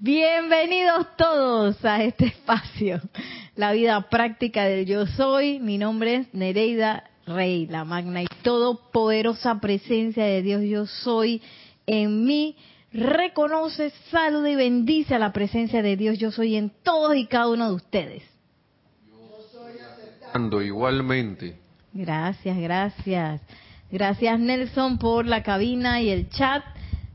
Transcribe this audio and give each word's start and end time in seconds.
Bienvenidos 0.00 1.08
todos 1.16 1.84
a 1.84 2.04
este 2.04 2.26
espacio, 2.26 3.00
la 3.56 3.72
vida 3.72 4.00
práctica 4.08 4.64
del 4.64 4.86
yo 4.86 5.08
soy. 5.08 5.58
Mi 5.58 5.76
nombre 5.76 6.14
es 6.14 6.32
Nereida 6.32 7.10
Rey, 7.26 7.66
la 7.66 7.84
magna 7.84 8.22
y 8.22 8.26
todopoderosa 8.42 9.58
presencia 9.58 10.24
de 10.24 10.42
Dios 10.42 10.62
yo 10.62 10.86
soy 10.86 11.42
en 11.84 12.24
mí. 12.24 12.54
Reconoce, 12.92 13.90
saluda 14.12 14.48
y 14.48 14.54
bendice 14.54 15.16
a 15.16 15.18
la 15.18 15.32
presencia 15.32 15.82
de 15.82 15.96
Dios 15.96 16.16
yo 16.16 16.30
soy 16.30 16.54
en 16.54 16.70
todos 16.84 17.16
y 17.16 17.26
cada 17.26 17.48
uno 17.48 17.68
de 17.70 17.74
ustedes. 17.74 18.22
Yo 20.32 20.62
igualmente. 20.62 21.58
Gracias, 21.92 22.56
gracias. 22.56 23.40
Gracias 23.90 24.38
Nelson 24.38 24.98
por 24.98 25.26
la 25.26 25.42
cabina 25.42 26.00
y 26.00 26.10
el 26.10 26.30
chat. 26.30 26.62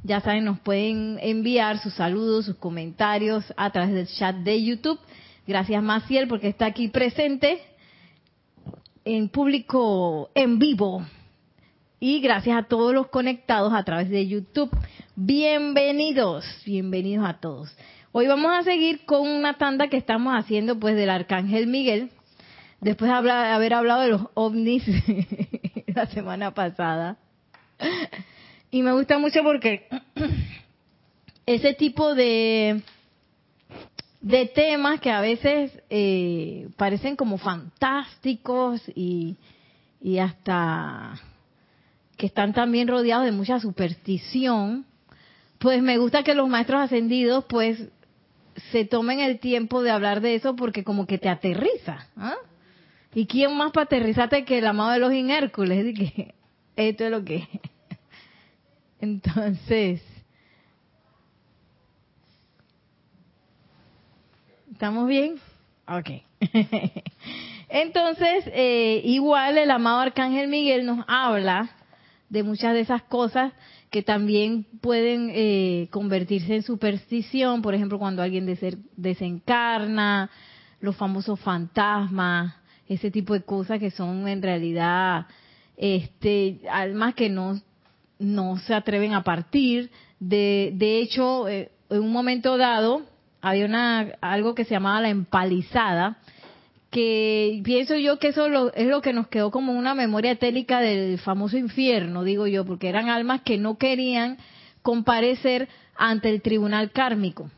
Ya 0.05 0.19
saben, 0.19 0.43
nos 0.43 0.59
pueden 0.59 1.17
enviar 1.21 1.79
sus 1.79 1.93
saludos, 1.93 2.45
sus 2.45 2.57
comentarios 2.57 3.45
a 3.55 3.69
través 3.71 3.93
del 3.93 4.07
chat 4.07 4.35
de 4.35 4.61
YouTube. 4.61 4.99
Gracias 5.47 5.81
Maciel 5.81 6.27
porque 6.27 6.49
está 6.49 6.65
aquí 6.65 6.89
presente 6.89 7.61
en 9.05 9.29
público 9.29 10.29
en 10.35 10.59
vivo. 10.59 11.05
Y 12.01 12.19
gracias 12.19 12.57
a 12.57 12.63
todos 12.63 12.93
los 12.93 13.07
conectados 13.07 13.73
a 13.73 13.83
través 13.83 14.09
de 14.09 14.27
YouTube. 14.27 14.69
Bienvenidos, 15.15 16.43
bienvenidos 16.65 17.25
a 17.25 17.39
todos. 17.39 17.73
Hoy 18.11 18.27
vamos 18.27 18.51
a 18.51 18.63
seguir 18.63 19.05
con 19.05 19.25
una 19.25 19.57
tanda 19.57 19.87
que 19.87 19.95
estamos 19.95 20.33
haciendo 20.33 20.77
pues 20.77 20.97
del 20.97 21.09
Arcángel 21.11 21.67
Miguel. 21.67 22.11
Después 22.81 23.09
de 23.09 23.31
haber 23.31 23.73
hablado 23.73 24.01
de 24.01 24.09
los 24.09 24.21
ovnis 24.33 24.83
la 25.87 26.07
semana 26.07 26.53
pasada. 26.53 27.15
Y 28.73 28.81
me 28.81 28.91
gusta 28.91 29.19
mucho 29.19 29.43
porque 29.43 29.87
ese 31.45 31.75
tipo 31.75 32.15
de, 32.15 32.81
de 34.19 34.47
temas 34.47 34.99
que 34.99 35.11
a 35.11 35.21
veces 35.21 35.71
eh, 35.91 36.69
parecen 36.75 37.15
como 37.15 37.37
fantásticos 37.37 38.81
y, 38.95 39.37
y 40.01 40.17
hasta 40.17 41.21
que 42.17 42.25
están 42.25 42.51
también 42.53 42.87
rodeados 42.87 43.25
de 43.25 43.31
mucha 43.31 43.59
superstición, 43.59 44.87
pues 45.59 45.83
me 45.83 45.99
gusta 45.99 46.23
que 46.23 46.33
los 46.33 46.49
maestros 46.49 46.81
ascendidos 46.81 47.45
pues 47.45 47.77
se 48.71 48.85
tomen 48.85 49.19
el 49.19 49.39
tiempo 49.39 49.83
de 49.83 49.91
hablar 49.91 50.19
de 50.19 50.33
eso 50.33 50.55
porque 50.55 50.83
como 50.83 51.05
que 51.05 51.19
te 51.19 51.29
aterriza. 51.29 52.07
¿ah? 52.17 52.37
¿Y 53.13 53.27
quién 53.27 53.55
más 53.55 53.71
para 53.71 53.83
aterrizarte 53.83 54.45
que 54.45 54.57
el 54.57 54.65
amado 54.65 54.93
de 54.93 54.97
los 54.97 55.13
Hércules? 55.13 55.95
esto 56.75 57.05
es 57.05 57.11
lo 57.11 57.23
que 57.23 57.47
entonces, 59.03 60.01
¿estamos 64.71 65.09
bien? 65.09 65.35
Ok. 65.89 66.09
Entonces, 67.69 68.45
eh, 68.53 69.01
igual 69.03 69.57
el 69.57 69.71
amado 69.71 69.99
Arcángel 69.99 70.47
Miguel 70.47 70.85
nos 70.85 71.03
habla 71.09 71.69
de 72.29 72.43
muchas 72.43 72.73
de 72.73 72.79
esas 72.79 73.03
cosas 73.03 73.51
que 73.89 74.03
también 74.03 74.65
pueden 74.79 75.29
eh, 75.33 75.89
convertirse 75.91 76.55
en 76.55 76.63
superstición, 76.63 77.61
por 77.61 77.75
ejemplo, 77.75 77.99
cuando 77.99 78.21
alguien 78.21 78.45
desencarna, 78.95 80.29
los 80.79 80.95
famosos 80.95 81.41
fantasmas, 81.41 82.55
ese 82.87 83.11
tipo 83.11 83.33
de 83.33 83.41
cosas 83.41 83.79
que 83.79 83.91
son 83.91 84.29
en 84.29 84.41
realidad 84.41 85.27
este 85.75 86.61
almas 86.69 87.15
que 87.15 87.29
no 87.29 87.59
no 88.23 88.57
se 88.57 88.73
atreven 88.73 89.13
a 89.13 89.23
partir. 89.23 89.91
De, 90.19 90.71
de 90.75 90.99
hecho, 90.99 91.47
eh, 91.47 91.71
en 91.89 91.99
un 92.01 92.11
momento 92.11 92.57
dado 92.57 93.03
había 93.41 93.65
una 93.65 94.13
algo 94.21 94.55
que 94.55 94.63
se 94.63 94.71
llamaba 94.71 95.01
la 95.01 95.09
empalizada, 95.09 96.17
que 96.89 97.61
pienso 97.63 97.95
yo 97.95 98.19
que 98.19 98.29
eso 98.29 98.71
es 98.73 98.87
lo 98.87 99.01
que 99.01 99.13
nos 99.13 99.27
quedó 99.27 99.51
como 99.51 99.73
una 99.73 99.95
memoria 99.95 100.31
etélica 100.31 100.79
del 100.79 101.17
famoso 101.19 101.57
infierno, 101.57 102.23
digo 102.23 102.47
yo, 102.47 102.65
porque 102.65 102.87
eran 102.87 103.09
almas 103.09 103.41
que 103.41 103.57
no 103.57 103.77
querían 103.77 104.37
comparecer 104.81 105.67
ante 105.95 106.29
el 106.29 106.41
tribunal 106.41 106.91
kármico 106.91 107.49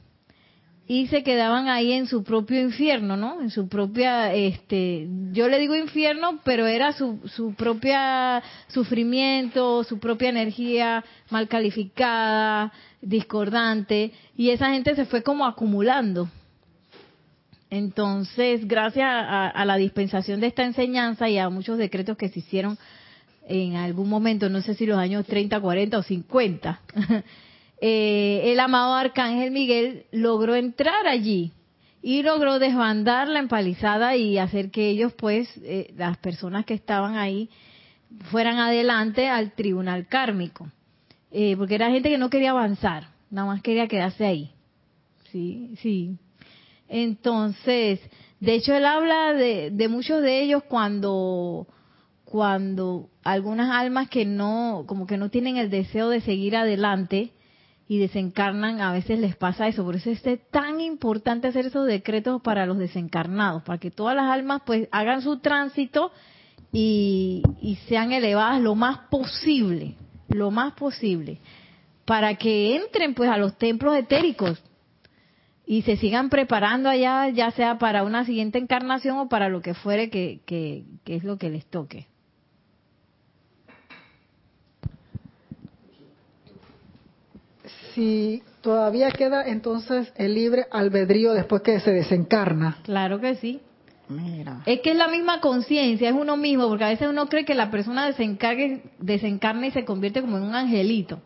y 0.88 1.08
se 1.08 1.24
quedaban 1.24 1.68
ahí 1.68 1.94
en 1.94 2.06
su 2.06 2.24
propio 2.24 2.62
infierno, 2.62 3.18
¿no? 3.18 3.42
En 3.42 3.50
su 3.50 3.68
propia, 3.68 4.34
este, 4.34 5.08
yo 5.32 5.48
le 5.48 5.58
digo 5.58 5.76
infierno, 5.76 6.40
pero 6.44 6.68
era 6.68 6.94
su, 6.94 7.20
su 7.26 7.56
propia 7.56 8.44
sufrimiento, 8.68 9.84
su 9.84 9.98
propia 9.98 10.30
energía 10.30 11.04
mal 11.32 11.48
calificada, 11.48 12.72
discordante, 13.02 14.12
y 14.38 14.52
esa 14.52 14.70
gente 14.70 14.96
se 14.96 15.06
fue 15.06 15.24
como 15.24 15.46
acumulando. 15.46 16.30
Entonces, 17.72 18.68
gracias 18.68 19.08
a, 19.10 19.48
a 19.48 19.66
la 19.66 19.78
dispensación 19.78 20.40
de 20.40 20.48
esta 20.48 20.64
enseñanza 20.64 21.28
y 21.28 21.40
a 21.40 21.50
muchos 21.50 21.80
decretos 21.80 22.16
que 22.16 22.30
se 22.30 22.40
hicieron 22.40 22.78
en 23.48 23.76
algún 23.76 24.08
momento, 24.08 24.50
no 24.50 24.62
sé 24.62 24.76
si 24.76 24.86
los 24.86 24.98
años 24.98 25.26
30, 25.26 25.60
40 25.60 25.98
o 25.98 26.04
50, 26.04 26.80
Eh, 27.88 28.52
el 28.52 28.60
amado 28.60 28.96
Arcángel 28.96 29.52
Miguel 29.52 30.08
logró 30.12 30.56
entrar 30.56 31.06
allí 31.06 31.52
y 32.02 32.24
logró 32.24 32.58
desbandar 32.58 33.28
la 33.28 33.38
empalizada 33.38 34.16
y 34.16 34.40
hacer 34.40 34.72
que 34.72 34.90
ellos, 34.90 35.14
pues, 35.14 35.48
eh, 35.58 35.94
las 35.96 36.18
personas 36.18 36.66
que 36.66 36.74
estaban 36.74 37.16
ahí, 37.16 37.48
fueran 38.32 38.58
adelante 38.58 39.30
al 39.30 39.52
tribunal 39.52 40.08
kármico. 40.08 40.68
Eh, 41.32 41.56
porque 41.58 41.76
era 41.76 41.92
gente 41.92 42.10
que 42.10 42.18
no 42.18 42.32
quería 42.32 42.50
avanzar, 42.52 43.10
nada 43.30 43.46
más 43.46 43.62
quería 43.62 43.88
quedarse 43.88 44.26
ahí. 44.26 44.50
Sí, 45.32 45.76
sí. 45.80 46.18
Entonces, 46.90 48.00
de 48.40 48.56
hecho, 48.56 48.74
él 48.74 48.86
habla 48.88 49.34
de, 49.34 49.70
de 49.70 49.88
muchos 49.90 50.24
de 50.24 50.42
ellos 50.42 50.64
cuando 50.64 51.68
cuando 52.24 53.12
algunas 53.24 53.70
almas 53.70 54.10
que 54.10 54.26
no, 54.26 54.86
como 54.88 55.06
que 55.06 55.18
no 55.18 55.30
tienen 55.30 55.58
el 55.58 55.70
deseo 55.70 56.10
de 56.10 56.22
seguir 56.22 56.56
adelante, 56.56 57.32
y 57.88 58.00
desencarnan, 58.00 58.82
a 58.82 58.92
veces 58.92 59.20
les 59.20 59.36
pasa 59.36 59.68
eso. 59.68 59.84
Por 59.84 59.96
eso 59.96 60.10
es 60.10 60.22
tan 60.50 60.82
importante 60.82 61.48
hacer 61.48 61.68
esos 61.68 61.86
decretos 61.86 62.42
para 62.42 62.66
los 62.66 62.78
desencarnados, 62.78 63.64
para 63.64 63.80
que 63.80 63.92
todas 63.92 64.16
las 64.16 64.32
almas 64.32 64.62
pues 64.66 64.88
hagan 64.92 65.22
su 65.22 65.40
tránsito 65.40 66.12
y, 66.72 67.44
sean 67.88 68.12
elevadas 68.12 68.62
lo 68.62 68.76
más 68.76 69.08
posible, 69.10 69.96
lo 70.30 70.52
más 70.52 70.74
posible, 70.74 71.40
para 72.06 72.36
que 72.36 72.76
entren 72.76 73.14
pues 73.14 73.30
a 73.30 73.38
los 73.38 73.58
templos 73.58 73.96
etéricos 73.96 74.62
y 75.66 75.84
se 75.84 75.98
sigan 75.98 76.30
preparando 76.30 76.90
allá, 76.90 77.30
ya 77.30 77.52
sea 77.52 77.78
para 77.78 78.04
una 78.04 78.26
siguiente 78.26 78.58
encarnación 78.58 79.18
o 79.20 79.30
para 79.30 79.50
lo 79.50 79.62
que 79.62 79.74
fuere 79.74 80.10
que, 80.10 80.42
que 80.46 81.16
es 81.16 81.24
lo 81.24 81.38
que 81.38 81.50
les 81.50 81.66
toque. 81.68 82.08
Si 87.96 88.44
todavía 88.62 89.10
queda 89.10 89.48
entonces 89.48 90.12
el 90.18 90.36
libre 90.36 90.68
albedrío 90.70 91.34
después 91.34 91.62
que 91.62 91.80
se 91.80 91.92
desencarna. 91.92 92.78
Claro 92.84 93.20
que 93.20 93.36
sí. 93.36 93.62
Mira. 94.08 94.62
Es 94.68 94.82
que 94.82 94.92
es 94.92 94.98
la 94.98 95.08
misma 95.08 95.40
conciencia, 95.40 96.10
es 96.10 96.16
uno 96.16 96.38
mismo, 96.38 96.68
porque 96.68 96.84
a 96.84 96.90
veces 96.90 97.08
uno 97.08 97.28
cree 97.28 97.46
que 97.46 97.56
la 97.56 97.72
persona 97.72 98.06
desencargue, 98.06 98.84
desencarna 99.00 99.66
y 99.66 99.72
se 99.72 99.86
convierte 99.86 100.22
como 100.22 100.38
en 100.38 100.44
un 100.44 100.54
angelito. 100.54 101.22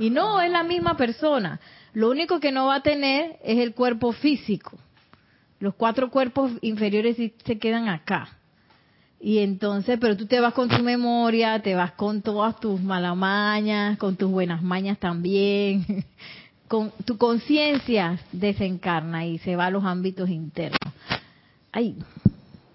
Y 0.00 0.10
no, 0.10 0.40
es 0.40 0.50
la 0.50 0.64
misma 0.64 0.96
persona. 0.96 1.60
Lo 1.92 2.10
único 2.10 2.40
que 2.40 2.50
no 2.50 2.66
va 2.66 2.76
a 2.76 2.82
tener 2.82 3.38
es 3.44 3.58
el 3.58 3.74
cuerpo 3.74 4.10
físico. 4.10 4.76
Los 5.60 5.74
cuatro 5.74 6.10
cuerpos 6.10 6.50
inferiores 6.62 7.16
se 7.16 7.58
quedan 7.58 7.88
acá. 7.88 8.28
Y 9.26 9.38
entonces, 9.38 9.96
pero 9.98 10.18
tú 10.18 10.26
te 10.26 10.38
vas 10.38 10.52
con 10.52 10.68
tu 10.68 10.82
memoria, 10.82 11.62
te 11.62 11.74
vas 11.74 11.92
con 11.92 12.20
todas 12.20 12.60
tus 12.60 12.82
malamañas, 12.82 13.96
con 13.96 14.16
tus 14.16 14.30
buenas 14.30 14.62
mañas 14.62 14.98
también. 14.98 15.86
Con 16.68 16.90
tu 17.04 17.18
conciencia 17.18 18.18
desencarna 18.32 19.26
y 19.26 19.38
se 19.38 19.54
va 19.54 19.66
a 19.66 19.70
los 19.70 19.84
ámbitos 19.84 20.30
internos. 20.30 20.78
Ay, 21.70 21.96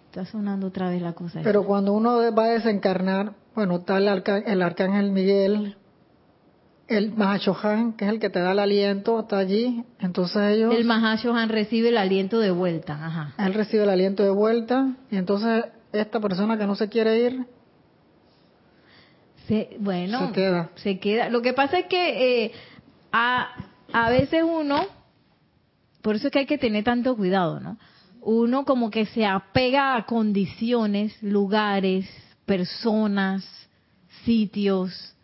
está 0.06 0.25
sonando 0.25 0.68
otra 0.68 0.90
vez 0.90 1.01
la 1.01 1.13
cosa. 1.13 1.42
Pero 1.44 1.66
cuando 1.66 1.92
uno 1.94 2.19
va 2.34 2.46
a 2.46 2.50
desencarnar, 2.50 3.34
bueno, 3.56 3.78
está 3.78 3.98
el, 3.98 4.62
arcángel 4.62 5.12
Miguel, 5.12 5.75
el 6.88 7.12
Mahashohan, 7.13 7.94
que 7.94 8.06
es 8.06 8.12
el 8.12 8.19
que 8.19 8.30
te 8.30 8.40
da 8.40 8.51
el 8.51 8.60
aliento, 8.60 9.19
está 9.19 9.40
allí. 9.40 9.84
Entonces 10.00 10.56
ellos. 10.56 10.74
El 10.74 10.86
Mahashohan 10.86 11.50
recibe 11.50 11.90
el 11.90 11.98
aliento 11.98 12.40
de 12.40 12.51
vuelta. 12.51 12.94
Ajá. 12.94 13.34
Él 13.44 13.56
recibe 13.56 13.84
el 13.84 13.90
aliento 13.90 14.24
de 14.24 14.30
vuelta. 14.30 14.96
Y 15.12 15.18
entonces 15.18 15.66
esta 15.91 16.19
persona 16.19 16.57
que 16.57 16.65
no 16.65 16.75
se 16.75 16.89
quiere 16.89 17.18
ir 17.19 17.45
se, 19.47 19.77
bueno 19.80 20.27
se 20.27 20.33
queda. 20.33 20.69
se 20.75 21.00
queda. 21.00 21.30
Lo 21.30 21.41
que 21.41 21.53
pasa 21.53 21.80
es 21.80 21.86
que 21.88 22.45
eh, 22.45 22.51
a, 23.12 23.50
a 23.91 24.09
veces 24.09 24.44
uno 24.44 24.86
por 26.01 26.15
eso 26.15 26.27
es 26.27 26.33
que 26.33 26.39
hay 26.39 26.45
que 26.45 26.57
tener 26.57 26.83
tanto 26.83 27.15
cuidado 27.15 27.59
no 27.59 27.77
uno 28.21 28.65
como 28.65 28.91
que 28.91 29.06
se 29.06 29.25
apega 29.25 29.95
a 29.95 30.06
condiciones 30.06 31.21
lugares 31.24 32.07
personas 32.45 33.45
sitios 34.25 35.15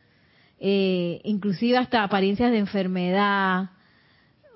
eh, 0.60 1.22
inclusive 1.26 1.78
hasta 1.78 2.04
apariencias 2.04 2.52
de 2.52 2.58
enfermedad 2.58 3.70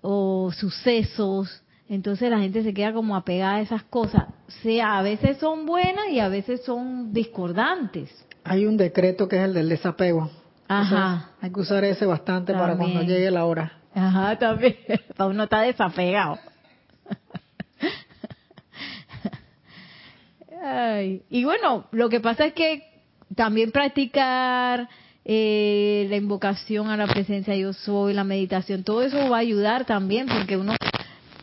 o 0.01 0.51
sucesos, 0.53 1.61
entonces 1.89 2.29
la 2.29 2.39
gente 2.39 2.63
se 2.63 2.73
queda 2.73 2.93
como 2.93 3.15
apegada 3.15 3.55
a 3.55 3.61
esas 3.61 3.83
cosas. 3.83 4.25
O 4.47 4.51
sea, 4.61 4.99
a 4.99 5.01
veces 5.01 5.37
son 5.37 5.65
buenas 5.65 6.09
y 6.11 6.19
a 6.19 6.29
veces 6.29 6.63
son 6.63 7.11
discordantes. 7.11 8.09
Hay 8.43 8.67
un 8.67 8.77
decreto 8.77 9.27
que 9.27 9.37
es 9.37 9.43
el 9.43 9.55
del 9.55 9.69
desapego. 9.69 10.29
Ajá. 10.67 11.31
hay 11.41 11.51
que 11.51 11.59
usar 11.59 11.83
ese 11.83 12.05
bastante 12.05 12.53
para 12.53 12.77
cuando 12.77 13.01
llegue 13.01 13.31
la 13.31 13.45
hora. 13.45 13.73
Ajá, 13.95 14.37
también. 14.37 14.75
Para 15.17 15.31
uno 15.31 15.45
está 15.45 15.61
desapegado. 15.61 16.37
y 21.29 21.43
bueno, 21.43 21.87
lo 21.91 22.09
que 22.09 22.19
pasa 22.19 22.45
es 22.45 22.53
que 22.53 22.83
también 23.35 23.71
practicar 23.71 24.87
eh, 25.25 26.05
la 26.07 26.17
invocación 26.17 26.89
a 26.89 26.97
la 26.97 27.07
presencia 27.07 27.53
de 27.53 27.61
yo 27.61 27.73
soy, 27.73 28.13
la 28.13 28.23
meditación, 28.23 28.83
todo 28.83 29.01
eso 29.01 29.27
va 29.29 29.37
a 29.37 29.39
ayudar 29.39 29.85
también 29.85 30.27
porque 30.27 30.55
uno 30.55 30.75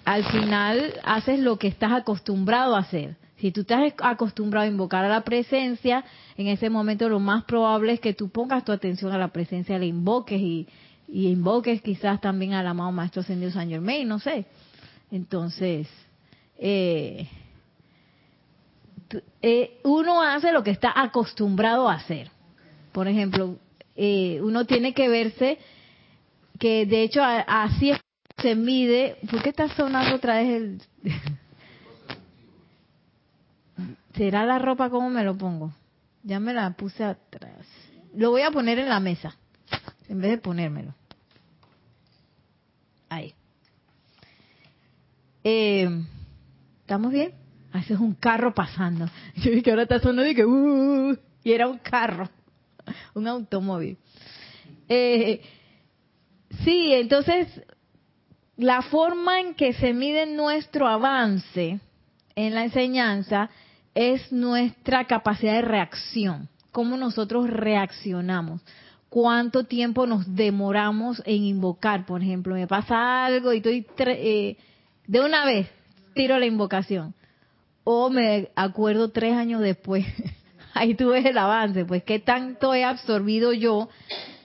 al 0.06 0.24
final 0.24 0.94
haces 1.02 1.40
lo 1.40 1.58
que 1.58 1.66
estás 1.66 1.90
acostumbrado 1.90 2.76
a 2.76 2.78
hacer. 2.78 3.16
Si 3.38 3.50
tú 3.50 3.62
estás 3.62 3.92
acostumbrado 3.98 4.64
a 4.64 4.68
invocar 4.68 5.04
a 5.04 5.08
la 5.08 5.22
presencia, 5.22 6.04
en 6.36 6.46
ese 6.46 6.70
momento 6.70 7.08
lo 7.08 7.18
más 7.18 7.42
probable 7.42 7.92
es 7.92 8.00
que 8.00 8.14
tú 8.14 8.28
pongas 8.28 8.64
tu 8.64 8.70
atención 8.70 9.12
a 9.12 9.18
la 9.18 9.28
presencia, 9.28 9.78
le 9.80 9.86
invoques 9.86 10.40
y, 10.40 10.68
invoques 11.08 11.82
quizás 11.82 12.20
también 12.20 12.54
al 12.54 12.68
amado 12.68 12.92
Maestro 12.92 13.22
Ascendido 13.22 13.50
San 13.50 13.68
Germain, 13.68 14.06
no 14.06 14.20
sé. 14.20 14.46
Entonces, 15.10 15.88
eh, 16.56 17.28
eh, 19.42 19.80
uno 19.82 20.22
hace 20.22 20.52
lo 20.52 20.62
que 20.62 20.70
está 20.70 20.92
acostumbrado 20.94 21.88
a 21.88 21.94
hacer. 21.94 22.30
Por 22.92 23.08
ejemplo, 23.08 23.56
eh, 23.96 24.38
uno 24.40 24.66
tiene 24.66 24.94
que 24.94 25.08
verse 25.08 25.58
que 26.60 26.86
de 26.86 27.02
hecho 27.02 27.22
así 27.22 27.92
se 28.38 28.54
mide. 28.54 29.16
¿Por 29.30 29.42
qué 29.42 29.50
está 29.50 29.68
sonando 29.74 30.16
otra 30.16 30.38
vez 30.38 30.48
el... 30.48 30.82
¿Será 34.14 34.46
la 34.46 34.58
ropa 34.58 34.88
como 34.90 35.10
me 35.10 35.24
lo 35.24 35.36
pongo? 35.36 35.74
Ya 36.22 36.40
me 36.40 36.54
la 36.54 36.70
puse 36.72 37.04
atrás. 37.04 37.66
Lo 38.14 38.30
voy 38.30 38.42
a 38.42 38.50
poner 38.50 38.78
en 38.78 38.88
la 38.88 38.98
mesa, 38.98 39.36
en 40.08 40.20
vez 40.20 40.30
de 40.30 40.38
ponérmelo. 40.38 40.94
Ahí. 43.10 43.34
Eh, 45.44 45.88
¿Estamos 46.80 47.12
bien? 47.12 47.34
ese 47.78 47.94
es 47.94 48.00
un 48.00 48.14
carro 48.14 48.54
pasando. 48.54 49.08
Yo 49.36 49.50
dije 49.50 49.70
ahora 49.70 49.82
está 49.82 50.00
sonando 50.00 50.30
y 50.30 50.34
que, 50.34 50.44
uh, 50.44 51.16
y 51.44 51.52
era 51.52 51.68
un 51.68 51.78
carro, 51.78 52.28
un 53.14 53.28
automóvil. 53.28 53.98
Eh, 54.88 55.42
sí, 56.64 56.92
entonces, 56.94 57.48
la 58.56 58.82
forma 58.82 59.40
en 59.40 59.54
que 59.54 59.72
se 59.74 59.92
mide 59.92 60.26
nuestro 60.26 60.88
avance 60.88 61.78
en 62.34 62.54
la 62.54 62.64
enseñanza 62.64 63.50
es 63.94 64.30
nuestra 64.32 65.04
capacidad 65.06 65.54
de 65.54 65.62
reacción, 65.62 66.48
cómo 66.72 66.96
nosotros 66.96 67.48
reaccionamos, 67.48 68.62
cuánto 69.08 69.64
tiempo 69.64 70.06
nos 70.06 70.34
demoramos 70.34 71.22
en 71.24 71.44
invocar, 71.44 72.06
por 72.06 72.22
ejemplo, 72.22 72.54
me 72.54 72.66
pasa 72.66 73.26
algo 73.26 73.52
y 73.52 73.58
estoy 73.58 73.86
eh, 73.98 74.56
de 75.06 75.20
una 75.20 75.44
vez 75.44 75.68
tiro 76.14 76.38
la 76.38 76.46
invocación 76.46 77.14
o 77.84 78.10
me 78.10 78.50
acuerdo 78.56 79.10
tres 79.10 79.34
años 79.34 79.60
después. 79.60 80.04
Ahí 80.74 80.94
tuve 80.94 81.26
el 81.26 81.38
avance, 81.38 81.84
pues 81.84 82.02
qué 82.02 82.18
tanto 82.18 82.74
he 82.74 82.84
absorbido 82.84 83.52
yo 83.52 83.88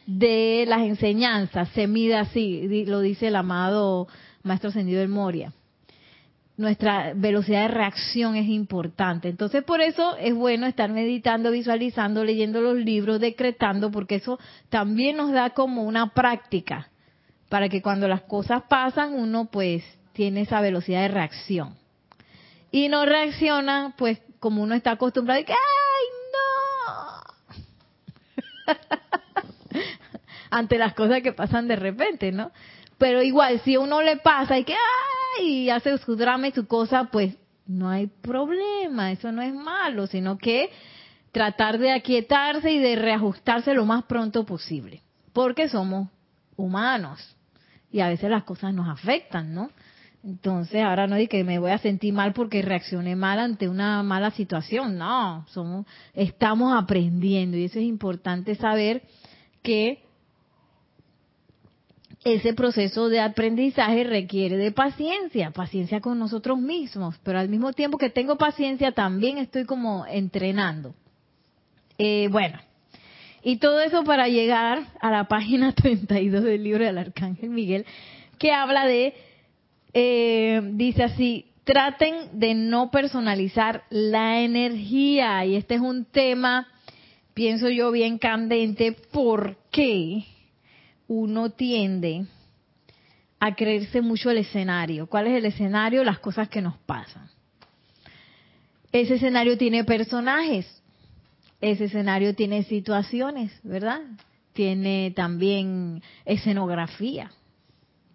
de 0.06 0.66
las 0.68 0.82
enseñanzas. 0.82 1.70
Se 1.70 1.88
mide 1.88 2.16
así, 2.16 2.86
lo 2.86 3.02
dice 3.02 3.28
el 3.28 3.36
amado 3.36 4.08
Maestro 4.44 4.70
Ascendido 4.70 5.00
del 5.00 5.10
Moria. 5.10 5.54
Nuestra 6.58 7.14
velocidad 7.16 7.64
de 7.64 7.68
reacción 7.70 8.36
es 8.36 8.48
importante. 8.48 9.30
Entonces, 9.30 9.64
por 9.64 9.82
eso 9.82 10.16
es 10.18 10.36
bueno 10.36 10.68
estar 10.68 10.92
meditando, 10.92 11.50
visualizando, 11.50 12.24
leyendo 12.24 12.62
los 12.62 12.76
libros, 12.76 13.20
decretando, 13.20 13.90
porque 13.90 14.16
eso 14.16 14.38
también 14.70 15.18
nos 15.18 15.32
da 15.32 15.52
como 15.52 15.84
una 15.84 16.14
práctica 16.14 16.90
para 17.50 17.68
que 17.68 17.82
cuando 17.82 18.08
las 18.08 18.22
cosas 18.22 18.64
pasan 18.70 19.14
uno 19.14 19.46
pues 19.52 19.84
tiene 20.14 20.42
esa 20.42 20.62
velocidad 20.62 21.02
de 21.02 21.08
reacción 21.10 21.76
y 22.72 22.88
no 22.88 23.06
reacciona, 23.06 23.94
pues 23.98 24.22
como 24.40 24.64
uno 24.64 24.74
está 24.74 24.92
acostumbrado, 24.92 25.42
y 25.42 25.44
que 25.44 25.54
¡ay, 25.54 25.58
no! 28.68 28.74
Ante 30.52 30.78
las 30.78 30.94
cosas 30.94 31.24
que 31.24 31.34
pasan 31.34 31.68
de 31.68 31.76
repente, 31.76 32.32
¿no? 32.32 32.52
Pero 32.98 33.24
igual, 33.24 33.60
si 33.62 33.76
a 33.76 33.80
uno 33.80 34.02
le 34.02 34.18
pasa 34.18 34.60
y 34.60 34.64
que 34.64 34.74
¡ay! 34.74 35.64
y 35.64 35.70
hace 35.72 35.98
su 35.98 36.16
drama 36.16 36.50
y 36.50 36.52
su 36.52 36.68
cosa, 36.68 37.06
pues 37.06 37.36
no 37.66 37.90
hay 37.90 38.08
problema, 38.08 39.12
eso 39.12 39.32
no 39.32 39.42
es 39.42 39.54
malo, 39.54 40.06
sino 40.06 40.38
que 40.38 40.70
tratar 41.32 41.80
de 41.80 41.92
aquietarse 41.92 42.72
y 42.72 42.80
de 42.80 42.96
reajustarse 42.96 43.74
lo 43.74 43.86
más 43.86 44.04
pronto 44.04 44.46
posible, 44.46 45.02
porque 45.34 45.70
somos 45.70 46.10
humanos 46.58 47.36
y 47.92 48.02
a 48.02 48.10
veces 48.10 48.30
las 48.30 48.44
cosas 48.44 48.74
nos 48.74 48.88
afectan, 48.88 49.54
¿no? 49.54 49.70
Entonces, 50.24 50.84
ahora 50.84 51.08
no 51.08 51.16
es 51.16 51.28
que 51.28 51.44
me 51.44 51.58
voy 51.58 51.72
a 51.72 51.80
sentir 51.80 52.14
mal 52.14 52.34
porque 52.34 52.62
reaccioné 52.62 53.16
mal 53.16 53.40
ante 53.40 53.68
una 53.68 54.04
mala 54.04 54.30
situación. 54.32 54.98
No, 54.98 55.46
somos, 55.50 55.88
estamos 56.14 56.80
aprendiendo 56.80 57.58
y 57.58 57.66
eso 57.66 57.80
es 57.80 57.86
importante 57.86 58.54
saber 58.56 59.02
que 59.64 60.04
ese 62.24 62.54
proceso 62.54 63.10
de 63.10 63.20
aprendizaje 63.20 64.04
requiere 64.04 64.58
de 64.58 64.72
paciencia, 64.72 65.52
paciencia 65.52 66.02
con 66.02 66.20
nosotros 66.20 66.60
mismos, 66.60 67.20
pero 67.24 67.40
al 67.40 67.50
mismo 67.50 67.74
tiempo 67.74 67.98
que 67.98 68.10
tengo 68.10 68.38
paciencia 68.38 68.92
también 68.92 69.38
estoy 69.38 69.66
como 69.66 70.06
entrenando. 70.06 70.94
Eh, 71.98 72.28
bueno, 72.32 72.60
y 73.44 73.58
todo 73.58 73.82
eso 73.82 74.04
para 74.04 74.28
llegar 74.28 74.84
a 75.02 75.10
la 75.10 75.28
página 75.28 75.72
32 75.76 76.44
del 76.44 76.64
libro 76.64 76.86
del 76.86 76.98
Arcángel 76.98 77.50
Miguel, 77.50 77.86
que 78.38 78.52
habla 78.52 78.86
de 78.86 79.14
eh, 79.94 80.62
dice 80.74 81.04
así, 81.04 81.46
traten 81.64 82.40
de 82.40 82.54
no 82.54 82.92
personalizar 82.92 83.84
la 83.90 84.42
energía. 84.42 85.46
Y 85.46 85.56
este 85.56 85.76
es 85.76 85.82
un 85.82 86.06
tema, 86.06 86.68
pienso 87.34 87.70
yo, 87.70 87.92
bien 87.92 88.18
candente, 88.18 88.96
porque 89.12 90.26
uno 91.14 91.50
tiende 91.50 92.26
a 93.38 93.54
creerse 93.54 94.00
mucho 94.00 94.30
el 94.30 94.38
escenario. 94.38 95.08
¿Cuál 95.08 95.28
es 95.28 95.34
el 95.34 95.46
escenario? 95.46 96.06
Las 96.06 96.20
cosas 96.20 96.48
que 96.48 96.62
nos 96.62 96.78
pasan. 96.78 97.30
Ese 98.94 99.16
escenario 99.16 99.58
tiene 99.58 99.84
personajes, 99.84 100.82
ese 101.60 101.86
escenario 101.86 102.34
tiene 102.34 102.64
situaciones, 102.64 103.52
¿verdad? 103.62 104.00
Tiene 104.54 105.12
también 105.14 106.02
escenografía. 106.24 107.30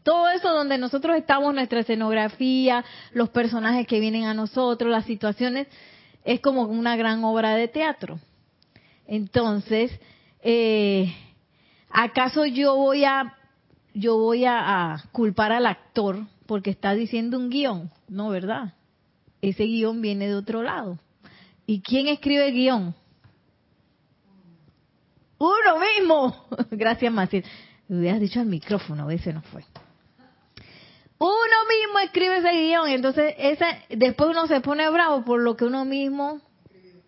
Todo 0.02 0.30
eso 0.30 0.54
donde 0.54 0.78
nosotros 0.78 1.18
estamos, 1.18 1.54
nuestra 1.54 1.80
escenografía, 1.80 2.82
los 3.12 3.28
personajes 3.28 3.86
que 3.86 4.00
vienen 4.00 4.24
a 4.24 4.32
nosotros, 4.32 4.90
las 4.90 5.04
situaciones, 5.04 5.66
es 6.24 6.40
como 6.40 6.62
una 6.62 6.96
gran 6.96 7.22
obra 7.24 7.56
de 7.56 7.68
teatro. 7.68 8.18
Entonces, 9.06 9.92
eh, 10.42 11.14
¿acaso 11.90 12.46
yo 12.46 12.76
voy 12.76 13.04
a 13.04 13.36
yo 13.96 14.18
voy 14.18 14.44
a, 14.44 15.02
culpar 15.12 15.52
al 15.52 15.64
actor 15.64 16.26
porque 16.46 16.70
está 16.70 16.94
diciendo 16.94 17.38
un 17.38 17.48
guion? 17.48 17.90
No, 18.08 18.28
¿verdad? 18.28 18.74
Ese 19.40 19.64
guion 19.64 20.02
viene 20.02 20.28
de 20.28 20.34
otro 20.34 20.62
lado. 20.62 20.98
¿Y 21.66 21.80
quién 21.80 22.06
escribe 22.08 22.48
el 22.48 22.54
guion? 22.54 22.94
Uno 25.38 25.80
mismo. 25.80 26.46
Gracias, 26.70 27.10
Maciel. 27.10 27.44
Me 27.88 27.98
hubieras 28.00 28.20
dicho 28.20 28.40
al 28.40 28.46
micrófono, 28.46 29.10
ese 29.10 29.32
no 29.32 29.40
fue. 29.42 29.64
Uno 31.18 31.30
mismo 31.68 31.98
escribe 32.04 32.38
ese 32.38 32.52
guion, 32.52 32.88
entonces 32.88 33.34
ese, 33.38 33.64
después 33.88 34.28
uno 34.28 34.46
se 34.46 34.60
pone 34.60 34.88
bravo 34.90 35.24
por 35.24 35.40
lo 35.40 35.56
que 35.56 35.64
uno 35.64 35.86
mismo 35.86 36.42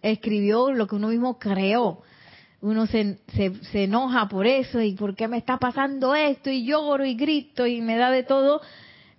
escribió, 0.00 0.72
lo 0.72 0.86
que 0.86 0.94
uno 0.94 1.08
mismo 1.08 1.38
creó. 1.38 2.02
Uno 2.60 2.86
se, 2.86 3.18
se, 3.34 3.54
se 3.66 3.84
enoja 3.84 4.28
por 4.28 4.46
eso 4.46 4.80
y 4.80 4.92
por 4.92 5.14
qué 5.14 5.28
me 5.28 5.38
está 5.38 5.58
pasando 5.58 6.14
esto 6.14 6.50
y 6.50 6.64
lloro 6.64 7.04
y 7.04 7.14
grito 7.14 7.66
y 7.66 7.80
me 7.80 7.96
da 7.96 8.10
de 8.10 8.24
todo 8.24 8.60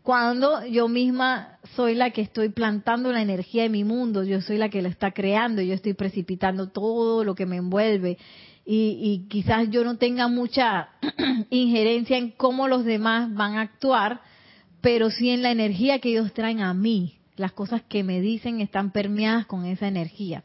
cuando 0.03 0.65
yo 0.65 0.87
misma 0.87 1.59
soy 1.75 1.93
la 1.93 2.09
que 2.09 2.21
estoy 2.21 2.49
plantando 2.49 3.11
la 3.11 3.21
energía 3.21 3.63
de 3.63 3.69
mi 3.69 3.83
mundo, 3.83 4.23
yo 4.23 4.41
soy 4.41 4.57
la 4.57 4.69
que 4.69 4.81
la 4.81 4.89
está 4.89 5.11
creando, 5.11 5.61
yo 5.61 5.73
estoy 5.73 5.93
precipitando 5.93 6.69
todo 6.69 7.23
lo 7.23 7.35
que 7.35 7.45
me 7.45 7.57
envuelve 7.57 8.17
y, 8.65 8.97
y 9.01 9.27
quizás 9.29 9.69
yo 9.69 9.83
no 9.83 9.97
tenga 9.97 10.27
mucha 10.27 10.89
injerencia 11.49 12.17
en 12.17 12.31
cómo 12.31 12.67
los 12.67 12.85
demás 12.85 13.33
van 13.33 13.57
a 13.57 13.61
actuar, 13.61 14.21
pero 14.81 15.09
sí 15.09 15.29
en 15.29 15.43
la 15.43 15.51
energía 15.51 15.99
que 15.99 16.09
ellos 16.09 16.33
traen 16.33 16.61
a 16.61 16.73
mí. 16.73 17.19
Las 17.35 17.51
cosas 17.51 17.81
que 17.83 18.03
me 18.03 18.19
dicen 18.21 18.61
están 18.61 18.91
permeadas 18.91 19.45
con 19.45 19.65
esa 19.65 19.87
energía. 19.87 20.43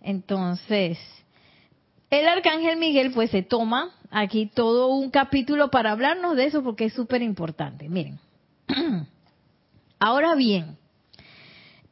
Entonces, 0.00 0.98
el 2.12 2.28
arcángel 2.28 2.76
Miguel 2.76 3.10
pues 3.12 3.30
se 3.30 3.42
toma 3.42 3.90
aquí 4.10 4.46
todo 4.46 4.86
un 4.88 5.10
capítulo 5.10 5.70
para 5.70 5.90
hablarnos 5.90 6.36
de 6.36 6.44
eso 6.44 6.62
porque 6.62 6.84
es 6.84 6.92
súper 6.92 7.22
importante. 7.22 7.88
Miren, 7.88 8.20
Ahora 10.04 10.34
bien, 10.34 10.78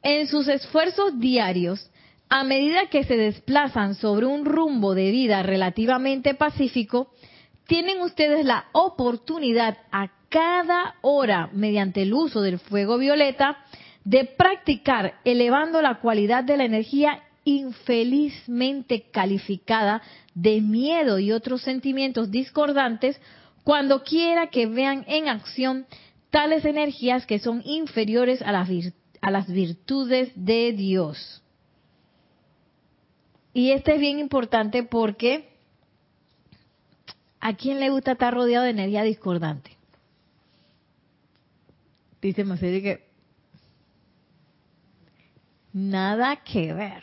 en 0.02 0.26
sus 0.26 0.48
esfuerzos 0.48 1.20
diarios, 1.20 1.92
a 2.28 2.42
medida 2.42 2.88
que 2.90 3.04
se 3.04 3.16
desplazan 3.16 3.94
sobre 3.94 4.26
un 4.26 4.44
rumbo 4.44 4.96
de 4.96 5.12
vida 5.12 5.44
relativamente 5.44 6.34
pacífico, 6.34 7.12
tienen 7.68 8.00
ustedes 8.00 8.44
la 8.44 8.64
oportunidad 8.72 9.78
a 9.92 10.10
cada 10.28 10.96
hora, 11.02 11.50
mediante 11.52 12.02
el 12.02 12.12
uso 12.12 12.42
del 12.42 12.58
fuego 12.58 12.98
violeta, 12.98 13.58
de 14.02 14.24
practicar 14.24 15.20
elevando 15.24 15.80
la 15.80 16.00
cualidad 16.00 16.42
de 16.42 16.56
la 16.56 16.64
energía 16.64 17.22
infelizmente 17.44 19.06
calificada 19.10 20.02
de 20.34 20.60
miedo 20.60 21.18
y 21.18 21.32
otros 21.32 21.62
sentimientos 21.62 22.30
discordantes 22.30 23.20
cuando 23.64 24.02
quiera 24.02 24.48
que 24.48 24.66
vean 24.66 25.04
en 25.08 25.28
acción 25.28 25.86
tales 26.30 26.64
energías 26.64 27.26
que 27.26 27.38
son 27.38 27.62
inferiores 27.64 28.42
a 28.42 28.52
las, 28.52 28.68
a 29.20 29.30
las 29.30 29.50
virtudes 29.50 30.32
de 30.34 30.72
Dios. 30.72 31.42
Y 33.52 33.72
este 33.72 33.94
es 33.94 34.00
bien 34.00 34.18
importante 34.18 34.82
porque 34.84 35.48
¿a 37.40 37.54
quién 37.54 37.80
le 37.80 37.90
gusta 37.90 38.12
estar 38.12 38.32
rodeado 38.32 38.64
de 38.64 38.70
energía 38.70 39.02
discordante? 39.02 39.76
Dice 42.22 42.44
Mercedes 42.44 42.82
que 42.82 43.10
nada 45.72 46.36
que 46.36 46.72
ver. 46.72 47.02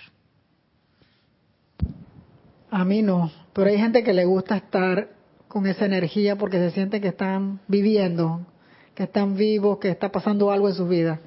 A 2.69 2.83
mí 2.83 3.01
no, 3.01 3.31
pero 3.53 3.69
hay 3.69 3.77
gente 3.77 4.03
que 4.03 4.13
le 4.13 4.25
gusta 4.25 4.57
estar 4.57 5.09
con 5.47 5.65
esa 5.67 5.85
energía 5.85 6.35
porque 6.35 6.57
se 6.57 6.71
siente 6.71 6.99
que 6.99 7.07
están 7.09 7.59
viviendo, 7.67 8.45
que 8.93 9.03
están 9.03 9.35
vivos, 9.35 9.77
que 9.79 9.89
está 9.89 10.11
pasando 10.11 10.51
algo 10.51 10.67
en 10.67 10.75
su 10.75 10.87
vida. 10.87 11.19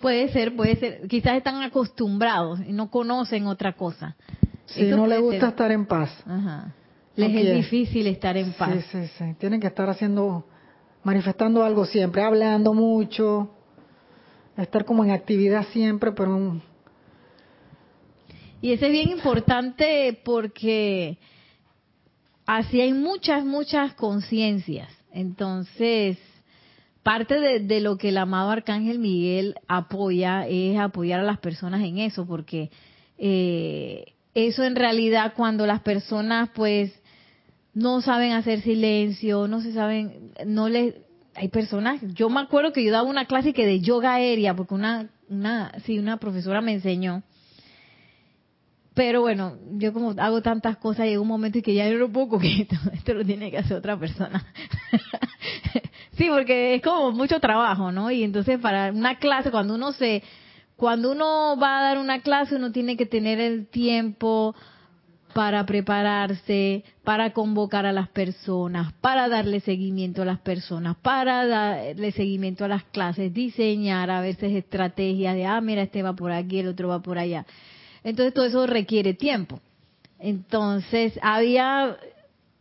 Puede 0.00 0.28
ser, 0.32 0.54
puede 0.56 0.76
ser. 0.76 1.08
Quizás 1.08 1.36
están 1.36 1.62
acostumbrados 1.62 2.60
y 2.66 2.72
no 2.72 2.90
conocen 2.90 3.46
otra 3.46 3.74
cosa. 3.74 4.16
Si 4.66 4.84
no 4.84 5.06
les 5.06 5.20
gusta 5.20 5.48
estar 5.48 5.70
en 5.70 5.86
paz. 5.86 6.10
Les 7.16 7.34
es 7.34 7.54
difícil 7.54 8.06
estar 8.06 8.36
en 8.36 8.52
paz. 8.52 8.84
Sí, 8.90 9.06
sí, 9.06 9.10
sí. 9.18 9.34
Tienen 9.38 9.60
que 9.60 9.66
estar 9.66 9.88
haciendo, 9.88 10.44
manifestando 11.02 11.64
algo 11.64 11.84
siempre, 11.84 12.22
hablando 12.22 12.74
mucho, 12.74 13.50
estar 14.56 14.84
como 14.84 15.04
en 15.04 15.12
actividad 15.12 15.64
siempre, 15.72 16.12
pero... 16.12 16.60
Y 18.60 18.72
eso 18.72 18.86
es 18.86 18.92
bien 18.92 19.10
importante 19.10 20.18
porque 20.24 21.18
así 22.46 22.80
hay 22.80 22.92
muchas, 22.92 23.44
muchas 23.44 23.94
conciencias. 23.94 24.88
Entonces, 25.12 26.18
parte 27.02 27.38
de, 27.60 27.80
lo 27.80 27.96
que 27.96 28.08
el 28.08 28.18
amado 28.18 28.50
Arcángel 28.50 28.98
Miguel 28.98 29.54
apoya 29.68 30.46
es 30.48 30.78
apoyar 30.78 31.20
a 31.20 31.24
las 31.24 31.38
personas 31.38 31.82
en 31.82 31.98
eso, 31.98 32.26
porque 32.26 32.70
eh, 33.16 34.14
eso 34.34 34.64
en 34.64 34.76
realidad 34.76 35.34
cuando 35.36 35.66
las 35.66 35.80
personas 35.80 36.50
pues 36.54 36.92
no 37.74 38.00
saben 38.00 38.32
hacer 38.32 38.60
silencio, 38.62 39.46
no 39.46 39.60
se 39.60 39.72
saben, 39.72 40.32
no 40.46 40.68
les, 40.68 40.96
hay 41.34 41.48
personas, 41.48 42.00
yo 42.14 42.28
me 42.28 42.40
acuerdo 42.40 42.72
que 42.72 42.82
yo 42.82 42.92
daba 42.92 43.08
una 43.08 43.26
clase 43.26 43.52
que 43.52 43.66
de 43.66 43.80
yoga 43.80 44.14
aérea, 44.14 44.54
porque 44.54 44.74
una, 44.74 45.08
una, 45.28 45.72
sí, 45.84 45.98
una 45.98 46.16
profesora 46.16 46.60
me 46.60 46.72
enseñó, 46.72 47.22
pero 48.98 49.20
bueno, 49.20 49.54
yo 49.74 49.92
como 49.92 50.12
hago 50.20 50.42
tantas 50.42 50.76
cosas, 50.78 51.06
llega 51.06 51.20
un 51.20 51.28
momento 51.28 51.58
y 51.58 51.62
que 51.62 51.72
ya 51.72 51.88
yo 51.88 51.98
no 51.98 52.10
puedo 52.10 52.36
que 52.36 52.62
esto, 52.62 52.74
esto 52.92 53.14
lo 53.14 53.24
tiene 53.24 53.48
que 53.48 53.58
hacer 53.58 53.76
otra 53.76 53.96
persona. 53.96 54.44
Sí, 56.16 56.26
porque 56.28 56.74
es 56.74 56.82
como 56.82 57.12
mucho 57.12 57.38
trabajo, 57.38 57.92
¿no? 57.92 58.10
Y 58.10 58.24
entonces 58.24 58.58
para 58.58 58.90
una 58.90 59.20
clase, 59.20 59.52
cuando 59.52 59.76
uno 59.76 59.92
se, 59.92 60.24
cuando 60.74 61.12
uno 61.12 61.56
va 61.56 61.78
a 61.78 61.82
dar 61.84 61.98
una 61.98 62.22
clase, 62.22 62.56
uno 62.56 62.72
tiene 62.72 62.96
que 62.96 63.06
tener 63.06 63.38
el 63.38 63.68
tiempo 63.68 64.56
para 65.32 65.64
prepararse, 65.64 66.82
para 67.04 67.32
convocar 67.32 67.86
a 67.86 67.92
las 67.92 68.08
personas, 68.08 68.94
para 68.94 69.28
darle 69.28 69.60
seguimiento 69.60 70.22
a 70.22 70.24
las 70.24 70.40
personas, 70.40 70.96
para 70.96 71.46
darle 71.46 72.10
seguimiento 72.10 72.64
a 72.64 72.68
las 72.68 72.82
clases, 72.82 73.32
diseñar 73.32 74.10
a 74.10 74.20
veces 74.20 74.56
estrategias 74.56 75.36
de, 75.36 75.46
ah, 75.46 75.60
mira, 75.60 75.82
este 75.82 76.02
va 76.02 76.14
por 76.14 76.32
aquí, 76.32 76.58
el 76.58 76.66
otro 76.66 76.88
va 76.88 77.00
por 77.00 77.16
allá. 77.16 77.46
Entonces 78.04 78.34
todo 78.34 78.46
eso 78.46 78.66
requiere 78.66 79.14
tiempo. 79.14 79.60
Entonces 80.18 81.18
había 81.22 81.96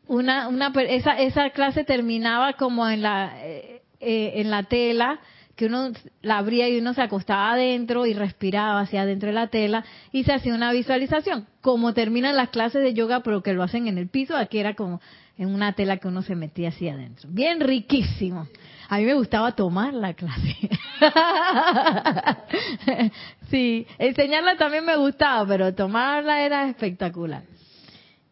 una, 0.08 0.48
una 0.48 0.72
esa, 0.90 1.20
esa 1.20 1.50
clase 1.50 1.84
terminaba 1.84 2.54
como 2.54 2.88
en 2.88 3.02
la 3.02 3.34
eh, 3.44 3.82
eh, 4.00 4.34
en 4.36 4.52
la 4.52 4.64
tela 4.64 5.20
que 5.56 5.66
uno 5.66 5.92
la 6.22 6.38
abría 6.38 6.70
y 6.70 6.78
uno 6.78 6.94
se 6.94 7.02
acostaba 7.02 7.52
adentro 7.54 8.06
y 8.06 8.14
respiraba 8.14 8.80
hacia 8.80 9.02
adentro 9.02 9.28
de 9.28 9.34
la 9.34 9.48
tela 9.48 9.84
y 10.12 10.24
se 10.24 10.34
hacía 10.34 10.54
una 10.54 10.72
visualización 10.72 11.48
como 11.62 11.96
terminan 11.96 12.36
las 12.36 12.50
clases 12.50 12.84
de 12.84 12.94
yoga 12.94 13.22
pero 13.22 13.42
que 13.42 13.54
lo 13.54 13.64
hacen 13.64 13.88
en 13.88 13.98
el 13.98 14.08
piso 14.08 14.38
aquí 14.38 14.60
era 14.60 14.76
como 14.76 15.02
en 15.38 15.54
una 15.54 15.74
tela 15.74 15.98
que 15.98 16.08
uno 16.08 16.22
se 16.22 16.36
metía 16.36 16.70
hacia 16.70 16.94
adentro 16.94 17.28
bien 17.32 17.60
riquísimo 17.60 18.48
a 18.90 18.98
mí 18.98 19.06
me 19.06 19.14
gustaba 19.14 19.54
tomar 19.54 19.94
la 19.94 20.14
clase 20.14 20.56
sí 23.50 23.88
enseñarla 23.98 24.58
también 24.58 24.86
me 24.86 24.96
gustaba 24.96 25.48
pero 25.48 25.74
tomarla 25.74 26.42
era 26.42 26.70
espectacular 26.70 27.44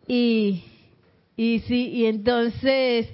y 0.07 0.63
y 1.37 1.59
sí, 1.67 1.89
y 1.89 2.05
entonces 2.05 3.09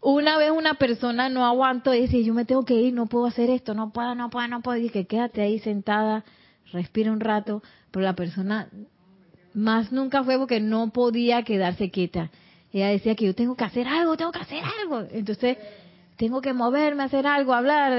una 0.00 0.36
vez 0.36 0.50
una 0.50 0.74
persona 0.74 1.28
no 1.28 1.46
aguantó 1.46 1.94
y 1.94 2.02
dice, 2.02 2.22
yo 2.22 2.34
me 2.34 2.44
tengo 2.44 2.64
que 2.64 2.74
ir, 2.74 2.92
no 2.92 3.06
puedo 3.06 3.26
hacer 3.26 3.50
esto, 3.50 3.74
no 3.74 3.92
puedo, 3.92 4.14
no 4.14 4.30
puedo, 4.30 4.46
no 4.48 4.60
puedo. 4.60 4.78
Y 4.78 4.90
que 4.90 5.06
quédate 5.06 5.40
ahí 5.40 5.58
sentada, 5.60 6.24
respira 6.72 7.12
un 7.12 7.20
rato, 7.20 7.62
pero 7.90 8.04
la 8.04 8.14
persona 8.14 8.68
más 9.54 9.92
nunca 9.92 10.24
fue 10.24 10.38
porque 10.38 10.60
no 10.60 10.92
podía 10.92 11.44
quedarse 11.44 11.90
quieta. 11.90 12.30
Ella 12.72 12.88
decía 12.88 13.14
que 13.14 13.26
yo 13.26 13.34
tengo 13.34 13.54
que 13.54 13.64
hacer 13.64 13.86
algo, 13.86 14.16
tengo 14.16 14.32
que 14.32 14.40
hacer 14.40 14.62
algo. 14.80 15.06
Entonces, 15.12 15.58
tengo 16.22 16.40
que 16.40 16.52
moverme, 16.52 17.02
hacer 17.02 17.26
algo, 17.26 17.52
hablar. 17.52 17.92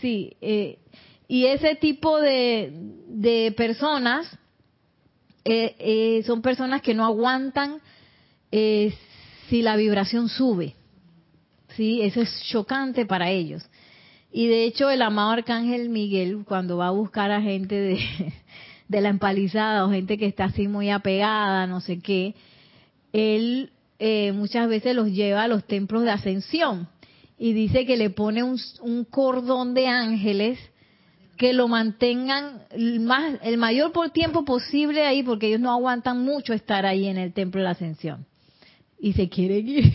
sí, 0.00 0.34
eh, 0.40 0.78
y 1.28 1.44
ese 1.44 1.74
tipo 1.74 2.18
de, 2.18 2.72
de 3.06 3.52
personas 3.54 4.26
eh, 5.44 5.76
eh, 5.78 6.22
son 6.24 6.40
personas 6.40 6.80
que 6.80 6.94
no 6.94 7.04
aguantan 7.04 7.82
eh, 8.50 8.94
si 9.50 9.60
la 9.60 9.76
vibración 9.76 10.30
sube. 10.30 10.74
¿sí? 11.76 12.00
Eso 12.00 12.22
es 12.22 12.30
chocante 12.48 13.04
para 13.04 13.30
ellos. 13.30 13.62
Y 14.32 14.46
de 14.46 14.64
hecho 14.64 14.88
el 14.88 15.02
amado 15.02 15.32
Arcángel 15.32 15.90
Miguel, 15.90 16.46
cuando 16.48 16.78
va 16.78 16.86
a 16.86 16.92
buscar 16.92 17.30
a 17.30 17.42
gente 17.42 17.74
de, 17.74 17.98
de 18.88 19.00
la 19.02 19.10
empalizada 19.10 19.84
o 19.84 19.90
gente 19.90 20.16
que 20.16 20.24
está 20.24 20.44
así 20.44 20.66
muy 20.66 20.88
apegada, 20.88 21.66
no 21.66 21.82
sé 21.82 21.98
qué, 21.98 22.34
él 23.12 23.70
eh, 23.98 24.32
muchas 24.32 24.68
veces 24.68 24.96
los 24.96 25.08
lleva 25.12 25.44
a 25.44 25.48
los 25.48 25.64
templos 25.64 26.02
de 26.02 26.10
ascensión 26.10 26.88
y 27.38 27.52
dice 27.52 27.84
que 27.86 27.96
le 27.96 28.10
pone 28.10 28.42
un, 28.42 28.58
un 28.80 29.04
cordón 29.04 29.74
de 29.74 29.88
ángeles 29.88 30.58
que 31.36 31.52
lo 31.52 31.68
mantengan 31.68 32.62
el, 32.70 33.00
más, 33.00 33.38
el 33.42 33.56
mayor 33.56 33.92
por 33.92 34.10
tiempo 34.10 34.44
posible 34.44 35.04
ahí 35.04 35.22
porque 35.22 35.48
ellos 35.48 35.60
no 35.60 35.72
aguantan 35.72 36.20
mucho 36.24 36.52
estar 36.52 36.86
ahí 36.86 37.06
en 37.06 37.18
el 37.18 37.32
templo 37.32 37.60
de 37.60 37.64
la 37.64 37.70
ascensión 37.70 38.26
y 38.98 39.12
se 39.12 39.28
quieren 39.28 39.68
ir, 39.68 39.92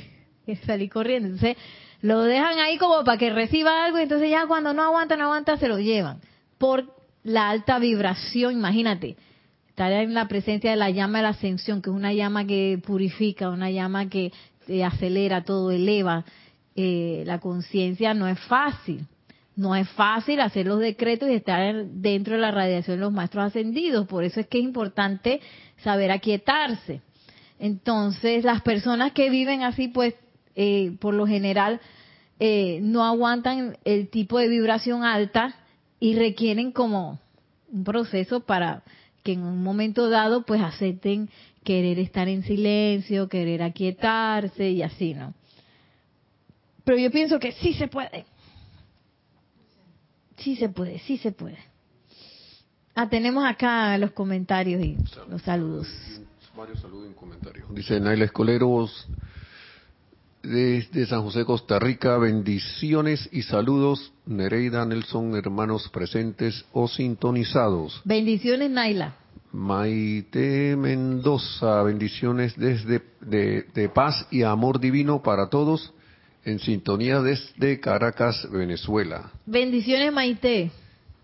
salir 0.65 0.89
corriendo. 0.89 1.29
Entonces, 1.29 1.58
lo 2.01 2.22
dejan 2.22 2.60
ahí 2.60 2.77
como 2.77 3.03
para 3.03 3.17
que 3.17 3.29
reciba 3.29 3.86
algo 3.86 4.00
y 4.00 4.03
entonces 4.03 4.29
ya 4.29 4.46
cuando 4.48 4.74
no 4.74 4.84
aguanta, 4.84 5.17
no 5.17 5.58
se 5.58 5.67
lo 5.67 5.79
llevan. 5.79 6.19
Por 6.58 6.93
la 7.24 7.50
alta 7.50 7.79
vibración, 7.79 8.53
imagínate, 8.53 9.17
estar 9.69 9.91
en 9.91 10.13
la 10.13 10.27
presencia 10.27 10.69
de 10.72 10.77
la 10.77 10.89
llama 10.89 11.19
de 11.19 11.24
la 11.24 11.29
ascensión, 11.29 11.81
que 11.81 11.89
es 11.89 11.96
una 11.96 12.13
llama 12.13 12.46
que 12.46 12.79
purifica, 12.86 13.50
una 13.50 13.72
llama 13.72 14.10
que 14.10 14.31
acelera 14.86 15.43
todo, 15.43 15.72
eleva 15.72 16.25
eh, 16.75 17.23
la 17.25 17.39
conciencia, 17.39 18.13
no 18.13 18.27
es 18.27 18.39
fácil. 18.39 19.05
No 19.55 19.75
es 19.75 19.89
fácil 19.89 20.39
hacer 20.39 20.67
los 20.67 20.79
decretos 20.79 21.29
y 21.29 21.33
estar 21.33 21.85
dentro 21.85 22.35
de 22.35 22.39
la 22.39 22.51
radiación 22.51 22.97
de 22.97 23.01
los 23.01 23.11
maestros 23.11 23.47
ascendidos. 23.47 24.07
Por 24.07 24.23
eso 24.23 24.39
es 24.39 24.47
que 24.47 24.59
es 24.59 24.63
importante 24.63 25.41
saber 25.83 26.11
aquietarse. 26.11 27.01
Entonces, 27.59 28.45
las 28.45 28.61
personas 28.61 29.11
que 29.11 29.29
viven 29.29 29.63
así, 29.63 29.89
pues, 29.89 30.15
eh, 30.55 30.95
por 31.01 31.13
lo 31.13 31.27
general, 31.27 31.81
eh, 32.39 32.79
no 32.81 33.03
aguantan 33.03 33.77
el 33.83 34.07
tipo 34.07 34.39
de 34.39 34.47
vibración 34.47 35.03
alta 35.03 35.55
y 35.99 36.15
requieren 36.15 36.71
como 36.71 37.19
un 37.69 37.83
proceso 37.83 38.39
para 38.39 38.83
que 39.23 39.33
en 39.33 39.43
un 39.43 39.61
momento 39.61 40.09
dado, 40.09 40.45
pues, 40.45 40.61
acepten 40.61 41.29
querer 41.65 41.99
estar 41.99 42.29
en 42.29 42.43
silencio, 42.43 43.27
querer 43.27 43.61
aquietarse 43.61 44.69
y 44.69 44.81
así, 44.81 45.13
¿no? 45.13 45.33
Pero 46.89 46.98
yo 46.98 47.12
pienso 47.12 47.38
que 47.38 47.51
sí 47.51 47.74
se 47.74 47.88
puede. 47.88 48.25
Sí 50.38 50.55
se 50.55 50.69
puede, 50.69 50.98
sí 50.98 51.17
se 51.17 51.31
puede. 51.31 51.60
Ah, 52.96 53.08
tenemos 53.08 53.46
acá 53.46 53.96
los 54.00 54.10
comentarios 54.10 54.84
y 54.84 54.98
los 55.29 55.39
saludos 55.43 55.88
varios 56.58 56.81
saludos 56.81 57.12
y 57.12 57.13
comentarios. 57.13 57.74
Dice 57.75 58.00
Naila 58.00 58.25
Escoleros, 58.25 59.08
desde 60.41 61.05
San 61.05 61.22
José, 61.22 61.46
Costa 61.46 61.77
Rica, 61.77 62.17
bendiciones 62.17 63.29
y 63.31 63.43
saludos. 63.43 64.12
Nereida 64.25 64.84
Nelson, 64.84 65.36
hermanos 65.38 65.89
presentes 65.89 66.65
o 66.74 66.88
sintonizados. 66.88 68.01
Bendiciones, 68.03 68.72
Naila. 68.72 69.15
Maite 69.51 70.75
Mendoza, 70.75 71.84
bendiciones 71.84 72.58
desde 72.58 73.03
de, 73.22 73.67
de 73.75 73.89
paz 73.89 74.25
y 74.31 74.41
amor 74.41 74.79
divino 74.79 75.22
para 75.22 75.50
todos, 75.50 75.93
en 76.49 76.59
sintonía 76.59 77.21
desde 77.21 77.79
Caracas, 77.79 78.47
Venezuela. 78.51 79.31
Bendiciones, 79.45 80.11
Maite. 80.11 80.71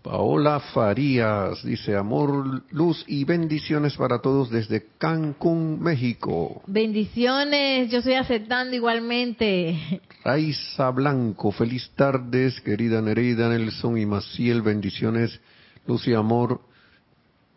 Paola 0.02 0.60
Farías 0.60 1.64
dice 1.64 1.96
amor, 1.96 2.62
luz 2.70 3.04
y 3.08 3.24
bendiciones 3.24 3.96
para 3.96 4.20
todos 4.20 4.50
desde 4.50 4.86
Cancún, 4.98 5.82
México. 5.82 6.62
Bendiciones, 6.68 7.90
yo 7.90 7.98
estoy 7.98 8.14
aceptando 8.14 8.76
igualmente. 8.76 10.00
Raiza 10.24 10.90
Blanco, 10.90 11.50
feliz 11.50 11.90
tardes, 11.96 12.60
querida 12.60 13.02
Nereida 13.02 13.48
Nelson 13.48 13.98
y 13.98 14.06
Maciel, 14.06 14.62
bendiciones, 14.62 15.40
luz 15.88 16.06
y 16.06 16.14
amor, 16.14 16.60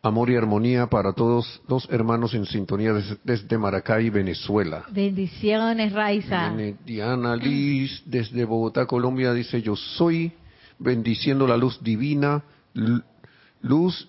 amor 0.02 0.30
y 0.30 0.36
armonía 0.36 0.88
para 0.88 1.14
todos 1.14 1.62
los 1.68 1.90
hermanos 1.90 2.34
en 2.34 2.46
sintonía 2.46 2.94
desde, 2.94 3.18
desde 3.24 3.58
Maracay, 3.58 4.10
Venezuela. 4.10 4.86
Bendiciones, 4.92 5.92
Raiza. 5.94 6.54
Diana 6.86 7.36
Liz 7.36 8.02
desde 8.06 8.46
Bogotá, 8.46 8.86
Colombia, 8.86 9.34
dice 9.34 9.62
yo 9.62 9.76
soy 9.76 10.32
bendiciendo 10.78 11.46
la 11.46 11.58
luz 11.58 11.82
divina, 11.84 12.44
luz 13.62 14.08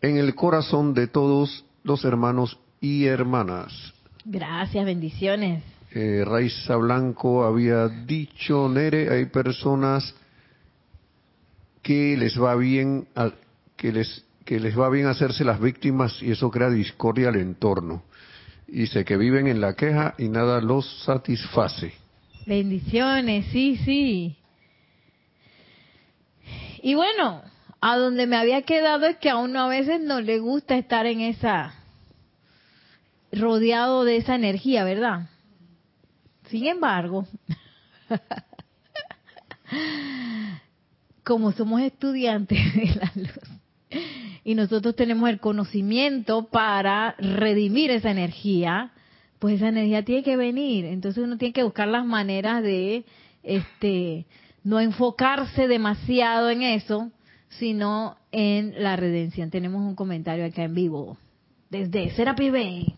en 0.00 0.16
el 0.16 0.34
corazón 0.34 0.94
de 0.94 1.06
todos 1.06 1.64
los 1.84 2.04
hermanos 2.04 2.58
y 2.80 3.06
hermanas. 3.06 3.94
Gracias, 4.24 4.84
bendiciones. 4.84 5.62
Eh, 5.92 6.24
Raiza 6.24 6.76
Blanco 6.76 7.44
había 7.44 7.88
dicho, 7.88 8.68
Nere, 8.68 9.10
hay 9.10 9.26
personas 9.26 10.14
que 11.82 12.16
les 12.16 12.40
va 12.40 12.54
bien, 12.54 13.08
a, 13.14 13.30
que 13.76 13.92
les 13.92 14.24
que 14.50 14.58
les 14.58 14.76
va 14.76 14.90
bien 14.90 15.06
hacerse 15.06 15.44
las 15.44 15.60
víctimas 15.60 16.20
y 16.20 16.32
eso 16.32 16.50
crea 16.50 16.70
discordia 16.70 17.28
al 17.28 17.36
entorno. 17.36 18.02
Dice 18.66 19.04
que 19.04 19.16
viven 19.16 19.46
en 19.46 19.60
la 19.60 19.76
queja 19.76 20.16
y 20.18 20.28
nada 20.28 20.60
los 20.60 21.04
satisface. 21.04 21.94
Bendiciones, 22.46 23.46
sí, 23.52 23.76
sí. 23.84 24.36
Y 26.82 26.94
bueno, 26.94 27.42
a 27.80 27.96
donde 27.96 28.26
me 28.26 28.36
había 28.36 28.62
quedado 28.62 29.06
es 29.06 29.18
que 29.18 29.30
a 29.30 29.36
uno 29.36 29.60
a 29.60 29.68
veces 29.68 30.00
no 30.00 30.20
le 30.20 30.40
gusta 30.40 30.76
estar 30.76 31.06
en 31.06 31.20
esa, 31.20 31.72
rodeado 33.30 34.02
de 34.02 34.16
esa 34.16 34.34
energía, 34.34 34.82
¿verdad? 34.82 35.28
Sin 36.48 36.66
embargo, 36.66 37.24
como 41.22 41.52
somos 41.52 41.82
estudiantes 41.82 42.58
de 42.74 42.86
la 42.96 43.12
luz 43.14 43.59
y 44.44 44.54
nosotros 44.54 44.96
tenemos 44.96 45.28
el 45.28 45.40
conocimiento 45.40 46.44
para 46.44 47.14
redimir 47.18 47.90
esa 47.90 48.10
energía, 48.10 48.92
pues 49.38 49.56
esa 49.56 49.68
energía 49.68 50.04
tiene 50.04 50.22
que 50.22 50.36
venir. 50.36 50.84
Entonces 50.84 51.24
uno 51.24 51.36
tiene 51.38 51.52
que 51.52 51.62
buscar 51.62 51.88
las 51.88 52.04
maneras 52.04 52.62
de, 52.62 53.04
este, 53.42 54.26
no 54.64 54.80
enfocarse 54.80 55.68
demasiado 55.68 56.50
en 56.50 56.62
eso, 56.62 57.10
sino 57.48 58.16
en 58.32 58.82
la 58.82 58.96
redención. 58.96 59.50
Tenemos 59.50 59.82
un 59.82 59.94
comentario 59.94 60.44
acá 60.44 60.64
en 60.64 60.74
vivo 60.74 61.18
desde 61.70 62.10
Serapi 62.10 62.50
Bay. 62.50 62.94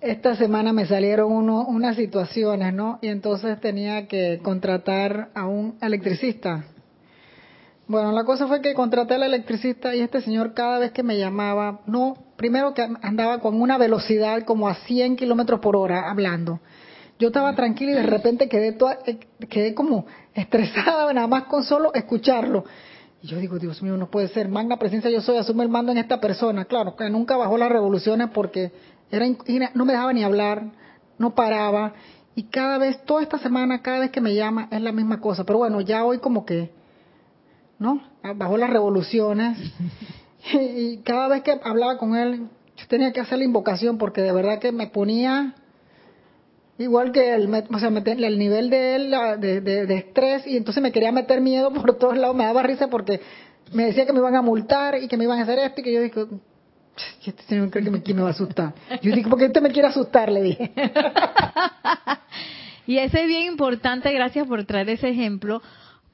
Esta 0.00 0.34
semana 0.36 0.72
me 0.72 0.86
salieron 0.86 1.30
uno, 1.30 1.66
unas 1.66 1.96
situaciones, 1.96 2.72
¿no? 2.72 2.98
Y 3.02 3.08
entonces 3.08 3.60
tenía 3.60 4.06
que 4.08 4.40
contratar 4.42 5.30
a 5.34 5.46
un 5.46 5.76
electricista. 5.82 6.64
Bueno, 7.90 8.12
la 8.12 8.22
cosa 8.22 8.46
fue 8.46 8.60
que 8.60 8.72
contraté 8.72 9.14
al 9.14 9.24
electricista 9.24 9.96
y 9.96 10.00
este 10.00 10.20
señor 10.20 10.54
cada 10.54 10.78
vez 10.78 10.92
que 10.92 11.02
me 11.02 11.18
llamaba, 11.18 11.80
no, 11.86 12.14
primero 12.36 12.72
que 12.72 12.86
andaba 13.02 13.40
con 13.40 13.60
una 13.60 13.78
velocidad 13.78 14.44
como 14.44 14.68
a 14.68 14.76
100 14.76 15.16
kilómetros 15.16 15.58
por 15.58 15.74
hora 15.74 16.08
hablando. 16.08 16.60
Yo 17.18 17.26
estaba 17.26 17.52
tranquila 17.56 17.90
y 17.90 17.94
de 17.94 18.04
repente 18.04 18.48
quedé, 18.48 18.70
toda, 18.74 19.00
quedé 19.48 19.74
como 19.74 20.06
estresada 20.34 21.12
nada 21.12 21.26
más 21.26 21.46
con 21.46 21.64
solo 21.64 21.92
escucharlo. 21.92 22.64
Y 23.22 23.26
yo 23.26 23.38
digo, 23.38 23.58
Dios 23.58 23.82
mío, 23.82 23.96
no 23.96 24.08
puede 24.08 24.28
ser. 24.28 24.48
Magna 24.48 24.76
presencia 24.76 25.10
yo 25.10 25.20
soy, 25.20 25.38
asume 25.38 25.64
el 25.64 25.68
mando 25.68 25.90
en 25.90 25.98
esta 25.98 26.20
persona. 26.20 26.66
Claro, 26.66 26.94
que 26.94 27.10
nunca 27.10 27.36
bajó 27.36 27.58
las 27.58 27.72
revoluciones 27.72 28.30
porque 28.32 28.70
era, 29.10 29.26
no 29.74 29.84
me 29.84 29.94
dejaba 29.94 30.12
ni 30.12 30.22
hablar, 30.22 30.62
no 31.18 31.34
paraba. 31.34 31.94
Y 32.36 32.44
cada 32.44 32.78
vez, 32.78 33.04
toda 33.04 33.20
esta 33.20 33.38
semana, 33.38 33.82
cada 33.82 33.98
vez 33.98 34.12
que 34.12 34.20
me 34.20 34.36
llama, 34.36 34.68
es 34.70 34.80
la 34.80 34.92
misma 34.92 35.20
cosa. 35.20 35.42
Pero 35.42 35.58
bueno, 35.58 35.80
ya 35.80 36.04
hoy 36.04 36.18
como 36.18 36.46
que, 36.46 36.78
¿no? 37.80 38.00
Bajó 38.36 38.56
las 38.56 38.70
revoluciones. 38.70 39.58
y 40.54 40.98
cada 40.98 41.26
vez 41.26 41.42
que 41.42 41.58
hablaba 41.64 41.98
con 41.98 42.14
él, 42.14 42.48
yo 42.76 42.86
tenía 42.86 43.12
que 43.12 43.20
hacer 43.20 43.38
la 43.38 43.44
invocación 43.44 43.98
porque 43.98 44.20
de 44.20 44.32
verdad 44.32 44.60
que 44.60 44.70
me 44.70 44.86
ponía 44.86 45.54
igual 46.78 47.12
que 47.12 47.34
el, 47.34 47.52
o 47.52 47.78
sea, 47.78 47.88
el 47.88 48.38
nivel 48.38 48.70
de 48.70 48.96
él 48.96 49.14
de, 49.38 49.60
de, 49.60 49.96
estrés 49.96 50.46
y 50.46 50.56
entonces 50.56 50.82
me 50.82 50.92
quería 50.92 51.12
meter 51.12 51.40
miedo 51.40 51.72
por 51.72 51.98
todos 51.98 52.16
lados, 52.16 52.36
me 52.36 52.44
daba 52.44 52.62
risa 52.62 52.88
porque 52.88 53.20
me 53.72 53.86
decía 53.86 54.06
que 54.06 54.12
me 54.12 54.20
iban 54.20 54.36
a 54.36 54.42
multar 54.42 55.02
y 55.02 55.08
que 55.08 55.16
me 55.16 55.24
iban 55.24 55.38
a 55.38 55.42
hacer 55.42 55.58
esto 55.58 55.80
y 55.80 55.84
que 55.84 55.92
yo 55.92 56.00
dije, 56.00 56.26
este 57.24 57.42
señor 57.44 57.70
cree 57.70 57.84
que 57.84 57.90
me, 57.90 58.02
que 58.02 58.14
me 58.14 58.22
va 58.22 58.28
a 58.28 58.32
asustar. 58.32 58.74
Yo 59.02 59.14
dije, 59.14 59.28
porque 59.28 59.46
usted 59.46 59.62
me 59.62 59.70
quiere 59.70 59.88
asustar, 59.88 60.30
le 60.30 60.42
dije. 60.42 60.72
y 62.86 62.98
eso 62.98 63.18
es 63.18 63.26
bien 63.26 63.46
importante, 63.46 64.12
gracias 64.12 64.46
por 64.46 64.64
traer 64.64 64.90
ese 64.90 65.08
ejemplo, 65.08 65.62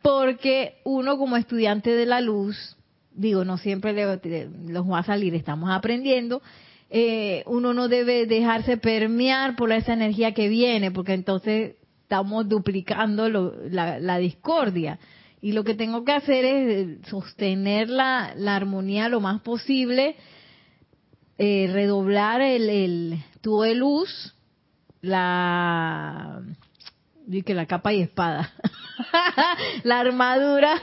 porque 0.07 0.77
uno 0.85 1.19
como 1.19 1.37
estudiante 1.37 1.91
de 1.91 2.07
la 2.07 2.21
luz, 2.21 2.77
digo, 3.13 3.45
no 3.45 3.59
siempre 3.59 3.93
los 3.93 4.89
va 4.89 5.01
a 5.01 5.03
salir, 5.03 5.35
estamos 5.35 5.69
aprendiendo, 5.69 6.43
eh, 6.91 7.43
uno 7.47 7.75
no 7.75 7.89
debe 7.89 8.25
dejarse 8.27 8.77
permear 8.77 9.57
por 9.57 9.73
esa 9.73 9.95
energía 9.95 10.33
que 10.33 10.49
viene, 10.49 10.93
porque 10.93 11.13
entonces 11.13 11.75
estamos 12.03 12.49
duplicando 12.49 13.29
la, 13.29 14.19
discordia. 14.19 15.01
Y 15.43 15.51
lo 15.51 15.65
que 15.65 15.75
tengo 15.75 16.05
que 16.05 16.13
hacer 16.13 16.45
es 16.45 17.09
sostener 17.09 17.91
la, 17.91 18.33
armonía 18.47 19.09
lo 19.09 19.21
más 19.21 19.41
posible, 19.41 20.15
eh, 21.37 21.69
redoblar 21.73 22.43
el, 22.43 22.71
el 22.71 23.25
tubo 23.41 23.65
de 23.65 23.75
luz, 23.75 24.37
la 25.01 26.43
que 27.45 27.55
la 27.55 27.67
capa 27.67 27.93
y 27.93 28.03
espada, 28.03 28.53
la 29.85 30.01
armadura, 30.01 30.81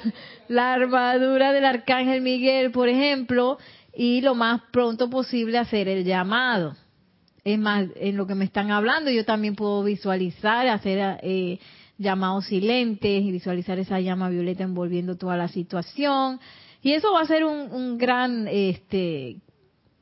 la 0.47 0.73
armadura 0.73 1.53
del 1.53 1.65
arcángel 1.65 2.21
Miguel, 2.21 2.71
por 2.71 2.89
ejemplo, 2.89 3.57
y 3.95 4.21
lo 4.21 4.35
más 4.35 4.61
pronto 4.71 5.09
posible 5.09 5.57
hacer 5.57 5.87
el 5.87 6.03
llamado. 6.03 6.75
Es 7.43 7.59
más, 7.59 7.87
en 7.95 8.17
lo 8.17 8.25
que 8.25 8.35
me 8.35 8.45
están 8.45 8.71
hablando, 8.71 9.11
yo 9.11 9.25
también 9.25 9.55
puedo 9.55 9.83
visualizar, 9.83 10.67
hacer 10.67 11.19
eh, 11.23 11.59
llamados 11.97 12.45
silentes 12.45 13.23
y 13.23 13.31
visualizar 13.31 13.79
esa 13.79 13.99
llama 13.99 14.29
violeta 14.29 14.63
envolviendo 14.63 15.17
toda 15.17 15.37
la 15.37 15.49
situación. 15.49 16.39
Y 16.81 16.93
eso 16.93 17.13
va 17.13 17.21
a 17.21 17.27
ser 17.27 17.43
un, 17.43 17.71
un 17.71 17.97
gran, 17.97 18.47
este, 18.47 19.37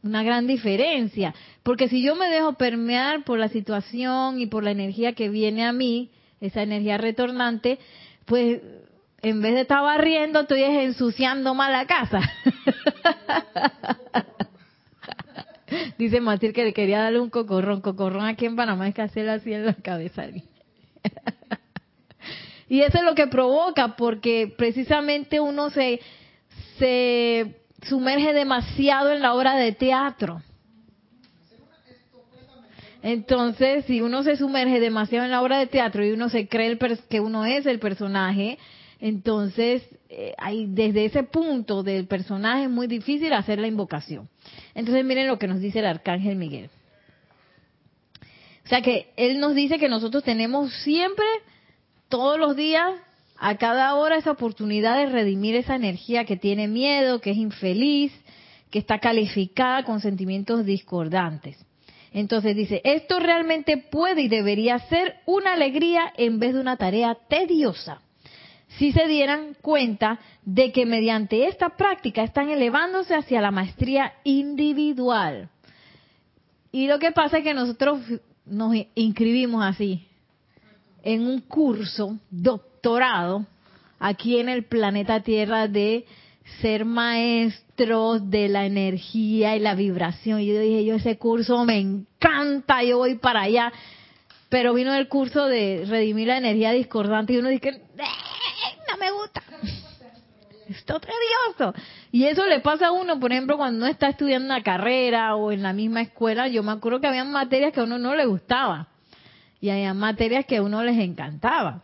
una 0.03 0.23
gran 0.23 0.47
diferencia. 0.47 1.33
Porque 1.63 1.87
si 1.89 2.01
yo 2.03 2.15
me 2.15 2.27
dejo 2.29 2.53
permear 2.53 3.23
por 3.23 3.39
la 3.39 3.49
situación 3.49 4.39
y 4.39 4.45
por 4.45 4.63
la 4.63 4.71
energía 4.71 5.13
que 5.13 5.29
viene 5.29 5.65
a 5.65 5.73
mí, 5.73 6.11
esa 6.41 6.63
energía 6.63 6.97
retornante, 6.97 7.79
pues 8.25 8.59
en 9.21 9.41
vez 9.41 9.53
de 9.53 9.61
estar 9.61 9.83
barriendo, 9.83 10.41
estoy 10.41 10.63
ensuciando 10.63 11.53
más 11.53 11.71
la 11.71 11.85
casa. 11.85 12.19
Dice 15.97 16.19
Matil 16.19 16.51
que 16.51 16.65
le 16.65 16.73
quería 16.73 17.01
darle 17.01 17.19
un 17.19 17.29
cocorrón. 17.29 17.81
Cocorrón 17.81 18.25
aquí 18.25 18.45
en 18.45 18.55
Panamá 18.55 18.87
es 18.87 18.95
que 18.95 19.03
hacerlo 19.03 19.33
así 19.33 19.53
en 19.53 19.65
la 19.65 19.75
cabeza. 19.75 20.25
y 22.67 22.81
eso 22.81 22.97
es 22.97 23.03
lo 23.03 23.15
que 23.15 23.27
provoca, 23.27 23.95
porque 23.95 24.53
precisamente 24.57 25.39
uno 25.39 25.69
se, 25.69 26.01
se 26.77 27.61
sumerge 27.83 28.33
demasiado 28.33 29.11
en 29.11 29.21
la 29.21 29.33
obra 29.33 29.55
de 29.55 29.71
teatro. 29.71 30.41
Entonces, 33.03 33.85
si 33.85 34.01
uno 34.01 34.23
se 34.23 34.35
sumerge 34.35 34.79
demasiado 34.79 35.25
en 35.25 35.31
la 35.31 35.41
obra 35.41 35.57
de 35.57 35.67
teatro 35.67 36.05
y 36.05 36.11
uno 36.11 36.29
se 36.29 36.47
cree 36.47 36.77
que 37.09 37.19
uno 37.19 37.45
es 37.45 37.65
el 37.65 37.79
personaje, 37.79 38.59
entonces, 38.99 39.83
eh, 40.09 40.35
desde 40.67 41.05
ese 41.05 41.23
punto 41.23 41.81
del 41.81 42.05
personaje 42.05 42.65
es 42.65 42.69
muy 42.69 42.85
difícil 42.85 43.33
hacer 43.33 43.57
la 43.57 43.67
invocación. 43.67 44.29
Entonces, 44.75 45.03
miren 45.03 45.27
lo 45.27 45.39
que 45.39 45.47
nos 45.47 45.59
dice 45.59 45.79
el 45.79 45.87
arcángel 45.87 46.35
Miguel. 46.35 46.69
O 48.63 48.69
sea 48.69 48.81
que 48.83 49.11
él 49.17 49.39
nos 49.39 49.55
dice 49.55 49.79
que 49.79 49.89
nosotros 49.89 50.23
tenemos 50.23 50.71
siempre, 50.83 51.25
todos 52.09 52.39
los 52.39 52.55
días, 52.55 52.93
a 53.37 53.57
cada 53.57 53.95
hora, 53.95 54.17
esa 54.17 54.31
oportunidad 54.31 54.97
de 54.97 55.07
redimir 55.07 55.55
esa 55.55 55.75
energía 55.75 56.25
que 56.25 56.37
tiene 56.37 56.67
miedo, 56.67 57.19
que 57.19 57.31
es 57.31 57.37
infeliz, 57.37 58.13
que 58.69 58.77
está 58.77 58.99
calificada 58.99 59.83
con 59.83 59.99
sentimientos 59.99 60.63
discordantes. 60.63 61.57
Entonces 62.11 62.55
dice, 62.55 62.81
esto 62.83 63.19
realmente 63.19 63.77
puede 63.77 64.23
y 64.23 64.27
debería 64.27 64.77
ser 64.79 65.15
una 65.25 65.53
alegría 65.53 66.11
en 66.17 66.39
vez 66.39 66.53
de 66.53 66.59
una 66.59 66.75
tarea 66.75 67.15
tediosa. 67.29 68.01
Si 68.77 68.91
se 68.91 69.07
dieran 69.07 69.55
cuenta 69.61 70.19
de 70.43 70.71
que 70.71 70.85
mediante 70.85 71.47
esta 71.47 71.69
práctica 71.77 72.23
están 72.23 72.49
elevándose 72.49 73.15
hacia 73.15 73.41
la 73.41 73.51
maestría 73.51 74.13
individual. 74.23 75.49
Y 76.71 76.87
lo 76.87 76.99
que 76.99 77.11
pasa 77.11 77.39
es 77.39 77.43
que 77.43 77.53
nosotros 77.53 78.01
nos 78.45 78.75
inscribimos 78.95 79.63
así, 79.63 80.05
en 81.03 81.25
un 81.25 81.41
curso, 81.41 82.17
doctorado, 82.29 83.45
aquí 83.99 84.37
en 84.37 84.49
el 84.49 84.65
planeta 84.65 85.21
Tierra 85.21 85.67
de 85.67 86.05
ser 86.61 86.85
maestros 86.85 88.29
de 88.29 88.49
la 88.49 88.65
energía 88.65 89.55
y 89.55 89.59
la 89.59 89.75
vibración. 89.75 90.41
Y 90.41 90.47
yo 90.47 90.59
dije, 90.59 90.85
yo 90.85 90.95
ese 90.95 91.17
curso 91.17 91.63
me 91.65 91.79
encanta, 91.79 92.83
yo 92.83 92.97
voy 92.97 93.15
para 93.15 93.41
allá. 93.41 93.71
Pero 94.49 94.73
vino 94.73 94.93
el 94.93 95.07
curso 95.07 95.47
de 95.47 95.85
redimir 95.87 96.27
la 96.27 96.37
energía 96.37 96.71
discordante 96.71 97.33
y 97.33 97.37
uno 97.37 97.49
dice, 97.49 97.81
no 98.89 98.97
me 98.97 99.11
gusta. 99.11 99.41
Está 100.67 100.99
tedioso. 100.99 101.73
Y 102.11 102.25
eso 102.25 102.45
le 102.45 102.59
pasa 102.59 102.87
a 102.87 102.91
uno, 102.91 103.19
por 103.19 103.31
ejemplo, 103.31 103.57
cuando 103.57 103.77
uno 103.77 103.87
está 103.87 104.09
estudiando 104.09 104.45
una 104.45 104.63
carrera 104.63 105.35
o 105.35 105.51
en 105.51 105.63
la 105.63 105.73
misma 105.73 106.01
escuela. 106.01 106.47
Yo 106.47 106.63
me 106.63 106.71
acuerdo 106.71 106.99
que 106.99 107.07
había 107.07 107.23
materias 107.23 107.73
que 107.73 107.79
a 107.79 107.83
uno 107.83 107.97
no 107.97 108.15
le 108.15 108.25
gustaba. 108.25 108.87
Y 109.59 109.69
había 109.69 109.93
materias 109.93 110.45
que 110.45 110.57
a 110.57 110.63
uno 110.63 110.83
les 110.83 110.97
encantaba. 110.97 111.83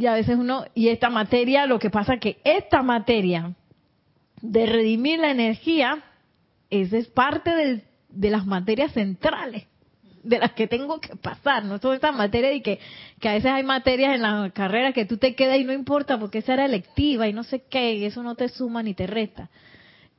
Y 0.00 0.06
a 0.06 0.14
veces 0.14 0.38
uno, 0.38 0.64
y 0.74 0.88
esta 0.88 1.10
materia, 1.10 1.66
lo 1.66 1.78
que 1.78 1.90
pasa 1.90 2.16
que 2.16 2.38
esta 2.42 2.82
materia 2.82 3.54
de 4.40 4.64
redimir 4.64 5.18
la 5.18 5.30
energía, 5.30 6.02
esa 6.70 6.96
es 6.96 7.06
parte 7.08 7.50
de, 7.54 7.84
de 8.08 8.30
las 8.30 8.46
materias 8.46 8.92
centrales 8.92 9.66
de 10.22 10.38
las 10.38 10.52
que 10.52 10.66
tengo 10.66 11.02
que 11.02 11.16
pasar, 11.16 11.66
no 11.66 11.78
son 11.78 11.96
esas 11.96 12.16
materias 12.16 12.54
y 12.54 12.62
que, 12.62 12.78
que 13.20 13.28
a 13.28 13.34
veces 13.34 13.50
hay 13.50 13.62
materias 13.62 14.14
en 14.14 14.22
la 14.22 14.50
carrera 14.54 14.94
que 14.94 15.04
tú 15.04 15.18
te 15.18 15.34
quedas 15.34 15.58
y 15.58 15.64
no 15.64 15.72
importa 15.74 16.18
porque 16.18 16.38
esa 16.38 16.54
era 16.54 16.64
electiva 16.64 17.28
y 17.28 17.34
no 17.34 17.44
sé 17.44 17.64
qué, 17.68 17.92
y 17.96 18.06
eso 18.06 18.22
no 18.22 18.36
te 18.36 18.48
suma 18.48 18.82
ni 18.82 18.94
te 18.94 19.06
resta. 19.06 19.50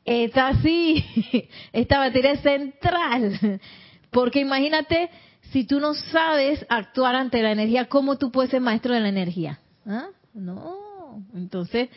Esta 0.06 0.62
sí, 0.62 1.04
esta 1.74 1.98
materia 1.98 2.34
es 2.34 2.41
central, 2.41 3.60
porque 4.12 4.41
imagínate 4.41 5.10
si 5.52 5.63
tú 5.63 5.80
no 5.80 5.96
sabes 5.96 6.63
actuar 6.70 7.15
ante 7.15 7.41
la 7.41 7.52
energía, 7.52 7.86
¿cómo 7.86 8.20
tú 8.20 8.32
puedes 8.32 8.52
ser 8.52 8.62
maestro 8.62 8.94
de 8.94 9.00
la 9.00 9.10
energía? 9.10 9.60
¿Ah? 9.86 10.08
No, 10.34 11.24
entonces 11.34 11.89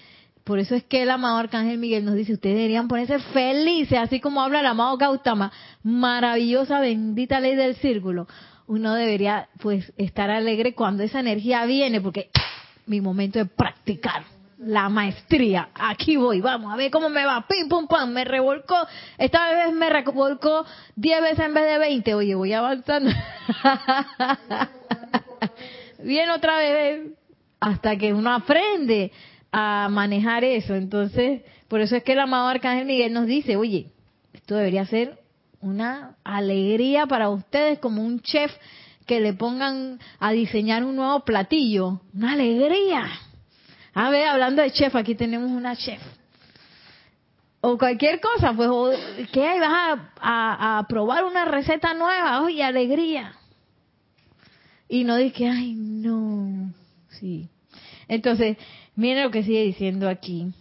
por 0.44 0.59
eso 0.59 0.75
es 0.75 0.85
que 0.85 1.03
el 1.03 1.11
amado 1.11 1.38
Arcángel 1.38 1.79
Miguel 1.79 2.05
nos 2.05 2.16
dice, 2.16 2.35
ustedes 2.35 2.57
deberían 2.57 2.87
ponerse 2.87 3.18
felices, 3.18 3.99
así 3.99 4.20
como 4.20 4.42
habla 4.42 4.61
el 4.61 4.66
amado 4.66 4.99
Gautama, 4.99 5.51
maravillosa, 5.83 6.81
bendita 6.81 7.40
ley 7.40 7.57
del 7.57 7.77
círculo. 7.77 8.29
Uno 8.66 8.94
debería 8.94 9.49
pues 9.61 9.90
estar 9.97 10.31
alegre 10.31 10.75
cuando 10.75 11.03
esa 11.03 11.20
energía 11.20 11.64
viene, 11.64 12.03
porque 12.03 12.29
mi 12.87 13.01
momento 13.01 13.40
es 13.40 13.49
practicar 13.49 14.25
la 14.59 14.90
maestría. 14.90 15.70
Aquí 15.75 16.16
voy, 16.16 16.42
vamos 16.42 16.73
a 16.73 16.77
ver 16.77 16.90
cómo 16.90 17.09
me 17.09 17.25
va. 17.25 17.47
Pim, 17.47 17.68
pum, 17.68 17.88
pam, 17.88 18.11
me 18.11 18.25
revolcó. 18.25 18.77
Esta 19.16 19.51
vez 19.51 19.75
me 19.75 19.88
revolcó 19.88 20.66
10 20.97 21.23
veces 21.23 21.38
en 21.38 21.55
vez 21.55 21.64
de 21.64 21.79
20. 21.79 22.14
Oye, 22.14 22.35
voy 22.35 22.53
avanzando. 22.53 23.11
Bien 26.03 26.29
otra 26.31 26.59
vez 26.59 27.14
hasta 27.64 27.96
que 27.96 28.12
uno 28.12 28.31
aprende 28.31 29.11
a 29.50 29.88
manejar 29.90 30.44
eso. 30.44 30.74
Entonces, 30.74 31.42
por 31.68 31.81
eso 31.81 31.96
es 31.96 32.03
que 32.03 32.12
el 32.12 32.20
amado 32.20 32.48
Arcángel 32.48 32.85
Miguel 32.85 33.12
nos 33.12 33.27
dice, 33.27 33.57
oye, 33.57 33.90
esto 34.35 34.57
debería 34.57 34.85
ser 34.85 35.18
una 35.62 36.16
alegría 36.24 37.07
para 37.07 37.31
ustedes 37.31 37.79
como 37.79 38.03
un 38.03 38.20
chef 38.20 38.53
que 39.07 39.18
le 39.20 39.33
pongan 39.33 39.98
a 40.18 40.33
diseñar 40.33 40.85
un 40.85 40.96
nuevo 40.96 41.24
platillo. 41.24 42.03
Una 42.12 42.33
alegría. 42.33 43.07
A 43.94 44.11
ver, 44.11 44.29
hablando 44.29 44.61
de 44.61 44.70
chef, 44.70 44.94
aquí 44.94 45.14
tenemos 45.14 45.50
una 45.50 45.74
chef. 45.74 46.03
O 47.62 47.79
cualquier 47.79 48.20
cosa, 48.20 48.53
pues, 48.53 48.68
¿qué 49.33 49.46
hay? 49.46 49.59
Vas 49.59 49.98
a, 50.20 50.79
a, 50.79 50.87
probar 50.87 51.24
una 51.24 51.46
receta 51.46 51.94
nueva, 51.94 52.42
oye, 52.42 52.62
alegría. 52.62 53.33
Y 54.87 55.05
no 55.05 55.16
que 55.33 55.48
ay, 55.48 55.72
no. 55.74 56.74
Sí. 57.09 57.48
Entonces, 58.09 58.57
Miren 58.97 59.25
lo 59.25 59.31
que 59.31 59.43
sigue 59.43 59.64
diciendo 59.64 60.09
aquí. 60.09 60.53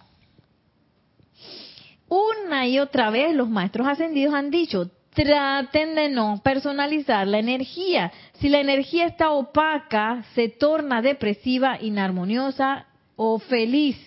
Una 2.10 2.68
y 2.68 2.80
otra 2.80 3.10
vez 3.10 3.36
los 3.36 3.50
maestros 3.50 3.88
ascendidos 3.88 4.34
han 4.34 4.50
dicho, 4.50 4.90
traten 5.12 5.96
de 5.96 6.10
no 6.10 6.42
personalizar 6.44 7.28
la 7.28 7.40
energía. 7.40 8.12
Si 8.40 8.50
la 8.50 8.60
energía 8.60 9.06
está 9.06 9.32
opaca, 9.32 10.26
se 10.34 10.50
torna 10.50 11.02
depresiva, 11.02 11.78
inarmoniosa 11.80 12.88
o 13.16 13.38
feliz. 13.40 13.98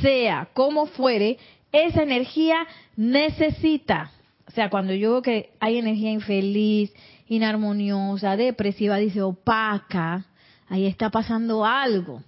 Sea 0.00 0.48
como 0.54 0.86
fuere, 0.86 1.38
esa 1.70 2.02
energía 2.02 2.66
necesita. 2.96 4.10
O 4.48 4.50
sea, 4.52 4.70
cuando 4.70 4.94
yo 4.94 5.12
veo 5.12 5.22
que 5.22 5.50
hay 5.60 5.78
energía 5.78 6.10
infeliz, 6.10 6.92
inarmoniosa, 7.28 8.36
depresiva, 8.36 8.96
dice 8.96 9.22
opaca, 9.22 10.26
ahí 10.68 10.86
está 10.86 11.10
pasando 11.10 11.64
algo. 11.64 12.22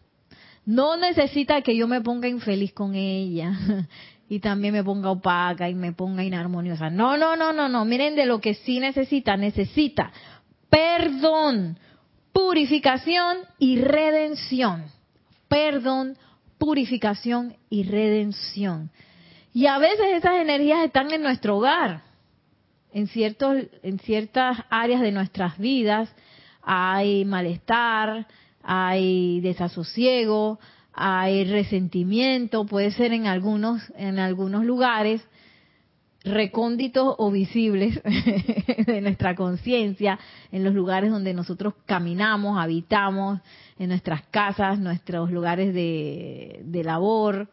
No 0.67 0.97
necesita 0.99 1.63
que 1.63 1.75
yo 1.75 1.89
me 1.89 2.03
ponga 2.03 2.29
infeliz 2.29 2.75
con 2.75 2.95
ella 2.95 3.59
y 4.29 4.41
también 4.41 4.75
me 4.75 4.85
ponga 4.85 5.11
opaca 5.11 5.71
y 5.71 5.75
me 5.75 5.93
ponga 5.93 6.23
inarmoniosa. 6.23 6.91
No, 6.91 7.17
no, 7.17 7.37
no, 7.37 7.55
no, 7.55 7.69
no. 7.69 7.85
Miren 7.85 8.17
de 8.17 8.27
lo 8.27 8.41
que 8.41 8.55
sí 8.55 8.81
necesita. 8.81 9.37
Necesita 9.37 10.13
perdón, 10.77 11.79
purificación 12.33 13.39
y 13.59 13.81
redención. 13.81 14.85
Perdón, 15.49 16.19
purificación 16.59 17.57
y 17.71 17.85
redención. 17.85 18.91
Y 19.55 19.67
a 19.67 19.79
veces 19.79 20.07
esas 20.13 20.37
energías 20.37 20.85
están 20.85 21.11
en 21.13 21.23
nuestro 21.23 21.57
hogar, 21.57 22.03
en 22.93 23.07
ciertos, 23.07 23.57
en 23.83 23.99
ciertas 24.01 24.59
áreas 24.69 25.01
de 25.01 25.13
nuestras 25.13 25.57
vidas. 25.57 26.15
Hay 26.63 27.25
malestar, 27.25 28.27
hay 28.69 29.41
desasosiego, 29.43 30.59
hay 30.93 31.45
resentimiento, 31.45 32.67
puede 32.67 32.91
ser 32.91 33.13
en 33.13 33.27
algunos, 33.27 33.81
en 33.97 34.19
algunos 34.19 34.65
lugares 34.65 35.23
recónditos 36.25 37.15
o 37.19 37.31
visibles 37.31 38.03
de 38.87 39.01
nuestra 39.01 39.37
conciencia, 39.37 40.19
en 40.51 40.65
los 40.65 40.75
lugares 40.75 41.13
donde 41.13 41.33
nosotros 41.33 41.75
caminamos, 41.87 42.59
habitamos, 42.59 43.41
en 43.79 43.91
nuestras 43.91 44.23
casas, 44.33 44.81
nuestros 44.81 45.31
lugares 45.31 45.73
de, 45.73 46.83
labor, 46.85 47.49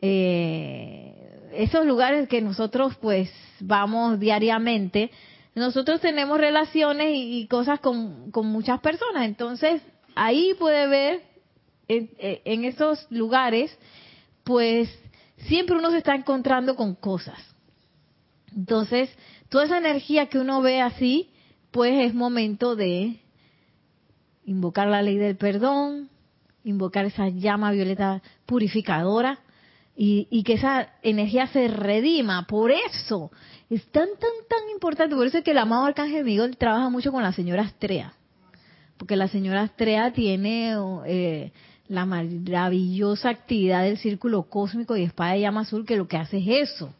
eh, 0.00 1.50
esos 1.54 1.86
lugares 1.86 2.28
que 2.28 2.40
nosotros 2.40 2.96
pues 3.00 3.32
vamos 3.60 4.18
diariamente, 4.18 5.12
nosotros 5.54 6.00
tenemos 6.00 6.38
relaciones 6.38 7.10
y, 7.12 7.38
y 7.38 7.46
cosas 7.46 7.78
con, 7.78 8.32
con 8.32 8.46
muchas 8.48 8.80
personas, 8.80 9.26
entonces 9.26 9.82
ahí 10.14 10.54
puede 10.58 10.86
ver, 10.86 11.22
en, 11.88 12.64
esos 12.64 13.06
lugares, 13.10 13.76
pues 14.44 14.88
siempre 15.48 15.76
uno 15.76 15.90
se 15.90 15.98
está 15.98 16.14
encontrando 16.14 16.74
con 16.76 16.94
cosas. 16.94 17.38
Entonces, 18.54 19.10
toda 19.48 19.64
esa 19.64 19.78
energía 19.78 20.26
que 20.26 20.38
uno 20.38 20.62
ve 20.62 20.80
así, 20.80 21.30
pues 21.70 22.06
es 22.06 22.14
momento 22.14 22.76
de 22.76 23.20
invocar 24.44 24.88
la 24.88 25.02
ley 25.02 25.16
del 25.16 25.36
perdón, 25.36 26.10
invocar 26.64 27.04
esa 27.06 27.28
llama 27.28 27.72
violeta 27.72 28.22
purificadora 28.46 29.40
y, 29.96 30.42
que 30.44 30.54
esa 30.54 30.90
energía 31.02 31.46
se 31.48 31.68
redima. 31.68 32.46
Por 32.46 32.70
eso 32.70 33.30
es 33.70 33.84
tan, 33.90 34.08
tan, 34.18 34.30
tan 34.48 34.70
importante. 34.70 35.14
Por 35.14 35.26
eso 35.26 35.38
es 35.38 35.44
que 35.44 35.52
el 35.52 35.58
amado 35.58 35.86
Arcángel 35.86 36.24
Miguel 36.24 36.56
trabaja 36.56 36.88
mucho 36.88 37.12
con 37.12 37.22
la 37.22 37.32
señora 37.32 37.62
Astrea 37.62 38.14
porque 39.02 39.16
la 39.16 39.26
señora 39.26 39.62
Astrea 39.62 40.12
tiene 40.12 40.76
eh, 41.06 41.50
la 41.88 42.06
maravillosa 42.06 43.30
actividad 43.30 43.82
del 43.82 43.98
círculo 43.98 44.44
cósmico 44.44 44.96
y 44.96 45.02
espada 45.02 45.32
de 45.32 45.40
llama 45.40 45.62
azul 45.62 45.84
que 45.84 45.96
lo 45.96 46.06
que 46.06 46.18
hace 46.18 46.38
es 46.38 46.70
eso. 46.70 46.94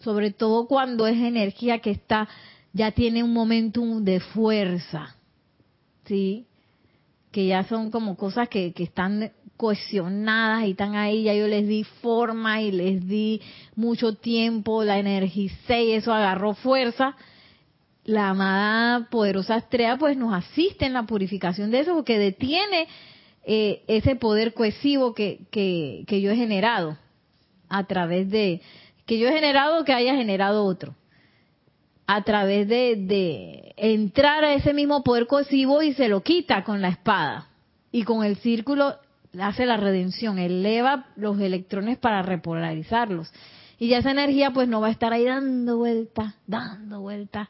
Sobre 0.00 0.30
todo 0.30 0.66
cuando 0.66 1.06
es 1.06 1.18
energía 1.18 1.80
que 1.80 1.90
está, 1.90 2.30
ya 2.72 2.92
tiene 2.92 3.22
un 3.22 3.34
momentum 3.34 4.02
de 4.02 4.20
fuerza, 4.20 5.16
¿sí? 6.06 6.46
Que 7.30 7.48
ya 7.48 7.62
son 7.64 7.90
como 7.90 8.16
cosas 8.16 8.48
que, 8.48 8.72
que 8.72 8.84
están 8.84 9.30
cohesionadas 9.58 10.64
y 10.64 10.70
están 10.70 10.94
ahí, 10.94 11.24
ya 11.24 11.34
yo 11.34 11.46
les 11.46 11.68
di 11.68 11.84
forma 11.84 12.62
y 12.62 12.72
les 12.72 13.06
di 13.06 13.42
mucho 13.76 14.14
tiempo, 14.14 14.82
la 14.82 14.98
energicé 14.98 15.84
y 15.84 15.92
eso 15.92 16.10
agarró 16.10 16.54
fuerza 16.54 17.14
la 18.04 18.30
amada 18.30 19.08
poderosa 19.10 19.56
estrella 19.56 19.96
pues 19.96 20.16
nos 20.16 20.34
asiste 20.34 20.86
en 20.86 20.92
la 20.92 21.04
purificación 21.04 21.70
de 21.70 21.80
eso 21.80 21.94
porque 21.94 22.18
detiene 22.18 22.86
eh, 23.44 23.82
ese 23.86 24.16
poder 24.16 24.54
cohesivo 24.54 25.14
que, 25.14 25.40
que, 25.50 26.04
que 26.06 26.20
yo 26.20 26.30
he 26.30 26.36
generado 26.36 26.98
a 27.68 27.84
través 27.84 28.30
de 28.30 28.60
que 29.06 29.18
yo 29.18 29.28
he 29.28 29.32
generado 29.32 29.84
que 29.84 29.92
haya 29.92 30.14
generado 30.14 30.64
otro 30.64 30.94
a 32.06 32.22
través 32.22 32.68
de, 32.68 32.96
de 32.96 33.74
entrar 33.76 34.44
a 34.44 34.54
ese 34.54 34.74
mismo 34.74 35.02
poder 35.02 35.26
cohesivo 35.26 35.82
y 35.82 35.94
se 35.94 36.08
lo 36.08 36.22
quita 36.22 36.64
con 36.64 36.82
la 36.82 36.88
espada. 36.88 37.48
Y 37.90 38.02
con 38.02 38.24
el 38.24 38.36
círculo 38.36 38.96
hace 39.40 39.64
la 39.64 39.76
redención, 39.76 40.38
eleva 40.38 41.06
los 41.16 41.40
electrones 41.40 41.96
para 41.96 42.22
repolarizarlos. 42.22 43.32
Y 43.78 43.88
ya 43.88 43.98
esa 43.98 44.10
energía 44.10 44.50
pues 44.50 44.68
no 44.68 44.80
va 44.80 44.88
a 44.88 44.90
estar 44.90 45.12
ahí 45.12 45.24
dando 45.24 45.78
vueltas, 45.78 46.34
dando 46.46 47.00
vueltas 47.00 47.48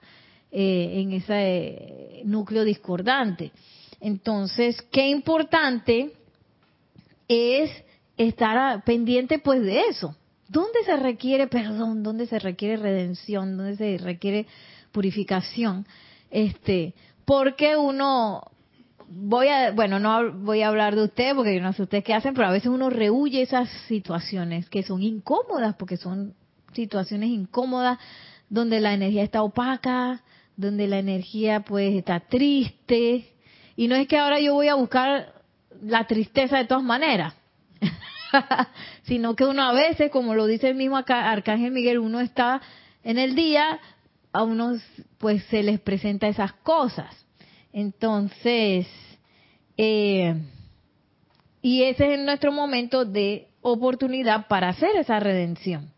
eh, 0.56 1.00
en 1.00 1.12
ese 1.12 1.34
eh, 1.34 2.22
núcleo 2.24 2.62
discordante. 2.62 3.50
Entonces, 3.98 4.80
qué 4.92 5.08
importante 5.08 6.12
es 7.26 7.72
estar 8.16 8.84
pendiente 8.84 9.40
pues 9.40 9.62
de 9.62 9.80
eso. 9.88 10.14
¿Dónde 10.46 10.84
se 10.84 10.94
requiere 10.96 11.48
perdón? 11.48 12.04
¿Dónde 12.04 12.26
se 12.26 12.38
requiere 12.38 12.76
redención? 12.76 13.56
¿Dónde 13.56 13.74
se 13.74 13.98
requiere 13.98 14.46
purificación? 14.92 15.88
Este, 16.30 16.94
porque 17.24 17.76
uno 17.76 18.42
voy 19.08 19.48
a, 19.48 19.72
bueno, 19.72 19.98
no 19.98 20.34
voy 20.34 20.62
a 20.62 20.68
hablar 20.68 20.94
de 20.94 21.02
usted 21.02 21.34
porque 21.34 21.56
yo 21.56 21.62
no 21.62 21.72
sé 21.72 21.82
ustedes 21.82 22.04
qué 22.04 22.14
hacen, 22.14 22.32
pero 22.32 22.46
a 22.46 22.52
veces 22.52 22.68
uno 22.68 22.90
rehuye 22.90 23.42
esas 23.42 23.68
situaciones 23.88 24.70
que 24.70 24.84
son 24.84 25.02
incómodas 25.02 25.74
porque 25.74 25.96
son 25.96 26.34
situaciones 26.74 27.30
incómodas 27.30 27.98
donde 28.48 28.80
la 28.80 28.94
energía 28.94 29.24
está 29.24 29.42
opaca, 29.42 30.22
donde 30.56 30.86
la 30.86 30.98
energía 30.98 31.60
pues 31.60 31.94
está 31.94 32.20
triste 32.20 33.32
y 33.76 33.88
no 33.88 33.96
es 33.96 34.06
que 34.06 34.18
ahora 34.18 34.38
yo 34.40 34.54
voy 34.54 34.68
a 34.68 34.74
buscar 34.74 35.34
la 35.82 36.06
tristeza 36.06 36.58
de 36.58 36.64
todas 36.64 36.84
maneras, 36.84 37.34
sino 39.02 39.34
que 39.34 39.44
uno 39.44 39.62
a 39.62 39.72
veces, 39.72 40.10
como 40.10 40.34
lo 40.34 40.46
dice 40.46 40.68
el 40.68 40.76
mismo 40.76 40.96
Arcángel 40.96 41.72
Miguel, 41.72 41.98
uno 41.98 42.20
está 42.20 42.60
en 43.02 43.18
el 43.18 43.34
día, 43.34 43.80
a 44.32 44.42
unos 44.42 44.82
pues 45.18 45.44
se 45.44 45.62
les 45.62 45.80
presenta 45.80 46.28
esas 46.28 46.52
cosas. 46.52 47.24
Entonces, 47.72 48.86
eh, 49.76 50.34
y 51.62 51.82
ese 51.82 52.14
es 52.14 52.20
nuestro 52.20 52.52
momento 52.52 53.04
de 53.04 53.48
oportunidad 53.62 54.46
para 54.48 54.68
hacer 54.68 54.96
esa 54.96 55.18
redención. 55.18 55.90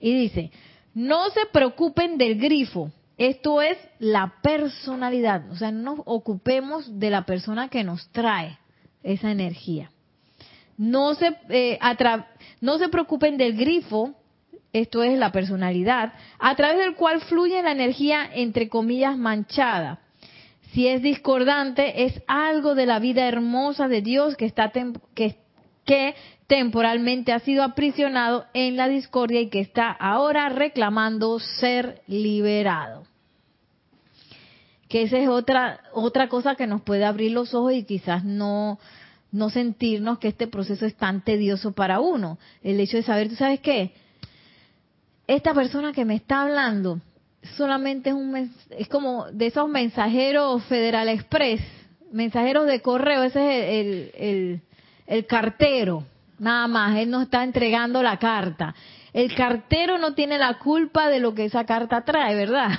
Y 0.00 0.14
dice, 0.14 0.50
no 0.94 1.28
se 1.30 1.46
preocupen 1.52 2.18
del 2.18 2.38
grifo, 2.38 2.90
esto 3.18 3.60
es 3.60 3.76
la 3.98 4.34
personalidad, 4.42 5.50
o 5.50 5.56
sea, 5.56 5.70
no 5.70 5.96
nos 5.96 6.04
ocupemos 6.06 6.98
de 6.98 7.10
la 7.10 7.26
persona 7.26 7.68
que 7.68 7.84
nos 7.84 8.08
trae 8.10 8.58
esa 9.02 9.30
energía. 9.30 9.90
No 10.76 11.14
se, 11.14 11.36
eh, 11.48 11.78
no 12.60 12.78
se 12.78 12.88
preocupen 12.88 13.36
del 13.36 13.56
grifo, 13.56 14.14
esto 14.72 15.02
es 15.02 15.18
la 15.18 15.32
personalidad, 15.32 16.12
a 16.38 16.54
través 16.54 16.78
del 16.78 16.94
cual 16.94 17.20
fluye 17.22 17.62
la 17.62 17.72
energía 17.72 18.28
entre 18.32 18.68
comillas 18.68 19.18
manchada 19.18 20.00
si 20.72 20.86
es 20.86 21.02
discordante, 21.02 22.04
es 22.04 22.22
algo 22.26 22.74
de 22.74 22.86
la 22.86 22.98
vida 22.98 23.26
hermosa 23.26 23.88
de 23.88 24.02
Dios 24.02 24.36
que, 24.36 24.44
está 24.44 24.70
que, 25.14 25.36
que 25.84 26.14
temporalmente 26.48 27.32
ha 27.32 27.38
sido 27.38 27.62
aprisionado 27.62 28.46
en 28.54 28.76
la 28.76 28.88
discordia 28.88 29.40
y 29.40 29.48
que 29.48 29.60
está 29.60 29.90
ahora 29.90 30.48
reclamando 30.48 31.38
ser 31.38 32.02
liberado. 32.08 33.04
Que 34.88 35.02
esa 35.02 35.18
es 35.18 35.28
otra, 35.28 35.82
otra 35.92 36.28
cosa 36.28 36.56
que 36.56 36.66
nos 36.66 36.82
puede 36.82 37.04
abrir 37.04 37.32
los 37.32 37.54
ojos 37.54 37.74
y 37.74 37.84
quizás 37.84 38.24
no, 38.24 38.80
no 39.30 39.50
sentirnos 39.50 40.18
que 40.18 40.28
este 40.28 40.46
proceso 40.46 40.86
es 40.86 40.96
tan 40.96 41.22
tedioso 41.22 41.72
para 41.72 42.00
uno. 42.00 42.38
El 42.62 42.80
hecho 42.80 42.96
de 42.96 43.02
saber, 43.02 43.28
¿tú 43.28 43.36
sabes 43.36 43.60
qué? 43.60 43.92
Esta 45.26 45.52
persona 45.52 45.92
que 45.92 46.06
me 46.06 46.14
está 46.14 46.42
hablando 46.42 47.00
solamente 47.56 48.10
es 48.10 48.14
un 48.14 48.50
es 48.70 48.88
como 48.88 49.30
de 49.30 49.46
esos 49.46 49.68
mensajeros 49.68 50.64
Federal 50.64 51.08
Express, 51.08 51.60
mensajeros 52.10 52.66
de 52.66 52.80
correo, 52.80 53.22
ese 53.22 53.40
es 53.40 54.14
el, 54.16 54.62
el, 55.06 55.26
cartero, 55.26 56.04
nada 56.38 56.66
más, 56.68 56.96
él 56.98 57.10
no 57.10 57.22
está 57.22 57.44
entregando 57.44 58.02
la 58.02 58.18
carta. 58.18 58.74
El 59.12 59.34
cartero 59.34 59.98
no 59.98 60.14
tiene 60.14 60.38
la 60.38 60.58
culpa 60.58 61.08
de 61.08 61.20
lo 61.20 61.34
que 61.34 61.46
esa 61.46 61.64
carta 61.64 62.04
trae, 62.04 62.34
¿verdad? 62.34 62.78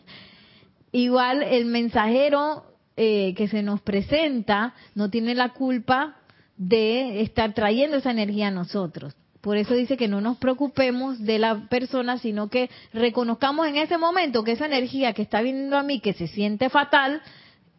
Igual 0.92 1.42
el 1.42 1.66
mensajero 1.66 2.64
eh, 2.96 3.34
que 3.36 3.48
se 3.48 3.62
nos 3.62 3.80
presenta 3.80 4.74
no 4.94 5.10
tiene 5.10 5.34
la 5.34 5.50
culpa 5.50 6.16
de 6.56 7.20
estar 7.22 7.54
trayendo 7.54 7.96
esa 7.96 8.10
energía 8.10 8.48
a 8.48 8.52
nosotros. 8.52 9.14
Por 9.40 9.56
eso 9.56 9.74
dice 9.74 9.96
que 9.96 10.08
no 10.08 10.20
nos 10.20 10.38
preocupemos 10.38 11.22
de 11.24 11.38
la 11.38 11.68
persona, 11.68 12.18
sino 12.18 12.48
que 12.48 12.70
reconozcamos 12.92 13.68
en 13.68 13.76
ese 13.76 13.96
momento 13.96 14.42
que 14.42 14.52
esa 14.52 14.66
energía 14.66 15.12
que 15.12 15.22
está 15.22 15.42
viniendo 15.42 15.76
a 15.76 15.84
mí, 15.84 16.00
que 16.00 16.12
se 16.12 16.26
siente 16.26 16.68
fatal, 16.70 17.22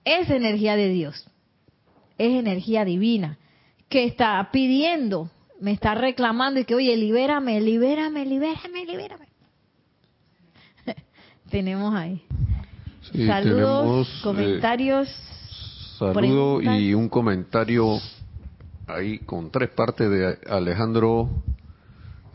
es 0.06 0.30
energía 0.30 0.78
de 0.78 0.90
Dios, 0.90 1.28
es 2.18 2.32
energía 2.32 2.86
divina, 2.86 3.38
que 3.90 4.06
está 4.06 4.48
pidiendo, 4.52 5.30
me 5.60 5.72
está 5.72 5.96
reclamando 5.96 6.60
y 6.60 6.66
que, 6.66 6.76
oye, 6.76 6.96
libérame, 6.96 7.60
libérame, 7.60 8.26
libérame, 8.26 8.86
libérame. 8.86 9.26
tenemos 11.50 11.94
ahí. 11.96 12.22
Saludos, 13.26 14.08
eh, 14.08 14.20
comentarios. 14.24 15.10
saludo 15.98 16.62
y 16.62 16.94
un 16.94 17.10
comentario 17.10 18.00
ahí 18.88 19.20
con 19.20 19.52
tres 19.52 19.70
partes 19.70 20.10
de 20.10 20.38
Alejandro 20.48 21.30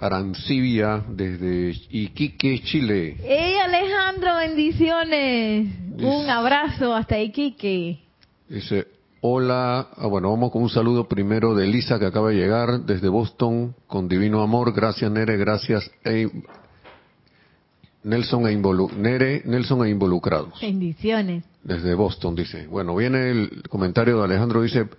Arancibia 0.00 1.04
desde 1.08 1.74
Iquique, 1.90 2.60
Chile. 2.64 3.16
¡Hey 3.22 3.54
Alejandro, 3.62 4.36
bendiciones! 4.36 5.68
un 5.96 6.28
abrazo 6.28 6.92
hasta 6.92 7.20
Iquique. 7.20 8.00
Dice, 8.48 8.86
hola, 9.26 9.88
ah, 9.96 10.06
bueno, 10.06 10.30
vamos 10.30 10.52
con 10.52 10.62
un 10.62 10.68
saludo 10.68 11.08
primero 11.08 11.54
de 11.54 11.64
Elisa 11.64 11.98
que 11.98 12.04
acaba 12.04 12.28
de 12.28 12.36
llegar 12.36 12.80
desde 12.80 13.08
Boston 13.08 13.74
con 13.86 14.06
divino 14.06 14.42
amor. 14.42 14.74
Gracias 14.74 15.10
Nere, 15.10 15.38
gracias 15.38 15.90
e 16.04 16.28
Nelson, 18.02 18.46
e 18.48 18.56
Nere, 18.98 19.40
Nelson 19.46 19.86
e 19.86 19.88
involucrados. 19.88 20.60
Bendiciones. 20.60 21.42
Desde 21.62 21.94
Boston 21.94 22.34
dice. 22.34 22.66
Bueno, 22.66 22.94
viene 22.96 23.30
el 23.30 23.62
comentario 23.70 24.18
de 24.18 24.24
Alejandro, 24.24 24.60
dice, 24.60 24.90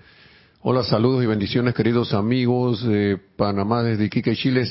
Hola, 0.61 0.83
saludos 0.83 1.23
y 1.23 1.27
bendiciones 1.27 1.75
queridos 1.75 2.15
amigos 2.15 2.83
de 2.83 3.19
Panamá 3.38 3.83
desde 3.83 4.05
Iquique, 4.05 4.35
Chile. 4.35 4.65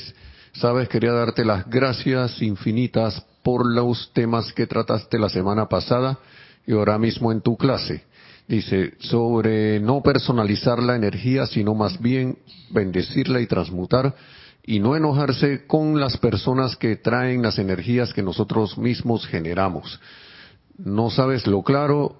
Sabes, 0.51 0.89
quería 0.89 1.13
darte 1.13 1.45
las 1.45 1.69
gracias 1.69 2.41
infinitas 2.41 3.25
por 3.41 3.65
los 3.65 4.11
temas 4.11 4.51
que 4.51 4.67
trataste 4.67 5.17
la 5.17 5.29
semana 5.29 5.69
pasada 5.69 6.19
y 6.67 6.73
ahora 6.73 6.97
mismo 6.97 7.31
en 7.31 7.39
tu 7.39 7.55
clase. 7.55 8.03
Dice, 8.47 8.93
sobre 8.99 9.79
no 9.79 10.01
personalizar 10.01 10.81
la 10.81 10.95
energía, 10.95 11.47
sino 11.47 11.73
más 11.73 11.99
bien 11.99 12.37
bendecirla 12.69 13.41
y 13.41 13.47
transmutar 13.47 14.15
y 14.63 14.79
no 14.79 14.95
enojarse 14.95 15.65
con 15.65 15.99
las 15.99 16.17
personas 16.17 16.75
que 16.75 16.95
traen 16.95 17.41
las 17.41 17.57
energías 17.57 18.13
que 18.13 18.21
nosotros 18.21 18.77
mismos 18.77 19.25
generamos. 19.27 19.99
No 20.77 21.09
sabes 21.09 21.47
lo 21.47 21.63
claro 21.63 22.17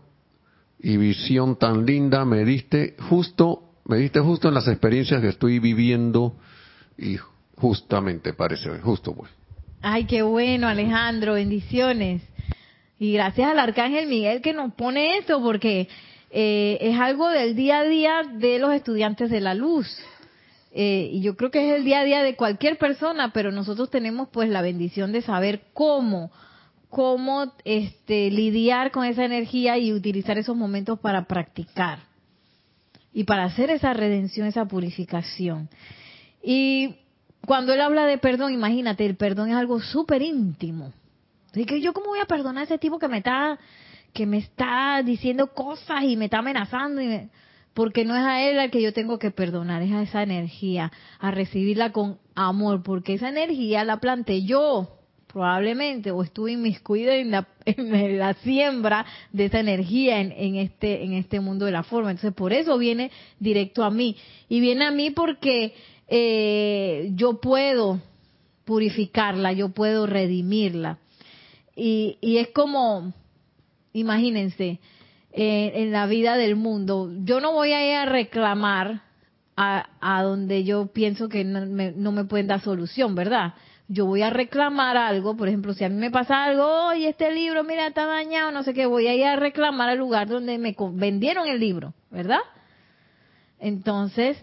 y 0.79 0.97
visión 0.97 1.57
tan 1.57 1.85
linda 1.85 2.25
me 2.25 2.43
diste 2.43 2.95
justo 3.09 3.65
me 3.85 3.97
diste 3.97 4.19
justo 4.19 4.47
en 4.47 4.55
las 4.55 4.67
experiencias 4.67 5.21
que 5.21 5.29
estoy 5.29 5.59
viviendo 5.59 6.35
y 6.97 7.17
justamente 7.55 8.33
parece, 8.33 8.79
justo 8.79 9.13
pues. 9.13 9.31
Ay, 9.81 10.05
qué 10.05 10.23
bueno, 10.23 10.67
Alejandro, 10.67 11.33
bendiciones. 11.33 12.23
Y 12.97 13.13
gracias 13.13 13.51
al 13.51 13.59
Arcángel 13.59 14.07
Miguel 14.07 14.41
que 14.41 14.53
nos 14.53 14.73
pone 14.73 15.17
esto, 15.19 15.41
porque 15.41 15.87
eh, 16.37 16.77
es 16.81 16.99
algo 16.99 17.29
del 17.29 17.55
día 17.55 17.79
a 17.79 17.83
día 17.85 18.21
de 18.29 18.59
los 18.59 18.73
estudiantes 18.73 19.29
de 19.29 19.39
la 19.39 19.53
luz. 19.53 19.87
Eh, 20.73 21.09
y 21.13 21.21
yo 21.21 21.37
creo 21.37 21.49
que 21.49 21.69
es 21.69 21.77
el 21.77 21.85
día 21.85 22.01
a 22.01 22.03
día 22.03 22.23
de 22.23 22.35
cualquier 22.35 22.77
persona, 22.77 23.31
pero 23.31 23.53
nosotros 23.53 23.89
tenemos 23.89 24.27
pues 24.27 24.49
la 24.49 24.61
bendición 24.61 25.13
de 25.13 25.21
saber 25.21 25.61
cómo, 25.71 26.31
cómo 26.89 27.53
este, 27.63 28.29
lidiar 28.31 28.91
con 28.91 29.05
esa 29.05 29.23
energía 29.23 29.77
y 29.77 29.93
utilizar 29.93 30.37
esos 30.37 30.57
momentos 30.57 30.99
para 30.99 31.23
practicar 31.23 31.99
y 33.13 33.23
para 33.23 33.45
hacer 33.45 33.69
esa 33.69 33.93
redención, 33.93 34.45
esa 34.45 34.65
purificación. 34.65 35.69
Y 36.43 36.97
cuando 37.45 37.73
él 37.73 37.79
habla 37.79 38.07
de 38.07 38.17
perdón, 38.17 38.51
imagínate, 38.51 39.05
el 39.05 39.15
perdón 39.15 39.51
es 39.51 39.55
algo 39.55 39.79
súper 39.79 40.21
íntimo. 40.21 40.91
Así 41.51 41.63
que 41.63 41.79
yo 41.79 41.93
cómo 41.93 42.07
voy 42.07 42.19
a 42.19 42.25
perdonar 42.25 42.63
a 42.63 42.65
ese 42.65 42.77
tipo 42.77 42.99
que 42.99 43.07
me 43.07 43.19
está 43.19 43.57
que 44.15 44.25
me 44.25 44.37
está 44.37 45.03
diciendo 45.03 45.47
cosas 45.47 46.03
y 46.03 46.15
me 46.15 46.25
está 46.25 46.39
amenazando 46.39 47.01
y 47.01 47.29
porque 47.73 48.05
no 48.05 48.15
es 48.15 48.23
a 48.23 48.41
él 48.41 48.57
al 48.57 48.71
que 48.71 48.81
yo 48.81 48.93
tengo 48.93 49.19
que 49.19 49.31
perdonar, 49.31 49.81
es 49.81 49.91
a 49.91 50.01
esa 50.01 50.23
energía, 50.23 50.93
a 51.19 51.29
recibirla 51.31 51.91
con 51.91 52.17
amor, 52.33 52.81
porque 52.81 53.15
esa 53.15 53.27
energía 53.27 53.83
la 53.83 53.99
planté 53.99 54.43
yo 54.43 54.95
probablemente, 55.27 56.11
o 56.11 56.23
estuve 56.23 56.53
inmiscuido 56.53 57.11
en 57.11 57.31
la, 57.31 57.49
en 57.65 58.17
la 58.17 58.35
siembra 58.35 59.05
de 59.33 59.45
esa 59.45 59.59
energía 59.59 60.21
en, 60.21 60.31
en, 60.31 60.55
este, 60.55 61.03
en 61.03 61.11
este 61.11 61.41
mundo 61.41 61.65
de 61.65 61.73
la 61.73 61.83
forma. 61.83 62.11
Entonces, 62.11 62.33
por 62.33 62.53
eso 62.53 62.77
viene 62.77 63.11
directo 63.37 63.83
a 63.83 63.91
mí. 63.91 64.15
Y 64.47 64.61
viene 64.61 64.85
a 64.85 64.91
mí 64.91 65.11
porque 65.11 65.73
eh, 66.07 67.09
yo 67.15 67.41
puedo 67.41 67.99
purificarla, 68.63 69.51
yo 69.51 69.73
puedo 69.73 70.07
redimirla. 70.07 70.99
y, 71.75 72.17
y 72.21 72.37
es 72.37 72.47
como, 72.53 73.13
imagínense, 73.95 74.79
eh, 75.31 75.71
en 75.75 75.91
la 75.91 76.05
vida 76.05 76.37
del 76.37 76.55
mundo, 76.55 77.11
yo 77.23 77.39
no 77.39 77.53
voy 77.53 77.71
a 77.71 77.87
ir 77.87 77.95
a 77.95 78.05
reclamar 78.05 79.01
a, 79.57 79.87
a 79.99 80.21
donde 80.21 80.63
yo 80.63 80.87
pienso 80.87 81.29
que 81.29 81.43
no 81.43 81.65
me, 81.65 81.91
no 81.91 82.11
me 82.11 82.25
pueden 82.25 82.47
dar 82.47 82.61
solución, 82.61 83.15
¿verdad? 83.15 83.53
Yo 83.87 84.05
voy 84.05 84.21
a 84.21 84.29
reclamar 84.29 84.97
algo, 84.97 85.37
por 85.37 85.47
ejemplo, 85.47 85.73
si 85.73 85.83
a 85.83 85.89
mí 85.89 85.95
me 85.95 86.11
pasa 86.11 86.43
algo, 86.43 86.87
oye, 86.87 87.09
este 87.09 87.31
libro, 87.31 87.63
mira, 87.63 87.87
está 87.87 88.05
dañado, 88.05 88.51
no 88.51 88.63
sé 88.63 88.73
qué, 88.73 88.85
voy 88.85 89.07
a 89.07 89.15
ir 89.15 89.25
a 89.25 89.35
reclamar 89.35 89.89
al 89.89 89.97
lugar 89.97 90.27
donde 90.27 90.57
me 90.57 90.75
vendieron 90.93 91.47
el 91.47 91.59
libro, 91.59 91.93
¿verdad? 92.09 92.39
Entonces, 93.59 94.37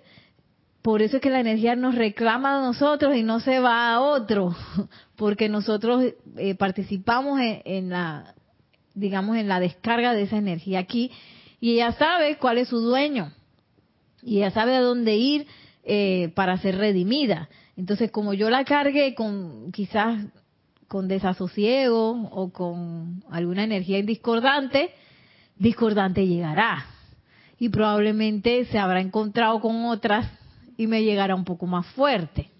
por 0.80 1.02
eso 1.02 1.16
es 1.16 1.22
que 1.22 1.30
la 1.30 1.40
energía 1.40 1.76
nos 1.76 1.94
reclama 1.94 2.58
a 2.58 2.62
nosotros 2.62 3.16
y 3.16 3.22
no 3.22 3.40
se 3.40 3.60
va 3.60 3.92
a 3.92 4.00
otro, 4.00 4.54
porque 5.16 5.48
nosotros 5.48 6.04
eh, 6.36 6.54
participamos 6.54 7.40
en 7.42 7.90
la, 7.90 8.34
digamos, 8.94 9.36
en 9.36 9.48
la 9.48 9.60
descarga 9.60 10.14
de 10.14 10.22
esa 10.22 10.36
energía 10.36 10.80
aquí 10.80 11.10
y 11.60 11.74
ella 11.74 11.92
sabe 11.92 12.36
cuál 12.36 12.58
es 12.58 12.68
su 12.68 12.80
dueño 12.80 13.32
y 14.22 14.38
ella 14.38 14.50
sabe 14.50 14.74
a 14.74 14.80
dónde 14.80 15.16
ir 15.16 15.46
eh, 15.84 16.30
para 16.34 16.56
ser 16.58 16.76
redimida. 16.76 17.48
Entonces, 17.76 18.10
como 18.10 18.34
yo 18.34 18.50
la 18.50 18.64
cargué 18.64 19.14
con 19.14 19.72
quizás 19.72 20.24
con 20.88 21.08
desasosiego 21.08 22.28
o 22.30 22.52
con 22.52 23.24
alguna 23.30 23.64
energía 23.64 24.02
discordante, 24.02 24.90
discordante 25.56 26.26
llegará 26.26 26.84
y 27.58 27.68
probablemente 27.70 28.66
se 28.66 28.78
habrá 28.78 29.00
encontrado 29.00 29.60
con 29.60 29.84
otras 29.86 30.28
y 30.76 30.86
me 30.86 31.02
llegará 31.02 31.34
un 31.34 31.44
poco 31.44 31.66
más 31.66 31.86
fuerte, 31.86 32.50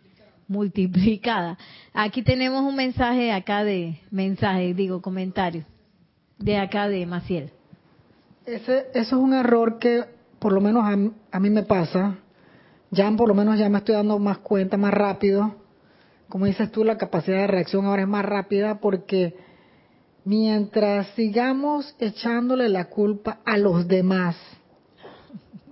multiplicada. 0.49 1.59
Aquí 1.93 2.23
tenemos 2.23 2.63
un 2.63 2.77
mensaje 2.77 3.33
acá 3.33 3.65
de 3.65 4.01
mensaje, 4.11 4.75
digo 4.75 5.03
comentario, 5.03 5.65
de 6.43 6.59
acá 6.59 6.89
de 6.89 7.07
Maciel. 7.07 7.51
Ese, 8.45 8.87
eso 8.95 9.17
es 9.17 9.23
un 9.23 9.35
error 9.35 9.79
que 9.79 10.05
por 10.39 10.53
lo 10.53 10.61
menos 10.61 10.85
a, 10.85 11.41
mí 11.41 11.51
me 11.51 11.63
pasa. 11.63 12.17
Ya 12.91 13.11
por 13.13 13.29
lo 13.29 13.35
menos 13.35 13.59
ya 13.59 13.69
me 13.69 13.79
estoy 13.79 13.95
dando 13.95 14.19
más 14.19 14.39
cuenta, 14.39 14.77
más 14.77 14.93
rápido. 14.93 15.55
Como 16.29 16.47
dices 16.47 16.71
tú, 16.73 16.85
la 16.85 16.99
capacidad 16.99 17.39
de 17.39 17.47
reacción 17.47 17.87
ahora 17.87 18.03
es 18.03 18.09
más 18.09 18.25
rápida 18.25 18.81
porque 18.81 19.37
mientras 20.25 21.07
sigamos 21.15 21.95
echándole 22.01 22.69
la 22.69 22.87
culpa 22.87 23.39
a 23.45 23.57
los 23.57 23.87
demás, 23.87 24.37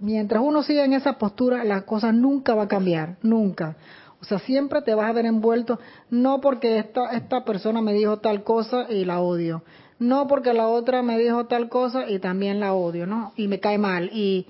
mientras 0.00 0.42
uno 0.42 0.62
siga 0.62 0.85
en 0.85 0.92
esa 0.92 1.18
postura, 1.18 1.64
la 1.64 1.83
cosa 1.83 2.12
nunca 2.12 2.54
va 2.54 2.64
a 2.64 2.68
cambiar, 2.68 3.16
nunca. 3.22 3.76
O 4.20 4.24
sea, 4.24 4.38
siempre 4.38 4.83
te 4.83 4.94
vas 4.94 5.09
a 5.09 5.12
ver 5.12 5.26
envuelto, 5.26 5.80
no 6.11 6.40
porque 6.40 6.78
esta, 6.78 7.11
esta 7.11 7.44
persona 7.44 7.80
me 7.80 7.92
dijo 7.92 8.18
tal 8.18 8.44
cosa 8.44 8.87
y 8.90 9.04
la 9.04 9.20
odio, 9.20 9.62
no 10.01 10.27
porque 10.27 10.55
la 10.55 10.67
otra 10.67 11.03
me 11.03 11.19
dijo 11.19 11.45
tal 11.45 11.69
cosa 11.69 12.09
y 12.11 12.19
también 12.19 12.59
la 12.59 12.73
odio, 12.73 13.07
¿no? 13.07 13.33
Y 13.37 13.47
me 13.49 13.61
cae 13.61 13.79
mal. 13.79 14.11
Y, 14.13 14.47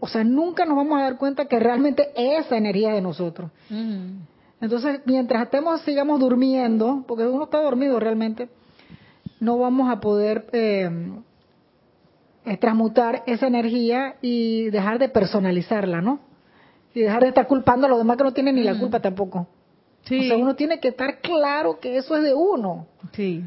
o 0.00 0.08
sea, 0.08 0.24
nunca 0.24 0.66
nos 0.66 0.76
vamos 0.76 0.98
a 0.98 1.04
dar 1.04 1.16
cuenta 1.16 1.46
que 1.46 1.58
realmente 1.60 2.10
esa 2.16 2.56
energía 2.56 2.90
es 2.90 2.96
de 2.96 3.00
nosotros. 3.00 3.50
Entonces, 4.60 5.00
mientras 5.06 5.44
estemos, 5.44 5.80
sigamos 5.82 6.18
durmiendo, 6.18 7.04
porque 7.06 7.24
uno 7.24 7.44
está 7.44 7.62
dormido 7.62 8.00
realmente, 8.00 8.48
no 9.38 9.58
vamos 9.58 9.90
a 9.90 10.00
poder 10.00 10.46
eh, 10.52 10.90
eh, 12.44 12.56
transmutar 12.56 13.22
esa 13.26 13.46
energía 13.46 14.16
y 14.20 14.70
dejar 14.70 14.98
de 14.98 15.08
personalizarla, 15.08 16.02
¿no? 16.02 16.18
Y 16.94 17.00
dejar 17.00 17.22
de 17.22 17.28
estar 17.28 17.46
culpando 17.46 17.86
a 17.86 17.90
los 17.90 17.98
demás 17.98 18.16
que 18.16 18.24
no 18.24 18.32
tienen 18.32 18.56
ni 18.56 18.64
la 18.64 18.76
culpa 18.76 18.98
tampoco. 19.00 19.46
Sí, 20.02 20.18
O 20.18 20.22
sea, 20.24 20.36
uno 20.36 20.56
tiene 20.56 20.80
que 20.80 20.88
estar 20.88 21.20
claro 21.20 21.78
que 21.78 21.96
eso 21.96 22.16
es 22.16 22.24
de 22.24 22.34
uno. 22.34 22.88
sí. 23.12 23.44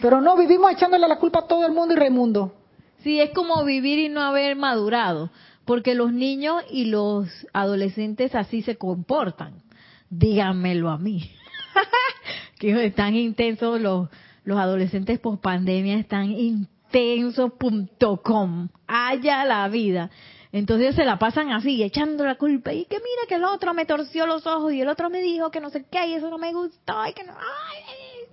Pero 0.00 0.20
no 0.20 0.36
vivimos 0.36 0.72
echándole 0.72 1.08
la 1.08 1.18
culpa 1.18 1.40
a 1.40 1.46
todo 1.46 1.66
el 1.66 1.72
mundo 1.72 1.94
y 1.94 1.96
Raimundo. 1.96 2.54
Sí, 3.02 3.20
es 3.20 3.30
como 3.30 3.64
vivir 3.64 3.98
y 3.98 4.08
no 4.08 4.22
haber 4.22 4.56
madurado, 4.56 5.30
porque 5.64 5.94
los 5.94 6.12
niños 6.12 6.62
y 6.70 6.86
los 6.86 7.28
adolescentes 7.52 8.34
así 8.34 8.62
se 8.62 8.76
comportan. 8.76 9.62
Díganmelo 10.08 10.90
a 10.90 10.98
mí. 10.98 11.30
que 12.58 12.86
están 12.86 13.14
intensos 13.14 13.80
los, 13.80 14.08
los 14.44 14.58
adolescentes 14.58 15.18
post 15.18 15.42
pandemia, 15.42 15.98
están 15.98 16.30
intensos.com. 16.30 18.68
Haya 18.86 19.44
la 19.44 19.68
vida. 19.68 20.10
Entonces 20.52 20.94
se 20.94 21.04
la 21.04 21.18
pasan 21.18 21.50
así, 21.50 21.82
echando 21.82 22.24
la 22.24 22.36
culpa. 22.36 22.72
Y 22.72 22.84
que 22.84 22.96
mira 22.96 23.26
que 23.28 23.34
el 23.34 23.44
otro 23.44 23.74
me 23.74 23.86
torció 23.86 24.26
los 24.26 24.46
ojos 24.46 24.72
y 24.72 24.80
el 24.80 24.88
otro 24.88 25.10
me 25.10 25.20
dijo 25.20 25.50
que 25.50 25.60
no 25.60 25.68
sé 25.68 25.84
qué 25.90 26.06
y 26.06 26.14
eso 26.14 26.30
no 26.30 26.38
me 26.38 26.52
gustó. 26.52 27.04
Y 27.06 27.12
que 27.12 27.24
no, 27.24 27.32
ay, 27.32 27.82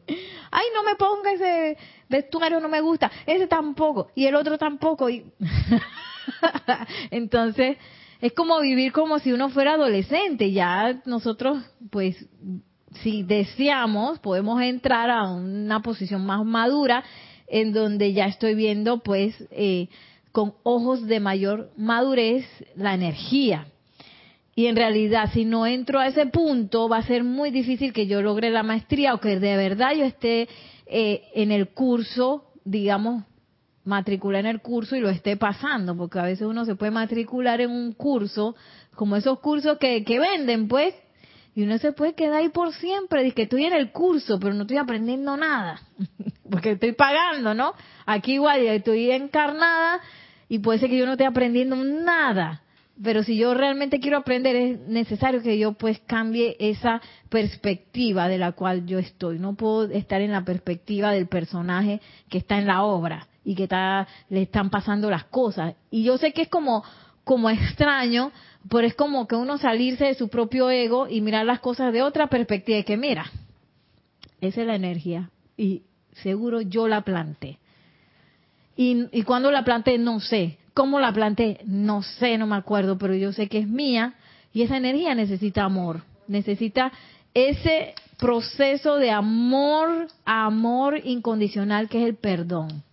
ay, 0.07 0.65
no 0.73 0.83
me 0.83 0.95
ponga 0.95 1.33
ese 1.33 1.77
vestuario, 2.09 2.59
no 2.59 2.69
me 2.69 2.81
gusta. 2.81 3.11
Ese 3.25 3.47
tampoco. 3.47 4.09
Y 4.15 4.25
el 4.25 4.35
otro 4.35 4.57
tampoco. 4.57 5.09
Y 5.09 5.25
Entonces 7.11 7.77
es 8.21 8.33
como 8.33 8.59
vivir 8.61 8.91
como 8.91 9.19
si 9.19 9.31
uno 9.31 9.49
fuera 9.49 9.73
adolescente. 9.73 10.51
Ya 10.51 11.01
nosotros, 11.05 11.63
pues, 11.89 12.25
si 13.01 13.23
deseamos, 13.23 14.19
podemos 14.19 14.61
entrar 14.61 15.09
a 15.09 15.31
una 15.31 15.81
posición 15.81 16.25
más 16.25 16.45
madura 16.45 17.03
en 17.47 17.73
donde 17.73 18.13
ya 18.13 18.25
estoy 18.25 18.55
viendo, 18.55 18.99
pues, 18.99 19.35
eh, 19.51 19.89
con 20.31 20.53
ojos 20.63 21.05
de 21.07 21.19
mayor 21.19 21.71
madurez 21.75 22.45
la 22.75 22.93
energía. 22.93 23.70
Y 24.61 24.67
en 24.67 24.75
realidad, 24.75 25.31
si 25.33 25.43
no 25.43 25.65
entro 25.65 25.99
a 25.99 26.05
ese 26.05 26.27
punto, 26.27 26.87
va 26.87 26.97
a 26.97 27.03
ser 27.07 27.23
muy 27.23 27.49
difícil 27.49 27.93
que 27.93 28.05
yo 28.05 28.21
logre 28.21 28.51
la 28.51 28.61
maestría 28.61 29.15
o 29.15 29.19
que 29.19 29.39
de 29.39 29.57
verdad 29.57 29.93
yo 29.95 30.05
esté 30.05 30.47
eh, 30.85 31.23
en 31.33 31.51
el 31.51 31.69
curso, 31.69 32.51
digamos, 32.63 33.23
matricular 33.85 34.41
en 34.41 34.51
el 34.51 34.61
curso 34.61 34.95
y 34.95 34.99
lo 34.99 35.09
esté 35.09 35.35
pasando, 35.35 35.97
porque 35.97 36.19
a 36.19 36.25
veces 36.25 36.45
uno 36.45 36.63
se 36.65 36.75
puede 36.75 36.91
matricular 36.91 37.59
en 37.59 37.71
un 37.71 37.93
curso, 37.93 38.55
como 38.93 39.15
esos 39.15 39.39
cursos 39.39 39.79
que, 39.79 40.03
venden, 40.19 40.67
pues, 40.67 40.93
y 41.55 41.63
uno 41.63 41.79
se 41.79 41.91
puede 41.91 42.13
quedar 42.13 42.35
ahí 42.35 42.49
por 42.49 42.71
siempre, 42.71 43.23
dice 43.23 43.33
que 43.33 43.43
estoy 43.43 43.65
en 43.65 43.73
el 43.73 43.91
curso, 43.91 44.39
pero 44.39 44.53
no 44.53 44.61
estoy 44.61 44.77
aprendiendo 44.77 45.37
nada, 45.37 45.81
porque 46.51 46.73
estoy 46.73 46.91
pagando, 46.91 47.55
¿no? 47.55 47.73
Aquí 48.05 48.33
igual 48.33 48.61
estoy 48.61 49.09
encarnada 49.09 50.01
y 50.47 50.59
puede 50.59 50.77
ser 50.77 50.91
que 50.91 50.99
yo 50.99 51.07
no 51.07 51.13
esté 51.13 51.25
aprendiendo 51.25 51.75
nada, 51.77 52.61
pero 53.03 53.23
si 53.23 53.37
yo 53.37 53.53
realmente 53.53 53.99
quiero 53.99 54.17
aprender 54.17 54.55
es 54.55 54.79
necesario 54.87 55.41
que 55.41 55.57
yo 55.57 55.73
pues 55.73 55.99
cambie 56.05 56.55
esa 56.59 57.01
perspectiva 57.29 58.27
de 58.27 58.37
la 58.37 58.51
cual 58.51 58.85
yo 58.85 58.99
estoy. 58.99 59.39
No 59.39 59.55
puedo 59.55 59.89
estar 59.91 60.21
en 60.21 60.31
la 60.31 60.43
perspectiva 60.43 61.11
del 61.11 61.27
personaje 61.27 62.01
que 62.29 62.37
está 62.37 62.57
en 62.57 62.67
la 62.67 62.83
obra 62.83 63.27
y 63.43 63.55
que 63.55 63.63
está, 63.63 64.07
le 64.29 64.43
están 64.43 64.69
pasando 64.69 65.09
las 65.09 65.25
cosas. 65.25 65.75
Y 65.89 66.03
yo 66.03 66.17
sé 66.17 66.31
que 66.31 66.43
es 66.43 66.49
como, 66.49 66.83
como 67.23 67.49
extraño, 67.49 68.31
pero 68.69 68.85
es 68.85 68.93
como 68.93 69.27
que 69.27 69.35
uno 69.35 69.57
salirse 69.57 70.05
de 70.05 70.13
su 70.13 70.29
propio 70.29 70.69
ego 70.69 71.07
y 71.07 71.21
mirar 71.21 71.45
las 71.45 71.59
cosas 71.59 71.91
de 71.93 72.03
otra 72.03 72.27
perspectiva. 72.27 72.79
Y 72.79 72.83
que 72.83 72.97
mira, 72.97 73.25
esa 74.41 74.61
es 74.61 74.67
la 74.67 74.75
energía. 74.75 75.31
Y 75.57 75.83
seguro 76.21 76.61
yo 76.61 76.87
la 76.87 77.01
planté. 77.01 77.57
Y, 78.75 79.23
cuando 79.23 79.51
la 79.51 79.63
planté, 79.63 79.97
no 79.97 80.19
sé. 80.19 80.57
¿Cómo 80.73 80.99
la 80.99 81.11
planté? 81.11 81.59
No 81.65 82.01
sé, 82.01 82.37
no 82.37 82.47
me 82.47 82.55
acuerdo, 82.55 82.97
pero 82.97 83.13
yo 83.13 83.33
sé 83.33 83.47
que 83.47 83.59
es 83.59 83.67
mía. 83.67 84.13
Y 84.53 84.63
esa 84.63 84.77
energía 84.77 85.15
necesita 85.15 85.63
amor. 85.63 86.03
Necesita 86.27 86.91
ese 87.33 87.93
proceso 88.17 88.97
de 88.97 89.11
amor, 89.11 90.07
amor 90.25 90.99
incondicional 91.03 91.89
que 91.89 92.01
es 92.01 92.07
el 92.07 92.15
perdón 92.15 92.83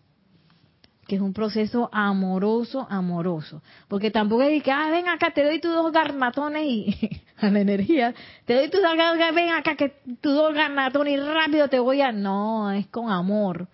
que 1.08 1.16
es 1.16 1.22
un 1.22 1.32
proceso 1.32 1.88
amoroso, 1.90 2.86
amoroso. 2.90 3.62
Porque 3.88 4.10
tampoco 4.10 4.42
es 4.42 4.62
que, 4.62 4.70
ah, 4.70 4.90
ven 4.90 5.08
acá, 5.08 5.32
te 5.32 5.42
doy 5.42 5.58
tus 5.58 5.72
dos 5.72 5.90
garnatones 5.90 6.62
y 6.66 6.94
a 7.38 7.48
la 7.48 7.60
energía, 7.60 8.14
te 8.44 8.54
doy 8.54 8.68
tus 8.68 8.82
dos 8.82 8.92
ven 9.34 9.48
acá, 9.48 9.74
que 9.74 9.88
tus 10.20 10.34
dos 10.34 10.52
garnatones 10.52 11.14
y 11.14 11.16
rápido 11.16 11.68
te 11.68 11.78
voy 11.78 12.02
a... 12.02 12.12
No, 12.12 12.70
es 12.70 12.86
con 12.88 13.10
amor. 13.10 13.68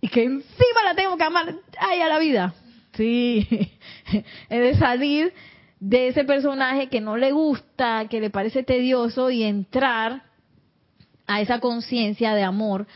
Y 0.00 0.08
que 0.08 0.24
encima 0.24 0.82
la 0.82 0.94
tengo 0.94 1.18
que 1.18 1.24
amar, 1.24 1.54
ay, 1.78 2.00
a 2.00 2.08
la 2.08 2.18
vida. 2.18 2.54
Sí, 2.98 3.46
es 4.50 4.60
de 4.60 4.74
salir 4.74 5.32
de 5.78 6.08
ese 6.08 6.24
personaje 6.24 6.88
que 6.88 7.00
no 7.00 7.16
le 7.16 7.30
gusta, 7.30 8.08
que 8.10 8.20
le 8.20 8.28
parece 8.28 8.64
tedioso 8.64 9.30
y 9.30 9.44
entrar 9.44 10.24
a 11.28 11.40
esa 11.40 11.60
conciencia 11.60 12.34
de 12.34 12.42
amor 12.42 12.88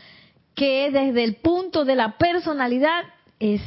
que 0.55 0.91
desde 0.91 1.23
el 1.23 1.35
punto 1.35 1.85
de 1.85 1.95
la 1.95 2.17
personalidad 2.17 3.03
es 3.39 3.61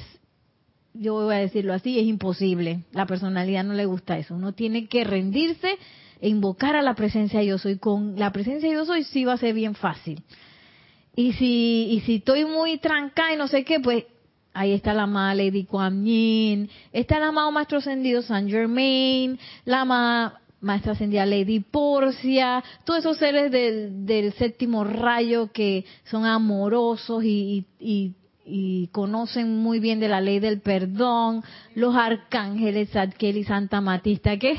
yo 0.92 1.14
voy 1.14 1.34
a 1.34 1.38
decirlo 1.38 1.74
así, 1.74 1.98
es 1.98 2.06
imposible. 2.06 2.80
La 2.92 3.06
personalidad 3.06 3.64
no 3.64 3.74
le 3.74 3.84
gusta 3.84 4.16
eso. 4.18 4.34
Uno 4.34 4.52
tiene 4.52 4.88
que 4.88 5.04
rendirse 5.04 5.78
e 6.20 6.28
invocar 6.28 6.76
a 6.76 6.82
la 6.82 6.94
presencia 6.94 7.42
yo 7.42 7.58
soy. 7.58 7.78
Con 7.78 8.18
la 8.18 8.32
presencia 8.32 8.70
yo 8.70 8.84
soy 8.84 9.04
sí 9.04 9.24
va 9.24 9.34
a 9.34 9.38
ser 9.38 9.54
bien 9.54 9.74
fácil. 9.74 10.22
Y 11.14 11.32
si, 11.34 11.88
y 11.90 12.00
si 12.00 12.16
estoy 12.16 12.44
muy 12.44 12.78
trancada 12.78 13.32
y 13.32 13.36
no 13.36 13.48
sé 13.48 13.64
qué, 13.64 13.80
pues 13.80 14.04
ahí 14.56 14.72
está 14.72 14.94
la 14.94 15.02
amada 15.02 15.34
Lady 15.34 15.64
Kuan 15.64 16.04
Yin, 16.04 16.70
está 16.92 17.18
el 17.18 17.24
amado 17.24 17.52
Maestro 17.52 17.78
Ascendido 17.78 18.22
San 18.22 18.48
Germain, 18.48 19.38
la 19.66 19.82
amada 19.82 20.40
Maestra 20.62 20.92
Ascendida 20.92 21.26
Lady 21.26 21.60
Porcia, 21.60 22.64
todos 22.84 23.00
esos 23.00 23.18
seres 23.18 23.52
del, 23.52 24.32
séptimo 24.32 24.82
rayo 24.82 25.52
que 25.52 25.84
son 26.04 26.24
amorosos 26.24 27.22
y, 27.22 27.66
y, 27.78 28.14
y, 28.46 28.88
conocen 28.88 29.58
muy 29.58 29.78
bien 29.78 30.00
de 30.00 30.08
la 30.08 30.22
ley 30.22 30.40
del 30.40 30.60
perdón, 30.60 31.44
los 31.74 31.94
arcángeles 31.94 32.90
Zadkiel 32.90 33.36
y 33.36 33.44
Santa 33.44 33.82
Matista, 33.82 34.38
¿qué? 34.38 34.56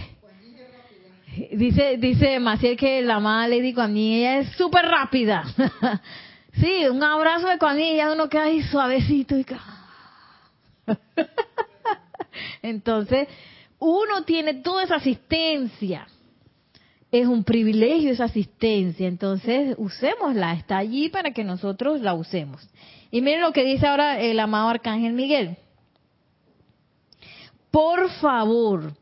Dice, 1.52 1.98
dice 1.98 2.40
Maciel 2.40 2.78
que 2.78 3.02
la 3.02 3.16
amada 3.16 3.48
Lady 3.48 3.74
Kuan 3.74 3.98
ella 3.98 4.40
es 4.40 4.50
súper 4.56 4.86
rápida. 4.86 5.44
sí, 6.54 6.88
un 6.88 7.04
abrazo 7.04 7.48
de 7.48 7.58
Kuan 7.58 7.78
ya 7.78 8.12
uno 8.12 8.30
queda 8.30 8.44
ahí 8.44 8.62
suavecito 8.62 9.38
y 9.38 9.44
Entonces, 12.62 13.28
uno 13.80 14.24
tiene 14.24 14.56
toda 14.56 14.84
esa 14.84 14.96
asistencia. 14.96 16.08
Es 17.12 17.26
un 17.28 17.44
privilegio 17.44 18.12
esa 18.12 18.26
asistencia, 18.26 19.08
entonces 19.08 19.76
usémosla, 19.78 20.54
está 20.54 20.78
allí 20.78 21.08
para 21.08 21.32
que 21.32 21.46
nosotros 21.46 22.02
la 22.02 22.14
usemos. 22.14 22.68
Y 23.12 23.22
miren 23.22 23.42
lo 23.42 23.54
que 23.54 23.64
dice 23.64 23.88
ahora 23.88 24.20
el 24.20 24.38
amado 24.40 24.68
Arcángel 24.68 25.14
Miguel. 25.14 25.58
Por 27.72 28.10
favor, 28.20 28.94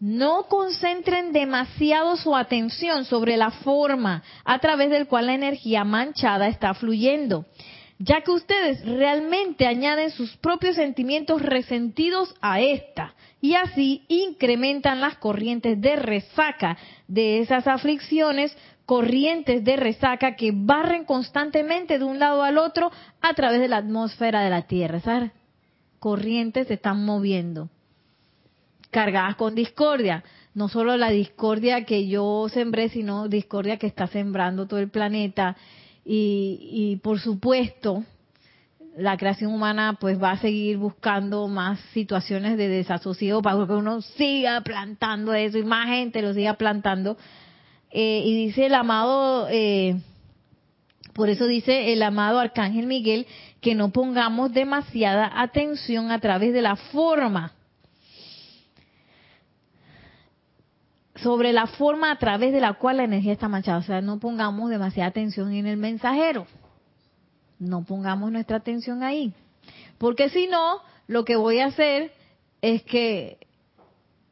no 0.00 0.44
concentren 0.44 1.32
demasiado 1.32 2.16
su 2.16 2.34
atención 2.34 3.04
sobre 3.04 3.36
la 3.36 3.50
forma 3.50 4.22
a 4.44 4.58
través 4.58 4.88
del 4.88 5.06
cual 5.06 5.26
la 5.26 5.34
energía 5.34 5.84
manchada 5.84 6.48
está 6.48 6.72
fluyendo, 6.72 7.44
ya 8.02 8.22
que 8.22 8.30
ustedes 8.30 8.82
realmente 8.86 9.66
añaden 9.66 10.10
sus 10.10 10.34
propios 10.38 10.76
sentimientos 10.76 11.42
resentidos 11.42 12.34
a 12.40 12.58
esta 12.58 13.14
y 13.42 13.54
así 13.54 14.04
incrementan 14.08 15.02
las 15.02 15.18
corrientes 15.18 15.78
de 15.78 15.96
resaca 15.96 16.78
de 17.08 17.40
esas 17.40 17.66
aflicciones, 17.66 18.56
corrientes 18.86 19.62
de 19.64 19.76
resaca 19.76 20.34
que 20.34 20.50
barren 20.54 21.04
constantemente 21.04 21.98
de 21.98 22.04
un 22.04 22.18
lado 22.18 22.42
al 22.42 22.56
otro 22.56 22.90
a 23.20 23.34
través 23.34 23.60
de 23.60 23.68
la 23.68 23.76
atmósfera 23.76 24.40
de 24.40 24.50
la 24.50 24.62
Tierra. 24.62 24.96
Esas 24.96 25.30
corrientes 25.98 26.68
se 26.68 26.74
están 26.74 27.04
moviendo 27.04 27.68
cargadas 28.90 29.36
con 29.36 29.54
discordia. 29.54 30.24
No 30.54 30.68
solo 30.68 30.96
la 30.96 31.10
discordia 31.10 31.84
que 31.84 32.08
yo 32.08 32.48
sembré, 32.48 32.88
sino 32.88 33.28
discordia 33.28 33.76
que 33.76 33.86
está 33.86 34.06
sembrando 34.06 34.66
todo 34.66 34.80
el 34.80 34.88
planeta. 34.88 35.56
Y, 36.04 36.58
y 36.72 36.96
por 36.96 37.20
supuesto, 37.20 38.04
la 38.96 39.16
creación 39.16 39.52
humana 39.52 39.96
pues 40.00 40.22
va 40.22 40.32
a 40.32 40.38
seguir 40.38 40.76
buscando 40.76 41.46
más 41.48 41.80
situaciones 41.92 42.56
de 42.56 42.68
desasosiego 42.68 43.40
para 43.42 43.66
que 43.66 43.72
uno 43.72 44.02
siga 44.02 44.60
plantando 44.60 45.32
eso 45.32 45.58
y 45.58 45.64
más 45.64 45.88
gente 45.88 46.22
lo 46.22 46.34
siga 46.34 46.54
plantando. 46.54 47.16
Eh, 47.90 48.22
y 48.24 48.46
dice 48.46 48.66
el 48.66 48.74
amado, 48.74 49.48
eh, 49.50 50.00
por 51.14 51.28
eso 51.28 51.46
dice 51.46 51.92
el 51.92 52.02
amado 52.02 52.38
Arcángel 52.38 52.86
Miguel, 52.86 53.26
que 53.60 53.74
no 53.74 53.90
pongamos 53.90 54.52
demasiada 54.52 55.30
atención 55.40 56.10
a 56.10 56.20
través 56.20 56.52
de 56.52 56.62
la 56.62 56.76
forma 56.76 57.52
sobre 61.22 61.52
la 61.52 61.66
forma 61.66 62.10
a 62.10 62.18
través 62.18 62.52
de 62.52 62.60
la 62.60 62.74
cual 62.74 62.98
la 62.98 63.04
energía 63.04 63.32
está 63.32 63.48
manchada. 63.48 63.78
O 63.78 63.82
sea, 63.82 64.00
no 64.00 64.18
pongamos 64.18 64.70
demasiada 64.70 65.08
atención 65.08 65.52
en 65.52 65.66
el 65.66 65.76
mensajero. 65.76 66.46
No 67.58 67.84
pongamos 67.84 68.32
nuestra 68.32 68.56
atención 68.56 69.02
ahí. 69.02 69.34
Porque 69.98 70.28
si 70.30 70.46
no, 70.46 70.80
lo 71.06 71.24
que 71.24 71.36
voy 71.36 71.60
a 71.60 71.66
hacer 71.66 72.12
es 72.62 72.82
que 72.84 73.38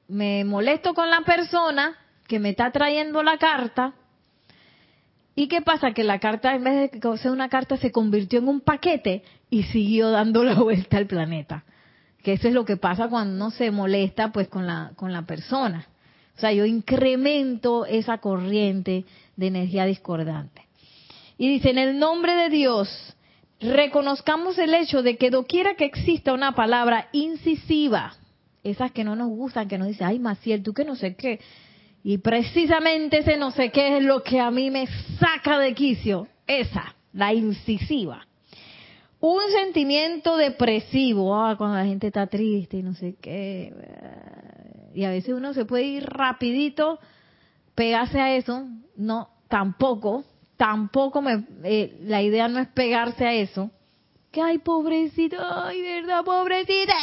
me 0.09 0.45
molesto 0.45 0.95
con 0.95 1.11
la 1.11 1.21
persona 1.21 1.97
que 2.27 2.39
me 2.39 2.51
está 2.51 2.71
trayendo 2.71 3.23
la 3.23 3.39
carta. 3.39 3.95
¿Y 5.35 5.49
qué 5.49 5.63
pasa? 5.63 5.93
Que 5.93 6.05
la 6.05 6.19
carta, 6.19 6.55
en 6.55 6.65
vez 6.65 6.91
de 6.91 7.19
ser 7.19 7.31
una 7.31 7.49
carta, 7.49 7.77
se 7.77 7.93
convirtió 7.93 8.39
en 8.39 8.49
un 8.49 8.61
paquete 8.61 9.23
y 9.51 9.65
siguió 9.65 10.11
dando 10.11 10.43
la 10.43 10.55
vuelta 10.63 10.97
al 10.97 11.07
planeta. 11.07 11.65
Que 12.23 12.33
eso 12.33 12.49
es 12.49 12.55
lo 12.55 12.65
que 12.65 12.77
pasa 12.77 13.09
cuando 13.09 13.35
uno 13.35 13.51
se 13.51 13.71
molesta 13.71 14.33
pues 14.33 14.49
con 14.49 14.67
la, 14.67 14.93
con 14.97 15.13
la 15.13 15.23
persona. 15.23 15.87
O 16.39 16.41
sea, 16.41 16.53
yo 16.53 16.65
incremento 16.65 17.85
esa 17.85 18.19
corriente 18.19 19.05
de 19.35 19.47
energía 19.49 19.87
discordante. 19.87 20.69
Y 21.37 21.49
dice, 21.49 21.71
en 21.71 21.79
el 21.79 21.99
nombre 21.99 22.33
de 22.33 22.49
Dios, 22.49 23.17
reconozcamos 23.59 24.57
el 24.57 24.73
hecho 24.73 25.03
de 25.03 25.17
que 25.17 25.31
doquiera 25.31 25.75
que 25.75 25.87
exista 25.87 26.33
una 26.33 26.53
palabra 26.53 27.09
incisiva, 27.11 28.15
esas 28.63 28.93
que 28.93 29.03
no 29.03 29.17
nos 29.17 29.31
gustan, 29.31 29.67
que 29.67 29.79
nos 29.79 29.89
dice, 29.89 30.05
ay, 30.05 30.21
Maciel, 30.21 30.63
tú 30.63 30.73
que 30.73 30.85
no 30.85 30.95
sé 30.95 31.17
qué. 31.17 31.41
Y 32.05 32.19
precisamente 32.19 33.19
ese 33.19 33.37
no 33.37 33.51
sé 33.51 33.73
qué 33.73 33.97
es 33.97 34.05
lo 34.05 34.23
que 34.23 34.39
a 34.39 34.53
mí 34.53 34.71
me 34.71 34.87
saca 35.19 35.59
de 35.59 35.75
quicio. 35.75 36.29
Esa, 36.47 36.95
la 37.15 37.35
incisiva. 37.35 38.25
Un 39.19 39.43
sentimiento 39.51 40.37
depresivo, 40.37 41.35
ah, 41.35 41.57
cuando 41.59 41.79
la 41.79 41.85
gente 41.85 42.07
está 42.07 42.29
triste 42.29 42.77
y 42.77 42.83
no 42.85 42.95
sé 42.95 43.17
qué 43.21 43.73
y 44.95 45.05
a 45.05 45.11
veces 45.11 45.35
uno 45.35 45.53
se 45.55 45.65
puede 45.65 45.85
ir 45.85 46.05
rapidito, 46.05 46.99
pegarse 47.75 48.21
a 48.21 48.35
eso, 48.35 48.67
no, 48.97 49.31
tampoco, 49.49 50.25
tampoco 50.57 51.23
me, 51.23 51.45
eh, 51.65 51.99
la 52.03 52.23
idea 52.23 52.49
no 52.49 52.59
es 52.59 52.69
pegarse 52.69 53.27
a 53.27 53.33
eso, 53.33 53.71
que 54.31 54.43
ay 54.43 54.59
pobrecito, 54.59 55.37
ay 55.41 55.81
verdad 55.81 56.25
pobrecita, 56.25 56.95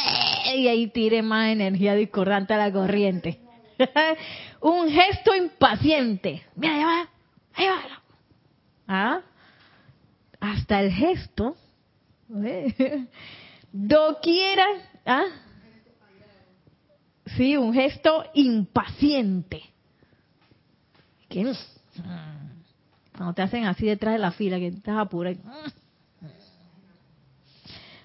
y 0.54 0.68
ahí 0.68 0.88
tire 0.88 1.22
más 1.22 1.48
energía 1.48 1.94
discordante 1.94 2.54
a 2.54 2.58
la 2.58 2.72
corriente. 2.72 3.40
Un 4.60 4.88
gesto 4.90 5.34
impaciente, 5.34 6.42
mira, 6.54 6.74
ahí 6.74 6.84
va, 6.84 7.08
ahí 7.54 7.66
va. 7.66 8.02
¿Ah? 8.88 9.20
Hasta 10.40 10.80
el 10.80 10.92
gesto, 10.92 11.56
doquiera, 13.72 14.66
¿ah? 15.04 15.24
Sí, 17.26 17.56
un 17.56 17.74
gesto 17.74 18.24
impaciente. 18.34 19.62
¿Qué? 21.28 21.52
Cuando 23.16 23.34
te 23.34 23.42
hacen 23.42 23.64
así 23.64 23.86
detrás 23.86 24.14
de 24.14 24.18
la 24.18 24.30
fila, 24.30 24.58
que 24.58 24.68
estás 24.68 24.96
apura. 24.96 25.32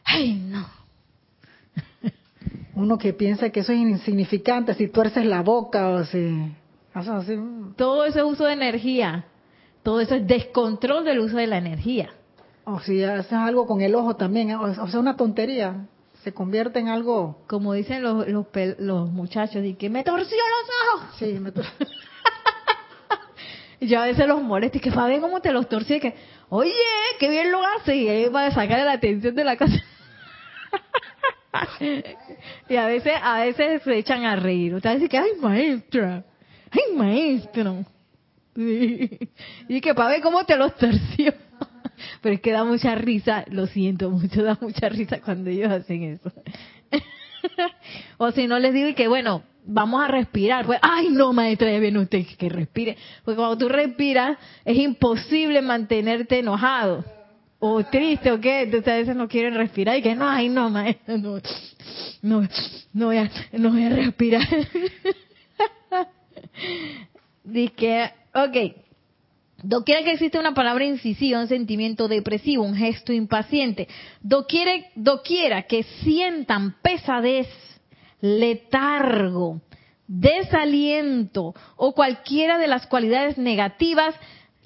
Ay, 0.04 0.34
no. 0.34 0.66
Uno 2.74 2.98
que 2.98 3.14
piensa 3.14 3.50
que 3.52 3.60
eso 3.60 3.74
es 3.74 3.80
insignificante, 3.80 4.74
si 4.74 4.88
tuerces 4.88 5.26
la 5.26 5.42
boca 5.44 5.90
o 5.90 6.06
si... 6.06 6.52
Todo 7.76 8.06
eso 8.06 8.20
es 8.20 8.26
uso 8.26 8.46
de 8.46 8.54
energía. 8.54 9.26
Todo 9.84 10.02
eso 10.02 10.16
es 10.16 10.26
descontrol 10.28 11.06
del 11.06 11.20
uso 11.20 11.38
de 11.38 11.48
la 11.48 11.58
energía. 11.58 12.10
O 12.66 12.80
si 12.80 13.04
haces 13.04 13.34
algo 13.34 13.66
con 13.66 13.82
el 13.82 13.96
ojo 13.96 14.16
también, 14.16 14.54
o 14.56 14.88
sea, 14.88 15.00
una 15.00 15.16
tontería 15.16 15.88
se 16.24 16.34
convierte 16.34 16.80
en 16.80 16.88
algo... 16.88 17.44
Como 17.48 17.74
dicen 17.74 18.04
los, 18.04 18.28
los, 18.28 18.46
los 18.80 19.10
muchachos, 19.10 19.64
y 19.64 19.76
que 19.76 19.90
me 19.90 20.04
torció 20.04 20.38
los 20.38 21.02
ojos. 21.02 21.16
Sí, 21.18 21.26
me 21.40 21.52
torció. 21.52 21.88
y 23.80 23.88
yo 23.90 24.00
a 24.00 24.06
veces 24.06 24.28
los 24.28 24.42
molesto 24.42 24.78
y 24.78 24.82
que 24.82 24.92
Fabi, 24.92 25.20
¿cómo 25.20 25.42
te 25.42 25.52
los 25.52 25.68
torcí? 25.68 25.96
Y 25.96 26.00
que, 26.00 26.16
oye, 26.50 26.72
qué 27.20 27.30
bien 27.30 27.52
lo 27.52 27.64
hace. 27.66 27.96
Y 27.96 28.08
ahí 28.08 28.30
va 28.30 28.46
a 28.46 28.52
sacar 28.52 28.86
la 28.86 28.94
atención 28.94 29.36
de 29.36 29.44
la 29.44 29.58
casa. 29.58 29.76
y 32.70 32.76
a 32.76 32.86
veces, 32.86 33.14
a 33.22 33.42
veces 33.42 33.82
se 33.84 33.98
echan 33.98 34.26
a 34.26 34.36
reír. 34.36 34.76
Ustedes 34.76 35.02
dicen 35.02 35.10
que, 35.10 35.18
ay, 35.18 35.32
maestra, 35.40 36.24
ay, 36.72 36.96
maestro. 36.96 37.86
Y 39.70 39.80
que, 39.80 39.96
para 39.96 40.10
ver 40.10 40.22
cómo 40.22 40.46
te 40.46 40.58
los 40.58 40.76
torció. 40.76 41.34
Pero 42.22 42.36
es 42.36 42.42
que 42.42 42.52
da 42.52 42.64
mucha 42.64 42.96
risa, 42.96 43.46
lo 43.50 43.68
siento 43.68 44.10
mucho, 44.10 44.44
da 44.44 44.58
mucha 44.62 44.90
risa 44.90 45.22
cuando 45.22 45.50
ellos 45.50 45.72
hacen 45.72 46.04
eso. 46.04 46.32
o 48.18 48.32
si 48.32 48.48
no 48.48 48.60
les 48.60 48.74
digo 48.74 48.94
que 48.96 49.08
bueno, 49.08 49.44
vamos 49.66 50.04
a 50.04 50.08
respirar, 50.08 50.66
pues, 50.66 50.80
ay 50.82 51.10
no 51.10 51.34
maestra, 51.34 51.72
ya 51.72 51.80
viene 51.80 52.00
usted 52.00 52.26
que 52.38 52.50
respire, 52.50 52.98
porque 53.24 53.38
cuando 53.38 53.58
tú 53.58 53.70
respiras 53.70 54.38
es 54.66 54.78
imposible 54.78 55.62
mantenerte 55.62 56.40
enojado. 56.40 57.04
O 57.64 57.84
triste 57.84 58.32
o 58.32 58.42
qué, 58.42 58.64
entonces 58.64 58.92
a 58.92 58.96
veces 58.98 59.16
no 59.16 59.28
quieren 59.28 59.54
respirar 59.54 59.96
y 59.96 60.02
que 60.02 60.16
no, 60.16 60.28
ay 60.28 60.50
no 60.50 60.72
maestra, 60.72 61.16
no, 61.18 61.40
no, 62.24 62.48
no 62.92 63.06
voy 63.06 63.18
a, 63.18 63.30
no 63.54 63.70
voy 63.70 63.84
a 63.84 63.90
respirar. 63.90 64.42
Dice 67.44 67.74
que, 67.74 68.10
ok, 68.34 68.76
Doquiera 69.64 70.04
que 70.04 70.14
existe 70.14 70.40
una 70.40 70.54
palabra 70.54 70.86
incisiva, 70.86 71.40
un 71.40 71.48
sentimiento 71.48 72.08
depresivo, 72.08 72.64
un 72.64 72.76
gesto 72.76 73.14
impaciente, 73.14 73.88
doquiera, 74.22 74.72
doquiera 74.96 75.64
que 75.64 75.84
sientan 75.84 76.78
pesadez, 76.82 77.48
letargo, 78.22 79.62
desaliento 80.08 81.54
o 81.76 81.94
cualquiera 81.94 82.58
de 82.58 82.68
las 82.68 82.88
cualidades 82.88 83.38
negativas, 83.38 84.16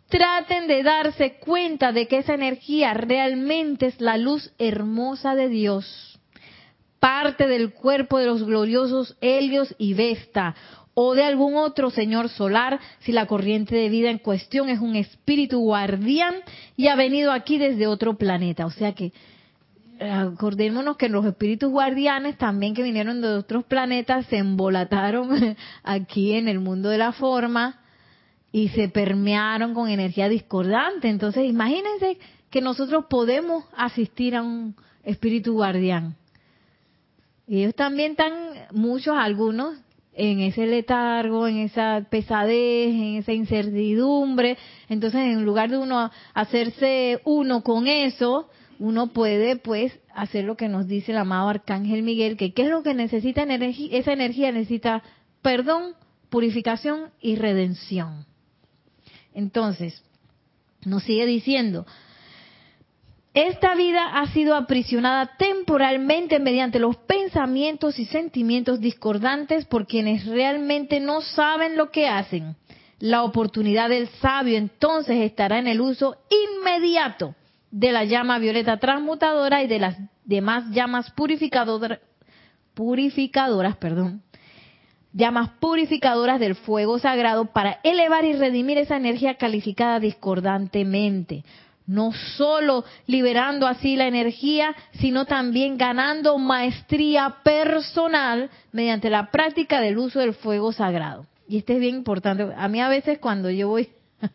traten 0.07 0.67
de 0.67 0.83
darse 0.83 1.39
cuenta 1.39 1.91
de 1.91 2.07
que 2.07 2.19
esa 2.19 2.33
energía 2.33 2.93
realmente 2.93 3.87
es 3.87 3.99
la 3.99 4.17
luz 4.17 4.53
hermosa 4.59 5.35
de 5.35 5.49
Dios, 5.49 6.19
parte 6.99 7.47
del 7.47 7.73
cuerpo 7.73 8.17
de 8.17 8.27
los 8.27 8.43
gloriosos 8.43 9.17
Helios 9.19 9.75
y 9.77 9.93
Vesta, 9.93 10.55
o 10.95 11.13
de 11.13 11.23
algún 11.23 11.55
otro 11.55 11.91
señor 11.91 12.29
solar 12.29 12.79
si 13.01 13.11
la 13.11 13.27
corriente 13.27 13.75
de 13.75 13.89
vida 13.89 14.09
en 14.09 14.17
cuestión 14.17 14.69
es 14.69 14.79
un 14.79 14.95
espíritu 14.95 15.59
guardián 15.59 16.35
y 16.75 16.87
ha 16.87 16.95
venido 16.95 17.31
aquí 17.31 17.57
desde 17.57 17.85
otro 17.85 18.17
planeta. 18.17 18.65
O 18.65 18.71
sea 18.71 18.93
que 18.93 19.11
acordémonos 19.99 20.97
que 20.97 21.09
los 21.09 21.25
espíritus 21.25 21.69
guardianes 21.69 22.37
también 22.37 22.73
que 22.73 22.81
vinieron 22.81 23.21
de 23.21 23.27
otros 23.27 23.65
planetas 23.65 24.25
se 24.27 24.37
embolataron 24.37 25.55
aquí 25.83 26.33
en 26.33 26.47
el 26.47 26.59
mundo 26.59 26.89
de 26.89 26.97
la 26.97 27.11
forma 27.11 27.81
y 28.51 28.69
se 28.69 28.87
permearon 28.87 29.73
con 29.73 29.89
energía 29.89 30.29
discordante. 30.29 31.09
Entonces, 31.09 31.45
imagínense 31.45 32.17
que 32.49 32.61
nosotros 32.61 33.05
podemos 33.09 33.65
asistir 33.75 34.33
a 34.33 34.41
un 34.41 34.75
espíritu 35.03 35.55
guardián. 35.55 36.15
Y 37.47 37.59
ellos 37.59 37.75
también 37.75 38.11
están, 38.11 38.33
muchos, 38.71 39.13
algunos, 39.17 39.75
en 40.15 40.39
ese 40.39 40.65
letargo, 40.65 41.47
en 41.47 41.57
esa 41.57 42.05
pesadez, 42.09 42.89
en 42.89 43.15
esa 43.17 43.33
incertidumbre. 43.33 44.57
Entonces, 44.89 45.21
en 45.21 45.43
lugar 45.43 45.69
de 45.69 45.77
uno 45.77 46.09
hacerse 46.33 47.21
uno 47.25 47.61
con 47.63 47.87
eso, 47.87 48.49
uno 48.79 49.07
puede 49.07 49.57
pues 49.57 49.97
hacer 50.13 50.45
lo 50.45 50.55
que 50.55 50.69
nos 50.69 50.87
dice 50.87 51.11
el 51.11 51.17
amado 51.17 51.49
Arcángel 51.49 52.03
Miguel, 52.03 52.37
que 52.37 52.53
qué 52.53 52.63
es 52.63 52.69
lo 52.69 52.83
que 52.83 52.93
necesita 52.93 53.43
esa 53.43 54.13
energía, 54.13 54.51
necesita 54.51 55.03
perdón, 55.41 55.93
purificación 56.29 57.11
y 57.21 57.35
redención. 57.35 58.25
Entonces, 59.33 60.01
nos 60.85 61.03
sigue 61.03 61.25
diciendo, 61.25 61.85
esta 63.35 63.75
vida 63.75 64.17
ha 64.17 64.27
sido 64.27 64.55
aprisionada 64.55 65.35
temporalmente 65.37 66.39
mediante 66.39 66.79
los 66.79 66.95
pensamientos 66.95 67.99
y 67.99 68.05
sentimientos 68.05 68.79
discordantes 68.79 69.65
por 69.65 69.87
quienes 69.87 70.25
realmente 70.25 71.01
no 71.01 71.19
saben 71.19 71.75
lo 71.75 71.91
que 71.91 72.07
hacen. 72.07 72.55
La 72.99 73.23
oportunidad 73.23 73.89
del 73.89 74.07
sabio 74.07 74.57
entonces 74.57 75.17
estará 75.17 75.59
en 75.59 75.67
el 75.67 75.81
uso 75.81 76.15
inmediato 76.29 77.35
de 77.71 77.91
la 77.91 78.05
llama 78.05 78.39
violeta 78.39 78.77
transmutadora 78.77 79.61
y 79.61 79.67
de 79.67 79.79
las 79.79 79.97
demás 80.23 80.71
llamas 80.71 81.11
purificadoras, 81.11 81.99
perdón, 83.81 84.23
llamas 85.11 85.49
purificadoras 85.59 86.39
del 86.39 86.55
fuego 86.55 86.99
sagrado 86.99 87.47
para 87.51 87.81
elevar 87.83 88.23
y 88.23 88.31
redimir 88.31 88.77
esa 88.77 88.95
energía 88.95 89.35
calificada 89.35 89.99
discordantemente. 89.99 91.43
No 91.87 92.13
solo 92.13 92.83
liberando 93.05 93.67
así 93.67 93.95
la 93.95 94.07
energía, 94.07 94.75
sino 94.93 95.25
también 95.25 95.77
ganando 95.77 96.37
maestría 96.37 97.37
personal 97.43 98.49
mediante 98.71 99.09
la 99.09 99.29
práctica 99.29 99.81
del 99.81 99.97
uso 99.97 100.19
del 100.19 100.33
fuego 100.33 100.71
sagrado. 100.71 101.27
Y 101.47 101.57
este 101.57 101.73
es 101.73 101.79
bien 101.79 101.95
importante. 101.95 102.47
A 102.57 102.67
mí 102.67 102.81
a 102.81 102.89
veces 102.89 103.19
cuando 103.19 103.51
yo 103.51 103.67
voy 103.67 103.89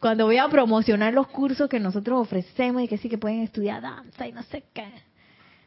cuando 0.00 0.26
voy 0.26 0.38
a 0.38 0.48
promocionar 0.48 1.12
los 1.12 1.26
cursos 1.28 1.68
que 1.68 1.80
nosotros 1.80 2.20
ofrecemos 2.20 2.82
y 2.82 2.88
que 2.88 2.98
sí 2.98 3.08
que 3.08 3.18
pueden 3.18 3.42
estudiar 3.42 3.82
danza 3.82 4.26
y 4.26 4.32
no 4.32 4.42
sé 4.44 4.64
qué, 4.72 4.86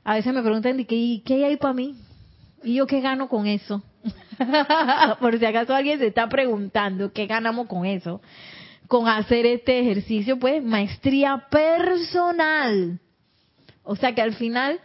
a 0.03 0.15
veces 0.15 0.33
me 0.33 0.41
preguntan, 0.41 0.83
¿qué, 0.85 1.21
qué 1.23 1.45
hay 1.45 1.57
para 1.57 1.73
mí? 1.73 1.95
¿Y 2.63 2.75
yo 2.75 2.87
qué 2.87 3.01
gano 3.01 3.27
con 3.27 3.47
eso? 3.47 3.83
Por 5.19 5.37
si 5.37 5.45
acaso 5.45 5.75
alguien 5.75 5.99
se 5.99 6.07
está 6.07 6.27
preguntando, 6.27 7.11
¿qué 7.11 7.27
ganamos 7.27 7.67
con 7.67 7.85
eso? 7.85 8.21
Con 8.91 9.07
hacer 9.07 9.45
este 9.45 9.79
ejercicio, 9.79 10.37
pues, 10.37 10.61
maestría 10.61 11.47
personal. 11.49 12.99
O 13.83 13.95
sea 13.95 14.13
que 14.13 14.21
al 14.21 14.33
final 14.33 14.81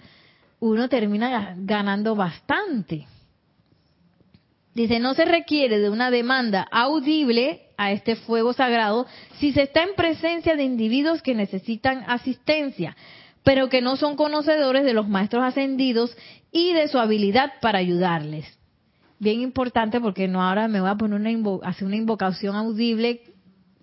uno 0.61 0.89
termina 0.89 1.57
ganando 1.59 2.15
bastante. 2.15 3.09
Dice, 4.75 5.01
no 5.01 5.15
se 5.15 5.25
requiere 5.25 5.81
de 5.81 5.91
una 5.91 6.13
demanda 6.13 6.69
audible 6.71 7.63
a 7.77 7.91
este 7.91 8.15
fuego 8.15 8.53
sagrado 8.53 9.09
si 9.41 9.51
se 9.51 9.63
está 9.63 9.83
en 9.83 9.97
presencia 9.97 10.55
de 10.55 10.63
individuos 10.63 11.21
que 11.21 11.35
necesitan 11.35 12.05
asistencia, 12.07 12.97
pero 13.43 13.69
que 13.69 13.83
no 13.83 13.97
son 13.97 14.15
conocedores 14.15 14.85
de 14.85 14.95
los 14.95 15.09
maestros 15.09 15.43
ascendidos 15.43 16.17
y 16.53 16.75
de 16.75 16.87
su 16.87 17.01
habilidad 17.01 17.55
para 17.61 17.81
ayudarles. 17.81 18.47
Bien 19.19 19.41
importante 19.41 20.01
porque 20.01 20.29
no 20.29 20.45
ahora 20.45 20.69
me 20.69 20.81
voy 20.81 20.91
a 20.91 20.95
poner 20.95 21.19
una 21.19 21.69
hacer 21.69 21.89
una 21.89 21.97
invocación 21.97 22.55
audible 22.55 23.35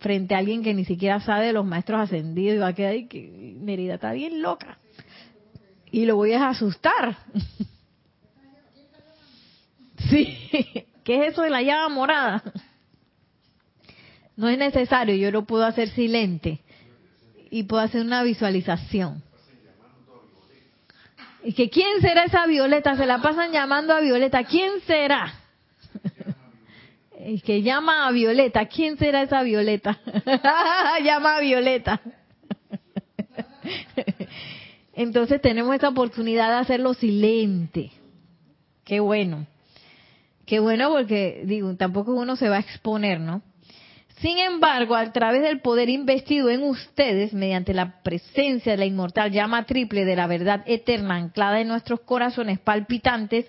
frente 0.03 0.35
a 0.35 0.39
alguien 0.39 0.61
que 0.61 0.73
ni 0.73 0.83
siquiera 0.83 1.21
sabe 1.21 1.47
de 1.47 1.53
los 1.53 1.65
maestros 1.65 2.01
ascendidos 2.01 2.57
y 2.57 2.59
va 2.59 2.67
a 2.67 2.73
quedar 2.73 2.91
ahí 2.91 3.07
que 3.07 3.55
Nerida 3.61 3.95
está 3.95 4.11
bien 4.11 4.41
loca. 4.41 4.77
Y 5.91 6.05
lo 6.05 6.17
voy 6.17 6.33
a 6.33 6.49
asustar. 6.49 7.17
Sí, 10.09 10.37
¿qué 11.05 11.25
es 11.25 11.31
eso 11.31 11.43
de 11.43 11.49
la 11.49 11.61
llama 11.61 11.87
morada? 11.87 12.43
No 14.35 14.49
es 14.49 14.57
necesario, 14.57 15.15
yo 15.15 15.31
lo 15.31 15.45
puedo 15.45 15.65
hacer 15.65 15.89
silente 15.89 16.59
y 17.49 17.63
puedo 17.63 17.81
hacer 17.81 18.01
una 18.01 18.21
visualización. 18.21 19.23
Y 21.41 21.53
que 21.53 21.69
quién 21.69 22.01
será 22.01 22.25
esa 22.25 22.45
Violeta, 22.47 22.97
se 22.97 23.05
la 23.05 23.19
pasan 23.21 23.53
llamando 23.53 23.93
a 23.93 24.01
Violeta, 24.01 24.43
¿quién 24.43 24.81
será? 24.85 25.33
Y 27.25 27.41
que 27.41 27.61
llama 27.61 28.07
a 28.07 28.11
Violeta, 28.11 28.65
¿quién 28.65 28.97
será 28.97 29.21
esa 29.21 29.43
Violeta? 29.43 29.99
llama 31.03 31.37
a 31.37 31.41
Violeta. 31.41 32.01
Entonces 34.93 35.41
tenemos 35.41 35.73
esta 35.73 35.89
oportunidad 35.89 36.49
de 36.49 36.57
hacerlo 36.57 36.93
silente. 36.93 37.91
Qué 38.83 38.99
bueno. 38.99 39.47
Qué 40.45 40.59
bueno 40.59 40.89
porque, 40.89 41.43
digo, 41.45 41.75
tampoco 41.75 42.13
uno 42.13 42.35
se 42.35 42.49
va 42.49 42.57
a 42.57 42.61
exponer, 42.61 43.19
¿no? 43.19 43.41
Sin 44.19 44.37
embargo, 44.37 44.95
a 44.95 45.11
través 45.11 45.41
del 45.41 45.59
poder 45.59 45.89
investido 45.89 46.49
en 46.49 46.63
ustedes, 46.63 47.33
mediante 47.33 47.73
la 47.73 48.01
presencia 48.03 48.73
de 48.73 48.77
la 48.77 48.85
inmortal 48.85 49.31
llama 49.31 49.65
triple 49.65 50.05
de 50.05 50.15
la 50.15 50.27
verdad 50.27 50.63
eterna 50.65 51.15
anclada 51.15 51.59
en 51.59 51.67
nuestros 51.67 52.01
corazones 52.01 52.59
palpitantes, 52.59 53.47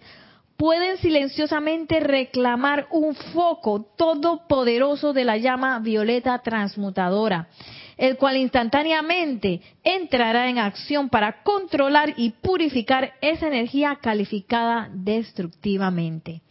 pueden 0.56 0.96
silenciosamente 0.98 2.00
reclamar 2.00 2.86
un 2.90 3.14
foco 3.14 3.82
todopoderoso 3.96 5.12
de 5.12 5.24
la 5.24 5.36
llama 5.36 5.78
violeta 5.80 6.38
transmutadora, 6.38 7.48
el 7.96 8.16
cual 8.16 8.36
instantáneamente 8.36 9.60
entrará 9.82 10.48
en 10.48 10.58
acción 10.58 11.08
para 11.08 11.42
controlar 11.42 12.14
y 12.16 12.30
purificar 12.30 13.14
esa 13.20 13.48
energía 13.48 13.98
calificada 14.00 14.88
destructivamente 14.92 16.42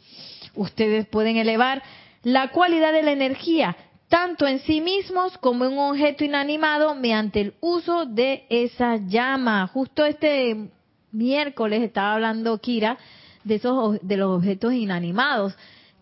ustedes 0.56 1.08
pueden 1.08 1.38
elevar 1.38 1.84
la 2.24 2.50
cualidad 2.52 2.94
de 2.94 3.04
la 3.04 3.12
energía 3.12 3.76
tanto 4.10 4.46
en 4.46 4.60
sí 4.60 4.80
mismos 4.80 5.38
como 5.40 5.66
en 5.66 5.74
un 5.74 5.80
objeto 5.80 6.24
inanimado 6.24 6.94
mediante 6.94 7.42
el 7.42 7.54
uso 7.62 8.06
de 8.06 8.46
esa 8.50 8.98
llama. 8.98 9.66
Justo 9.68 10.06
este 10.06 10.70
miércoles 11.12 11.82
estaba 11.82 12.14
hablando 12.14 12.60
Kira 12.60 12.98
de 13.44 13.56
esos 13.56 14.00
de 14.02 14.18
los 14.18 14.38
objetos 14.38 14.74
inanimados, 14.74 15.56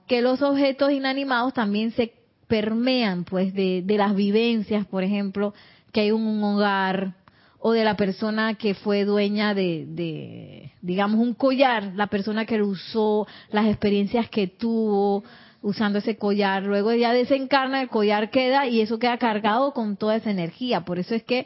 que 0.08 0.22
los 0.22 0.42
objetos 0.42 0.92
inanimados 0.92 1.54
también 1.54 1.92
se 1.92 2.14
permean 2.48 3.24
pues 3.24 3.54
de, 3.54 3.82
de 3.84 3.98
las 3.98 4.16
vivencias, 4.16 4.86
por 4.86 5.04
ejemplo, 5.04 5.54
que 5.92 6.02
hay 6.02 6.12
un 6.12 6.44
hogar, 6.44 7.16
o 7.64 7.72
de 7.74 7.84
la 7.84 7.96
persona 7.96 8.56
que 8.56 8.74
fue 8.74 9.06
dueña 9.06 9.54
de, 9.54 10.72
digamos, 10.82 11.20
un 11.20 11.36
collar, 11.36 11.94
la 11.96 12.08
persona 12.08 12.46
que 12.46 12.58
lo 12.58 12.68
usó, 12.68 13.28
las 13.52 13.68
experiencias 13.68 14.30
que 14.30 14.48
tuvo 14.48 15.24
usando 15.62 16.00
ese 16.00 16.18
collar, 16.18 16.64
luego 16.64 16.92
ya 16.94 17.14
desencarna, 17.14 17.82
el 17.82 17.90
collar 17.90 18.32
queda 18.32 18.66
y 18.66 18.82
eso 18.82 18.98
queda 18.98 19.20
cargado 19.20 19.74
con 19.74 19.96
toda 19.96 20.16
esa 20.16 20.32
energía. 20.32 20.86
Por 20.86 20.98
eso 20.98 21.14
es 21.14 21.22
que 21.22 21.46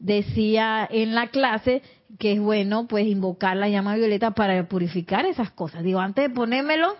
decía 0.00 0.86
en 0.90 1.14
la 1.14 1.28
clase 1.28 1.82
que 2.18 2.32
es 2.32 2.40
bueno 2.40 2.86
pues 2.86 3.06
invocar 3.06 3.56
la 3.56 3.68
llama 3.68 3.94
violeta 3.96 4.32
para 4.32 4.68
purificar 4.68 5.26
esas 5.26 5.50
cosas. 5.50 5.82
Digo, 5.82 6.00
antes 6.00 6.28
de 6.28 6.34
ponérmelo, 6.34 6.96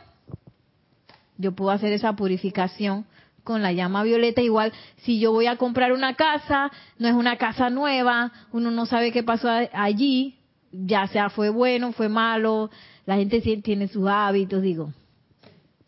yo 1.38 1.52
puedo 1.52 1.70
hacer 1.70 1.92
esa 1.92 2.14
purificación 2.14 3.06
con 3.44 3.62
la 3.62 3.72
llama 3.72 4.02
violeta. 4.02 4.40
Igual, 4.40 4.72
si 4.98 5.18
yo 5.18 5.32
voy 5.32 5.46
a 5.46 5.56
comprar 5.56 5.92
una 5.92 6.14
casa, 6.14 6.70
no 6.98 7.08
es 7.08 7.14
una 7.14 7.36
casa 7.36 7.70
nueva, 7.70 8.32
uno 8.52 8.70
no 8.70 8.86
sabe 8.86 9.12
qué 9.12 9.22
pasó 9.22 9.48
allí, 9.72 10.36
ya 10.70 11.06
sea 11.08 11.28
fue 11.28 11.50
bueno, 11.50 11.92
fue 11.92 12.08
malo, 12.08 12.70
la 13.04 13.16
gente 13.16 13.40
tiene 13.40 13.88
sus 13.88 14.08
hábitos, 14.08 14.62
digo, 14.62 14.92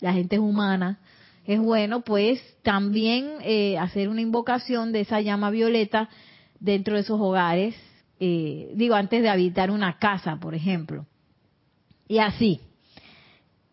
la 0.00 0.12
gente 0.12 0.36
es 0.36 0.42
humana. 0.42 0.98
Es 1.46 1.60
bueno, 1.60 2.00
pues, 2.00 2.40
también 2.62 3.34
eh, 3.42 3.76
hacer 3.78 4.08
una 4.08 4.22
invocación 4.22 4.92
de 4.92 5.00
esa 5.00 5.20
llama 5.20 5.50
violeta 5.50 6.08
dentro 6.58 6.94
de 6.94 7.02
esos 7.02 7.20
hogares, 7.20 7.74
eh, 8.20 8.70
digo, 8.74 8.94
antes 8.94 9.22
de 9.22 9.28
habitar 9.28 9.70
una 9.70 9.98
casa, 9.98 10.36
por 10.36 10.54
ejemplo. 10.54 11.06
Y 12.08 12.18
así. 12.18 12.60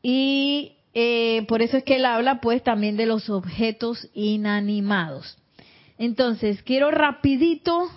Y 0.02 0.74
eh, 0.94 1.46
por 1.48 1.62
eso 1.62 1.78
es 1.78 1.84
que 1.84 1.98
él 1.98 2.06
habla 2.06 2.42
pues 2.42 2.64
también 2.64 2.98
de 2.98 3.06
los 3.06 3.30
objetos 3.30 4.10
inanimados. 4.14 5.38
Entonces, 5.98 6.64
quiero 6.64 6.92
rapidito 6.92 7.90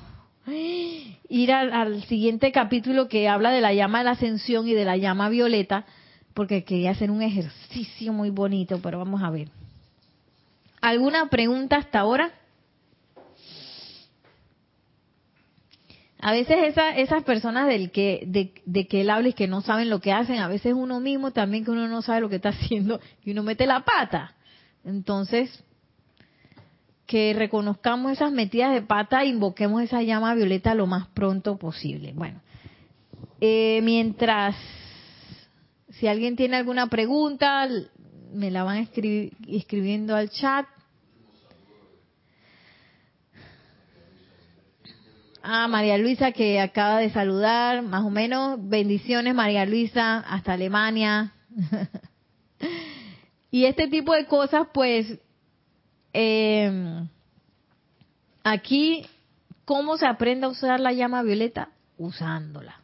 ir 1.29 1.53
al, 1.53 2.03
siguiente 2.05 2.53
capítulo 2.53 3.09
que 3.09 3.29
habla 3.29 3.51
de 3.51 3.63
la 3.63 3.73
llama 3.73 3.99
de 3.99 4.05
la 4.05 4.11
ascensión 4.11 4.69
y 4.69 4.75
de 4.75 4.85
la 4.85 4.97
llama 4.97 5.31
violeta, 5.31 5.87
porque 6.35 6.65
quería 6.65 6.91
hacer 6.91 7.11
un 7.11 7.23
ejercicio 7.23 8.13
muy 8.13 8.31
bonito, 8.31 8.81
pero 8.83 8.99
vamos 8.99 9.23
a 9.23 9.31
ver. 9.31 9.49
¿Alguna 10.83 11.31
pregunta 11.31 11.77
hasta 11.77 12.01
ahora? 12.01 12.33
A 16.27 16.33
veces 16.33 16.57
esa, 16.65 16.97
esas 16.97 17.23
personas 17.23 17.69
del 17.69 17.91
que, 17.91 18.25
de, 18.65 18.87
que 18.87 19.03
él 19.03 19.11
habla 19.11 19.29
y 19.29 19.33
que 19.35 19.47
no 19.47 19.61
saben 19.61 19.91
lo 19.91 20.01
que 20.01 20.11
hacen, 20.11 20.39
a 20.39 20.49
veces 20.49 20.73
uno 20.73 20.99
mismo 20.99 21.33
también 21.33 21.67
que 21.67 21.71
uno 21.71 21.87
no 21.87 22.01
sabe 22.01 22.23
lo 22.23 22.31
que 22.31 22.37
está 22.37 22.49
haciendo 22.61 22.99
y 23.23 23.33
uno 23.33 23.43
mete 23.43 23.67
la 23.67 23.85
pata. 23.85 24.33
Entonces, 24.87 25.63
que 27.07 27.35
reconozcamos 27.35 28.11
esas 28.13 28.33
metidas 28.33 28.73
de 28.73 28.81
pata 28.81 29.23
e 29.23 29.27
invoquemos 29.27 29.83
esa 29.83 30.01
llama 30.01 30.35
violeta 30.35 30.75
lo 30.75 30.87
más 30.87 31.09
pronto 31.09 31.59
posible. 31.59 32.15
Bueno, 32.15 32.41
eh, 33.43 33.81
mientras, 33.83 34.57
si 35.91 36.09
alguien 36.09 36.37
tiene 36.37 36.57
alguna 36.57 36.87
pregunta, 36.87 37.69
me 38.33 38.51
la 38.51 38.65
van 38.65 38.89
escribiendo 39.47 40.17
al 40.17 40.31
chat. 40.31 40.65
Ah, 45.47 45.69
María 45.69 45.99
Luisa 45.99 46.33
que 46.33 46.59
acaba 46.59 47.01
de 47.01 47.11
saludar, 47.11 47.83
más 47.83 48.03
o 48.03 48.09
menos. 48.09 48.59
Bendiciones, 48.67 49.35
María 49.35 49.67
Luisa, 49.67 50.21
hasta 50.21 50.55
Alemania. 50.55 51.35
y 53.51 53.67
este 53.67 53.89
tipo 53.89 54.15
de 54.15 54.25
cosas, 54.25 54.69
pues, 54.73 55.19
eh, 56.15 57.05
aquí, 58.43 59.05
¿cómo 59.67 59.99
se 59.99 60.07
aprende 60.07 60.47
a 60.47 60.49
usar 60.49 60.81
la 60.81 60.95
llama 60.95 61.23
violeta? 61.23 61.69
Usándola. 61.99 62.81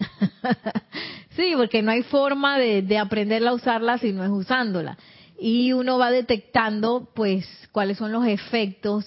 sí, 1.36 1.52
porque 1.56 1.80
no 1.80 1.92
hay 1.92 2.02
forma 2.02 2.58
de, 2.58 2.82
de 2.82 2.98
aprenderla 2.98 3.50
a 3.50 3.54
usarla 3.54 3.98
si 3.98 4.10
no 4.10 4.24
es 4.24 4.30
usándola. 4.30 4.98
Y 5.38 5.72
uno 5.72 5.96
va 5.96 6.10
detectando, 6.10 7.08
pues, 7.14 7.46
cuáles 7.70 7.98
son 7.98 8.10
los 8.10 8.26
efectos 8.26 9.06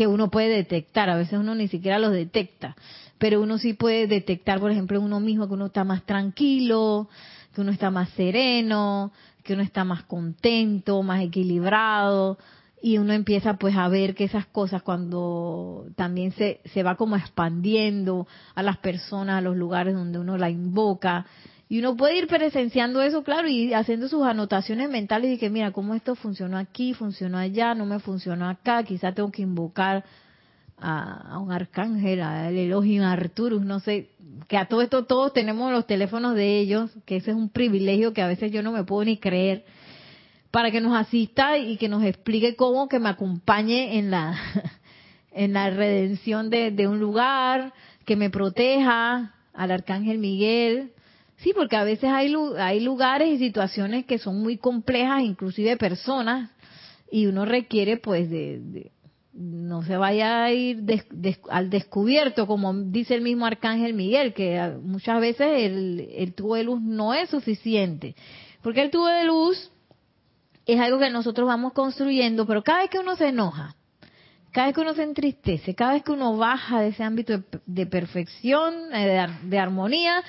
que 0.00 0.06
uno 0.06 0.30
puede 0.30 0.48
detectar. 0.48 1.10
A 1.10 1.16
veces 1.18 1.38
uno 1.38 1.54
ni 1.54 1.68
siquiera 1.68 1.98
los 1.98 2.12
detecta, 2.12 2.74
pero 3.18 3.42
uno 3.42 3.58
sí 3.58 3.74
puede 3.74 4.06
detectar, 4.06 4.58
por 4.58 4.70
ejemplo, 4.70 4.98
uno 4.98 5.20
mismo 5.20 5.46
que 5.46 5.52
uno 5.52 5.66
está 5.66 5.84
más 5.84 6.04
tranquilo, 6.04 7.10
que 7.54 7.60
uno 7.60 7.70
está 7.70 7.90
más 7.90 8.08
sereno, 8.12 9.12
que 9.42 9.52
uno 9.52 9.62
está 9.62 9.84
más 9.84 10.04
contento, 10.04 11.02
más 11.02 11.22
equilibrado. 11.22 12.38
Y 12.80 12.96
uno 12.96 13.12
empieza 13.12 13.58
pues 13.58 13.76
a 13.76 13.88
ver 13.88 14.14
que 14.14 14.24
esas 14.24 14.46
cosas 14.46 14.80
cuando 14.80 15.84
también 15.96 16.32
se, 16.32 16.62
se 16.72 16.82
va 16.82 16.94
como 16.94 17.16
expandiendo 17.16 18.26
a 18.54 18.62
las 18.62 18.78
personas, 18.78 19.36
a 19.36 19.42
los 19.42 19.54
lugares 19.54 19.92
donde 19.92 20.18
uno 20.18 20.38
la 20.38 20.48
invoca, 20.48 21.26
y 21.70 21.78
uno 21.78 21.96
puede 21.96 22.18
ir 22.18 22.26
presenciando 22.26 23.00
eso, 23.00 23.22
claro, 23.22 23.46
y 23.46 23.72
haciendo 23.72 24.08
sus 24.08 24.24
anotaciones 24.24 24.90
mentales 24.90 25.32
y 25.32 25.38
que 25.38 25.50
mira, 25.50 25.70
cómo 25.70 25.94
esto 25.94 26.16
funcionó 26.16 26.58
aquí, 26.58 26.94
funcionó 26.94 27.38
allá, 27.38 27.76
no 27.76 27.86
me 27.86 28.00
funcionó 28.00 28.48
acá, 28.48 28.82
quizá 28.82 29.12
tengo 29.12 29.30
que 29.30 29.42
invocar 29.42 30.04
a, 30.76 31.38
un 31.38 31.52
arcángel, 31.52 32.22
al 32.22 32.56
Elohim 32.56 33.02
Arturus, 33.02 33.62
no 33.62 33.78
sé, 33.78 34.10
que 34.48 34.56
a 34.56 34.66
todo 34.66 34.82
esto 34.82 35.04
todos 35.04 35.32
tenemos 35.32 35.70
los 35.70 35.86
teléfonos 35.86 36.34
de 36.34 36.58
ellos, 36.58 36.90
que 37.06 37.18
ese 37.18 37.30
es 37.30 37.36
un 37.36 37.50
privilegio 37.50 38.12
que 38.12 38.22
a 38.22 38.26
veces 38.26 38.50
yo 38.50 38.64
no 38.64 38.72
me 38.72 38.82
puedo 38.82 39.04
ni 39.04 39.18
creer, 39.18 39.64
para 40.50 40.72
que 40.72 40.80
nos 40.80 40.96
asista 40.96 41.56
y 41.56 41.76
que 41.76 41.88
nos 41.88 42.02
explique 42.02 42.56
cómo 42.56 42.88
que 42.88 42.98
me 42.98 43.10
acompañe 43.10 43.96
en 43.96 44.10
la, 44.10 44.36
en 45.30 45.52
la 45.52 45.70
redención 45.70 46.50
de, 46.50 46.72
de 46.72 46.88
un 46.88 46.98
lugar, 46.98 47.72
que 48.04 48.16
me 48.16 48.28
proteja 48.28 49.36
al 49.54 49.70
arcángel 49.70 50.18
Miguel, 50.18 50.94
Sí, 51.42 51.52
porque 51.54 51.76
a 51.76 51.84
veces 51.84 52.10
hay, 52.10 52.34
hay 52.58 52.80
lugares 52.80 53.28
y 53.28 53.38
situaciones 53.38 54.04
que 54.04 54.18
son 54.18 54.42
muy 54.42 54.58
complejas, 54.58 55.22
inclusive 55.22 55.76
personas, 55.78 56.50
y 57.10 57.26
uno 57.26 57.46
requiere 57.46 57.96
pues 57.96 58.28
de, 58.28 58.90
no 59.32 59.82
se 59.82 59.96
vaya 59.96 60.44
a 60.44 60.52
ir 60.52 60.84
al 61.48 61.70
descubierto, 61.70 62.46
como 62.46 62.74
dice 62.74 63.14
el 63.14 63.22
mismo 63.22 63.46
Arcángel 63.46 63.94
Miguel, 63.94 64.34
que 64.34 64.76
muchas 64.82 65.18
veces 65.20 65.46
el, 65.50 66.34
tubo 66.34 66.56
de 66.56 66.64
luz 66.64 66.80
no 66.82 67.14
es 67.14 67.30
suficiente, 67.30 68.14
porque 68.62 68.82
el 68.82 68.90
tubo 68.90 69.06
de 69.06 69.24
luz 69.24 69.70
es 70.66 70.78
algo 70.78 70.98
que 70.98 71.08
nosotros 71.08 71.46
vamos 71.46 71.72
construyendo, 71.72 72.46
pero 72.46 72.62
cada 72.62 72.80
vez 72.80 72.90
que 72.90 72.98
uno 72.98 73.16
se 73.16 73.28
enoja, 73.28 73.76
cada 74.52 74.66
vez 74.66 74.74
que 74.74 74.82
uno 74.82 74.94
se 74.94 75.04
entristece, 75.04 75.74
cada 75.74 75.94
vez 75.94 76.02
que 76.02 76.12
uno 76.12 76.36
baja 76.36 76.82
de 76.82 76.88
ese 76.88 77.02
ámbito 77.02 77.42
de, 77.64 77.86
perfección, 77.86 78.74
eh, 78.92 79.06
de, 79.06 79.48
de 79.48 79.58
armonía, 79.58 80.22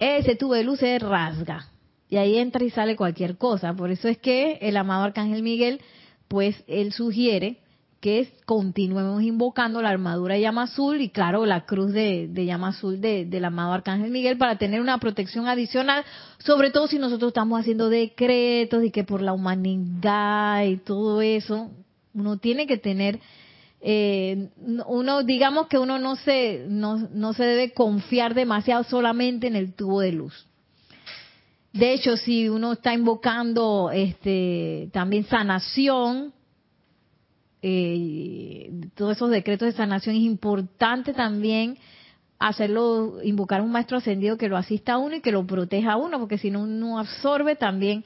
ese 0.00 0.34
tubo 0.34 0.54
de 0.54 0.64
luz 0.64 0.80
se 0.80 0.98
rasga 0.98 1.68
y 2.08 2.16
ahí 2.16 2.38
entra 2.38 2.64
y 2.64 2.70
sale 2.70 2.96
cualquier 2.96 3.36
cosa. 3.38 3.74
Por 3.74 3.90
eso 3.90 4.08
es 4.08 4.18
que 4.18 4.58
el 4.62 4.76
amado 4.76 5.04
Arcángel 5.04 5.42
Miguel, 5.42 5.80
pues 6.26 6.64
él 6.66 6.92
sugiere 6.92 7.58
que 8.00 8.32
continuemos 8.46 9.22
invocando 9.22 9.82
la 9.82 9.90
armadura 9.90 10.34
de 10.34 10.40
llama 10.40 10.62
azul 10.62 11.02
y 11.02 11.10
claro, 11.10 11.44
la 11.44 11.66
cruz 11.66 11.92
de, 11.92 12.30
llama 12.34 12.68
azul 12.68 13.00
de, 13.00 13.26
del 13.26 13.44
amado 13.44 13.74
Arcángel 13.74 14.10
Miguel 14.10 14.38
para 14.38 14.56
tener 14.56 14.80
una 14.80 14.98
protección 14.98 15.46
adicional, 15.48 16.04
sobre 16.38 16.70
todo 16.70 16.88
si 16.88 16.98
nosotros 16.98 17.28
estamos 17.28 17.60
haciendo 17.60 17.90
decretos 17.90 18.82
y 18.82 18.90
que 18.90 19.04
por 19.04 19.20
la 19.20 19.34
humanidad 19.34 20.64
y 20.64 20.78
todo 20.78 21.20
eso, 21.20 21.70
uno 22.14 22.38
tiene 22.38 22.66
que 22.66 22.78
tener 22.78 23.20
eh, 23.82 24.50
uno 24.86 25.22
digamos 25.22 25.68
que 25.68 25.78
uno 25.78 25.98
no 25.98 26.16
se 26.16 26.66
no, 26.68 26.98
no 26.98 27.32
se 27.32 27.44
debe 27.44 27.72
confiar 27.72 28.34
demasiado 28.34 28.84
solamente 28.84 29.46
en 29.46 29.56
el 29.56 29.72
tubo 29.72 30.00
de 30.00 30.12
luz. 30.12 30.46
De 31.72 31.94
hecho 31.94 32.16
si 32.18 32.48
uno 32.48 32.72
está 32.72 32.92
invocando 32.92 33.90
este 33.90 34.90
también 34.92 35.24
sanación 35.24 36.34
eh, 37.62 38.70
todos 38.94 39.16
esos 39.16 39.30
decretos 39.30 39.66
de 39.66 39.72
sanación 39.72 40.16
es 40.16 40.22
importante 40.22 41.14
también 41.14 41.78
hacerlo 42.38 43.22
invocar 43.22 43.60
un 43.62 43.70
maestro 43.70 43.98
ascendido 43.98 44.36
que 44.36 44.48
lo 44.48 44.56
asista 44.56 44.94
a 44.94 44.98
uno 44.98 45.16
y 45.16 45.20
que 45.20 45.32
lo 45.32 45.46
proteja 45.46 45.92
a 45.92 45.96
uno 45.96 46.18
porque 46.18 46.38
si 46.38 46.50
no 46.50 46.62
uno 46.62 46.98
absorbe 46.98 47.56
también 47.56 48.04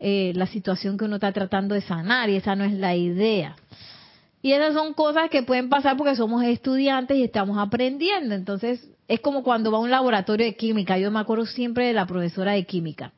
eh, 0.00 0.32
la 0.34 0.46
situación 0.46 0.98
que 0.98 1.04
uno 1.04 1.16
está 1.16 1.30
tratando 1.32 1.76
de 1.76 1.80
sanar 1.80 2.28
y 2.28 2.36
esa 2.36 2.56
no 2.56 2.64
es 2.64 2.72
la 2.72 2.96
idea 2.96 3.54
y 4.42 4.52
esas 4.52 4.74
son 4.74 4.92
cosas 4.92 5.30
que 5.30 5.44
pueden 5.44 5.68
pasar 5.68 5.96
porque 5.96 6.16
somos 6.16 6.42
estudiantes 6.42 7.16
y 7.16 7.22
estamos 7.22 7.56
aprendiendo. 7.58 8.34
Entonces, 8.34 8.90
es 9.06 9.20
como 9.20 9.44
cuando 9.44 9.70
va 9.70 9.78
a 9.78 9.80
un 9.80 9.90
laboratorio 9.90 10.44
de 10.44 10.56
química. 10.56 10.98
Yo 10.98 11.12
me 11.12 11.20
acuerdo 11.20 11.46
siempre 11.46 11.86
de 11.86 11.92
la 11.92 12.06
profesora 12.06 12.52
de 12.52 12.64
química. 12.64 13.12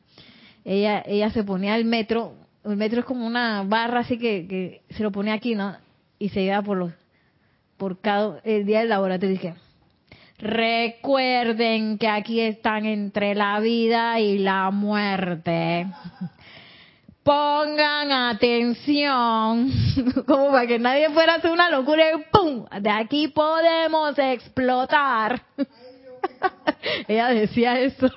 Ella, 0.67 1.03
ella 1.07 1.31
se 1.31 1.43
ponía 1.43 1.77
el 1.77 1.87
metro, 1.87 2.35
el 2.63 2.77
metro 2.77 3.01
es 3.01 3.07
como 3.07 3.27
una 3.27 3.63
barra 3.63 4.01
así 4.01 4.19
que, 4.19 4.83
se 4.91 5.03
lo 5.03 5.13
ponía 5.13 5.33
aquí, 5.33 5.55
¿no? 5.55 5.75
Y 6.19 6.29
se 6.29 6.43
iba 6.43 6.61
por 6.61 6.77
los, 6.77 6.93
por 7.79 8.01
cada, 8.01 8.41
el 8.45 8.67
día 8.67 8.81
del 8.81 8.91
laboratorio. 8.91 9.55
Y 10.39 10.45
recuerden 10.45 11.97
que 11.97 12.09
aquí 12.09 12.41
están 12.41 12.85
entre 12.85 13.35
la 13.35 13.61
vida 13.61 14.21
y 14.21 14.39
la 14.39 14.71
muerte 14.71 15.87
pongan 17.25 18.13
atención, 18.13 19.73
como 20.27 20.51
para 20.51 20.67
que 20.67 20.79
nadie 20.79 21.11
fuera 21.11 21.35
a 21.35 21.37
hacer 21.37 21.51
una 21.51 21.71
locura 21.71 22.05
y 22.13 22.23
¡pum! 22.31 22.67
De 22.81 22.91
aquí 22.91 23.29
podemos 23.29 24.17
explotar. 24.19 25.43
Ella 27.09 27.29
decía 27.29 27.81
eso. 27.81 28.11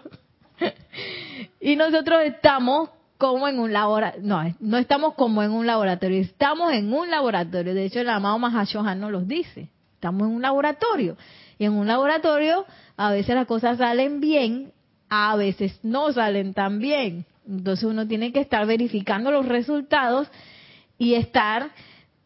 y 1.61 1.75
nosotros 1.77 2.21
estamos 2.25 2.89
como 3.17 3.47
en 3.47 3.59
un 3.59 3.73
laboratorio, 3.73 4.27
no, 4.27 4.55
no 4.59 4.77
estamos 4.77 5.15
como 5.15 5.41
en 5.41 5.51
un 5.51 5.65
laboratorio, 5.65 6.21
estamos 6.21 6.73
en 6.73 6.93
un 6.93 7.09
laboratorio. 7.09 7.73
De 7.73 7.85
hecho, 7.85 8.01
el 8.01 8.09
amado 8.09 8.37
Mahashohan 8.37 8.99
nos 8.99 9.11
los 9.11 9.27
dice. 9.27 9.69
Estamos 9.95 10.27
en 10.27 10.35
un 10.35 10.41
laboratorio. 10.41 11.17
Y 11.57 11.65
en 11.65 11.73
un 11.73 11.87
laboratorio 11.87 12.65
a 12.97 13.11
veces 13.11 13.35
las 13.35 13.47
cosas 13.47 13.77
salen 13.77 14.19
bien, 14.19 14.73
a 15.09 15.35
veces 15.37 15.79
no 15.81 16.11
salen 16.11 16.53
tan 16.53 16.79
bien. 16.79 17.25
Entonces 17.47 17.85
uno 17.85 18.07
tiene 18.07 18.31
que 18.31 18.41
estar 18.41 18.65
verificando 18.65 19.31
los 19.31 19.45
resultados 19.45 20.27
y 20.97 21.13
estar 21.13 21.71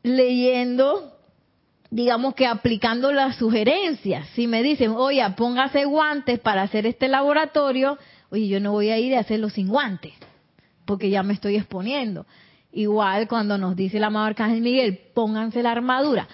leyendo, 0.04 1.14
digamos 1.90 2.34
que 2.34 2.48
aplicando 2.48 3.12
las 3.12 3.36
sugerencias. 3.36 4.28
Si 4.30 4.48
me 4.48 4.64
dicen, 4.64 4.92
oye, 4.92 5.24
póngase 5.38 5.86
guantes 5.86 6.40
para 6.40 6.64
hacer 6.64 6.86
este 6.86 7.08
laboratorio, 7.08 7.98
oye, 8.30 8.48
yo 8.48 8.60
no 8.60 8.72
voy 8.72 8.90
a 8.90 8.98
ir 8.98 9.16
a 9.16 9.20
hacerlo 9.20 9.50
sin 9.50 9.68
guantes, 9.68 10.14
porque 10.86 11.10
ya 11.10 11.22
me 11.22 11.34
estoy 11.34 11.56
exponiendo. 11.58 12.26
Igual 12.72 13.28
cuando 13.28 13.58
nos 13.58 13.76
dice 13.76 13.98
el 13.98 14.06
amado 14.06 14.28
Arcángel 14.28 14.62
Miguel, 14.62 15.00
pónganse 15.14 15.62
la 15.62 15.72
armadura, 15.72 16.28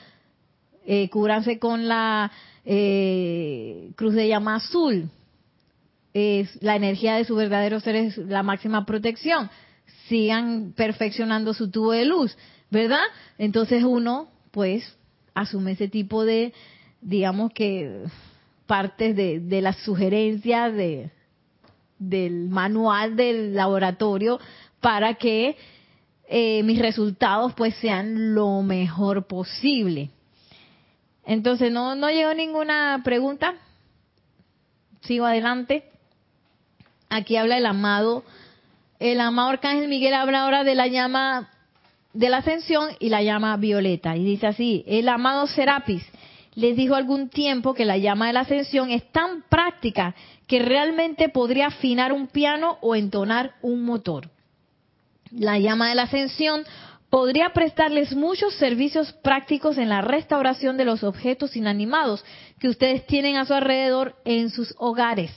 eh, 0.86 1.10
cúbranse 1.10 1.60
con 1.60 1.88
la 1.88 2.32
eh, 2.64 3.92
cruz 3.96 4.14
de 4.14 4.28
llama 4.28 4.56
azul, 4.56 5.10
la 6.62 6.76
energía 6.76 7.16
de 7.16 7.26
su 7.26 7.36
verdadero 7.36 7.80
ser 7.80 7.96
es 7.96 8.18
la 8.18 8.44
máxima 8.44 8.86
protección. 8.86 9.50
Sigan 10.08 10.74
perfeccionando 10.76 11.54
su 11.54 11.70
tubo 11.70 11.92
de 11.92 12.06
luz, 12.06 12.38
¿verdad? 12.72 13.04
Entonces 13.38 13.84
uno, 13.84 14.30
pues, 14.52 14.98
asume 15.34 15.74
ese 15.74 15.88
tipo 15.88 16.26
de, 16.26 16.54
digamos 17.02 17.52
que, 17.54 18.04
partes 18.66 19.16
de, 19.16 19.40
de 19.40 19.62
las 19.62 19.78
sugerencias 19.78 20.74
de, 20.74 21.12
del 22.00 22.50
manual 22.50 23.16
del 23.16 23.56
laboratorio 23.56 24.40
para 24.82 25.16
que 25.16 25.56
eh, 26.30 26.62
mis 26.64 26.80
resultados 26.80 27.54
pues 27.54 27.76
sean 27.76 28.36
lo 28.36 28.62
mejor 28.62 29.28
posible. 29.28 30.12
Entonces, 31.26 31.72
¿no, 31.72 31.96
no 31.96 32.10
llegó 32.10 32.34
ninguna 32.34 33.02
pregunta? 33.04 33.56
Sigo 35.02 35.26
adelante. 35.26 35.84
Aquí 37.10 37.38
habla 37.38 37.58
el 37.58 37.66
amado, 37.66 38.24
el 39.00 39.22
amado 39.22 39.50
Arcángel 39.50 39.88
Miguel 39.88 40.14
habla 40.14 40.42
ahora 40.42 40.64
de 40.64 40.76
la 40.76 40.88
llama 40.88 41.50
de 42.14 42.30
la 42.30 42.38
ascensión 42.38 42.90
y 43.00 43.10
la 43.10 43.22
llama 43.22 43.56
violeta. 43.58 44.16
Y 44.18 44.24
dice 44.24 44.48
así, 44.48 44.84
el 44.88 45.08
amado 45.08 45.48
Serapis 45.48 46.04
les 46.56 46.76
dijo 46.76 46.96
algún 46.96 47.30
tiempo 47.30 47.76
que 47.76 47.86
la 47.86 47.98
llama 47.98 48.28
de 48.28 48.34
la 48.34 48.40
ascensión 48.40 48.90
es 48.90 49.10
tan 49.12 49.44
práctica 49.44 50.16
que 50.48 50.60
realmente 50.60 51.30
podría 51.30 51.68
afinar 51.68 52.12
un 52.12 52.28
piano 52.28 52.80
o 52.82 52.96
entonar 52.96 53.54
un 53.62 53.84
motor. 53.84 54.32
La 55.32 55.60
llama 55.60 55.90
de 55.90 55.96
la 55.96 56.04
ascensión 56.04 56.64
podría 57.12 57.54
prestarles 57.54 58.16
muchos 58.16 58.56
servicios 58.56 59.14
prácticos 59.14 59.78
en 59.78 59.90
la 59.90 60.02
restauración 60.02 60.78
de 60.78 60.86
los 60.86 61.04
objetos 61.04 61.56
inanimados 61.56 62.26
que 62.60 62.70
ustedes 62.70 63.06
tienen 63.06 63.36
a 63.38 63.46
su 63.46 63.54
alrededor 63.54 64.16
en 64.26 64.50
sus 64.50 64.74
hogares. 64.78 65.32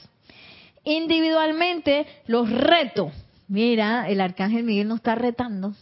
Individualmente 0.83 2.07
los 2.27 2.49
reto. 2.49 3.11
Mira, 3.47 4.09
el 4.09 4.21
arcángel 4.21 4.63
Miguel 4.63 4.87
nos 4.87 4.97
está 4.97 5.15
retando. 5.15 5.73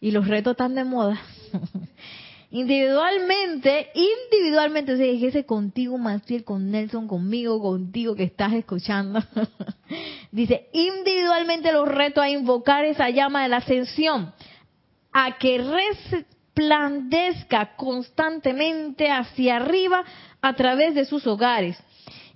Y 0.00 0.10
los 0.10 0.28
retos 0.28 0.52
están 0.52 0.74
de 0.74 0.84
moda. 0.84 1.18
individualmente, 2.50 3.88
individualmente, 3.94 4.92
o 4.92 4.96
sea, 4.96 5.06
ese 5.06 5.46
contigo, 5.46 5.96
Maciel, 5.96 6.44
con 6.44 6.70
Nelson, 6.70 7.08
conmigo, 7.08 7.60
contigo 7.60 8.14
que 8.14 8.24
estás 8.24 8.52
escuchando. 8.52 9.22
Dice, 10.30 10.68
individualmente 10.72 11.72
los 11.72 11.88
reto 11.88 12.20
a 12.20 12.28
invocar 12.28 12.84
esa 12.84 13.08
llama 13.10 13.44
de 13.44 13.48
la 13.48 13.56
ascensión, 13.56 14.34
a 15.12 15.38
que 15.38 15.58
resplandezca 16.54 17.76
constantemente 17.76 19.10
hacia 19.10 19.56
arriba 19.56 20.04
a 20.42 20.54
través 20.54 20.94
de 20.94 21.06
sus 21.06 21.26
hogares 21.26 21.76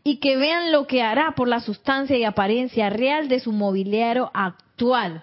y 0.08 0.16
que 0.16 0.38
vean 0.38 0.72
lo 0.72 0.86
que 0.86 1.02
hará 1.02 1.32
por 1.32 1.48
la 1.48 1.60
sustancia 1.60 2.16
y 2.16 2.24
apariencia 2.24 2.88
real 2.88 3.28
de 3.28 3.40
su 3.40 3.52
mobiliario 3.52 4.30
actual, 4.32 5.22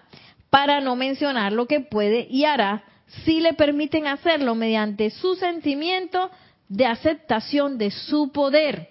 para 0.52 0.80
no 0.80 0.96
mencionar 0.96 1.54
lo 1.54 1.66
que 1.66 1.80
puede 1.80 2.28
y 2.30 2.46
hará 2.46 2.84
si 3.24 3.40
le 3.40 3.54
permiten 3.54 4.06
hacerlo 4.06 4.54
mediante 4.54 5.10
su 5.10 5.34
sentimiento 5.38 6.30
de 6.70 6.86
aceptación 6.86 7.80
de 7.80 7.90
su 7.90 8.32
poder. 8.32 8.90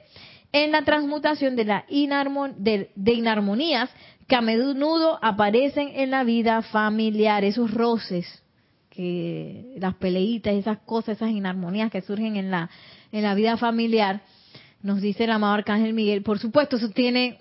En 0.51 0.73
la 0.73 0.83
transmutación 0.83 1.55
de, 1.55 1.65
la 1.65 1.85
de, 1.89 2.91
inarmonías 3.13 3.89
que 4.27 4.35
a 4.35 4.41
menudo 4.41 5.21
aparecen 5.23 5.93
en 5.95 6.11
la 6.11 6.25
vida 6.25 6.63
familiar, 6.63 7.45
esos 7.45 7.71
roces, 7.71 8.43
que 8.91 9.77
las 9.79 9.95
peleitas, 9.95 10.55
esas 10.55 10.79
cosas, 10.79 11.19
esas 11.19 11.31
inarmonías 11.31 11.93
que 11.93 12.01
surgen 12.01 12.35
en 12.35 12.51
la, 12.51 12.69
en 13.13 13.23
la 13.23 13.35
vida 13.35 13.57
familiar, 13.57 14.23
nos 14.85 15.01
dice 15.01 15.25
el 15.25 15.31
amado 15.31 15.55
Arcángel 15.55 15.95
Miguel, 15.95 16.23
por 16.23 16.39
supuesto, 16.39 16.77
eso 16.77 16.91
tiene, 16.91 17.39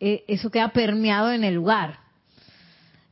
eh, 0.00 0.24
eso 0.26 0.50
queda 0.50 0.70
permeado 0.70 1.30
en 1.30 1.44
el 1.44 1.54
lugar, 1.54 1.98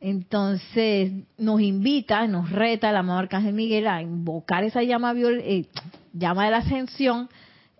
entonces 0.01 1.13
nos 1.37 1.61
invita, 1.61 2.27
nos 2.27 2.51
reta 2.51 2.91
el 2.91 2.97
amado 2.97 3.21
Arcángel 3.21 3.53
Miguel 3.53 3.87
a 3.87 4.01
invocar 4.01 4.65
esa 4.65 4.83
llama, 4.83 5.15
eh, 5.15 5.67
llama 6.15 6.47
de 6.47 6.51
la 6.51 6.59
ascensión 6.59 7.29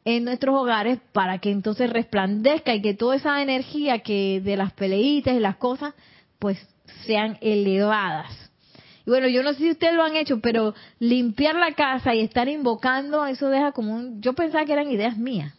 en 0.05 0.25
nuestros 0.25 0.55
hogares 0.55 0.99
para 1.13 1.39
que 1.39 1.51
entonces 1.51 1.91
resplandezca 1.91 2.75
y 2.75 2.83
que 2.83 2.95
toda 2.95 3.17
esa 3.17 3.43
energía 3.43 4.01
que 4.01 4.41
de 4.45 4.57
las 4.57 4.73
peleitas 4.75 5.35
y 5.35 5.41
las 5.41 5.57
cosas 5.57 5.95
pues 6.39 6.59
sean 7.07 7.39
elevadas. 7.41 8.51
Y 9.07 9.11
bueno, 9.11 9.29
yo 9.29 9.43
no 9.43 9.53
sé 9.53 9.61
si 9.61 9.71
ustedes 9.71 9.95
lo 9.95 10.03
han 10.03 10.17
hecho, 10.17 10.41
pero 10.41 10.75
limpiar 10.99 11.55
la 11.55 11.73
casa 11.73 12.15
y 12.15 12.21
estar 12.21 12.49
invocando, 12.49 13.25
eso 13.25 13.49
deja 13.49 13.73
como 13.73 13.95
un... 13.95 14.21
Yo 14.21 14.35
pensaba 14.35 14.65
que 14.65 14.73
eran 14.73 14.91
ideas 14.91 15.17
mías, 15.17 15.55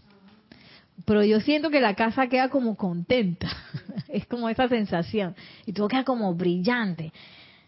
pero 1.07 1.23
yo 1.23 1.39
siento 1.39 1.69
que 1.69 1.79
la 1.79 1.95
casa 1.95 2.27
queda 2.27 2.49
como 2.49 2.75
contenta. 2.75 3.47
es 4.09 4.25
como 4.25 4.49
esa 4.49 4.67
sensación. 4.67 5.37
Y 5.65 5.71
todo 5.71 5.87
queda 5.87 6.03
como 6.03 6.35
brillante. 6.35 7.13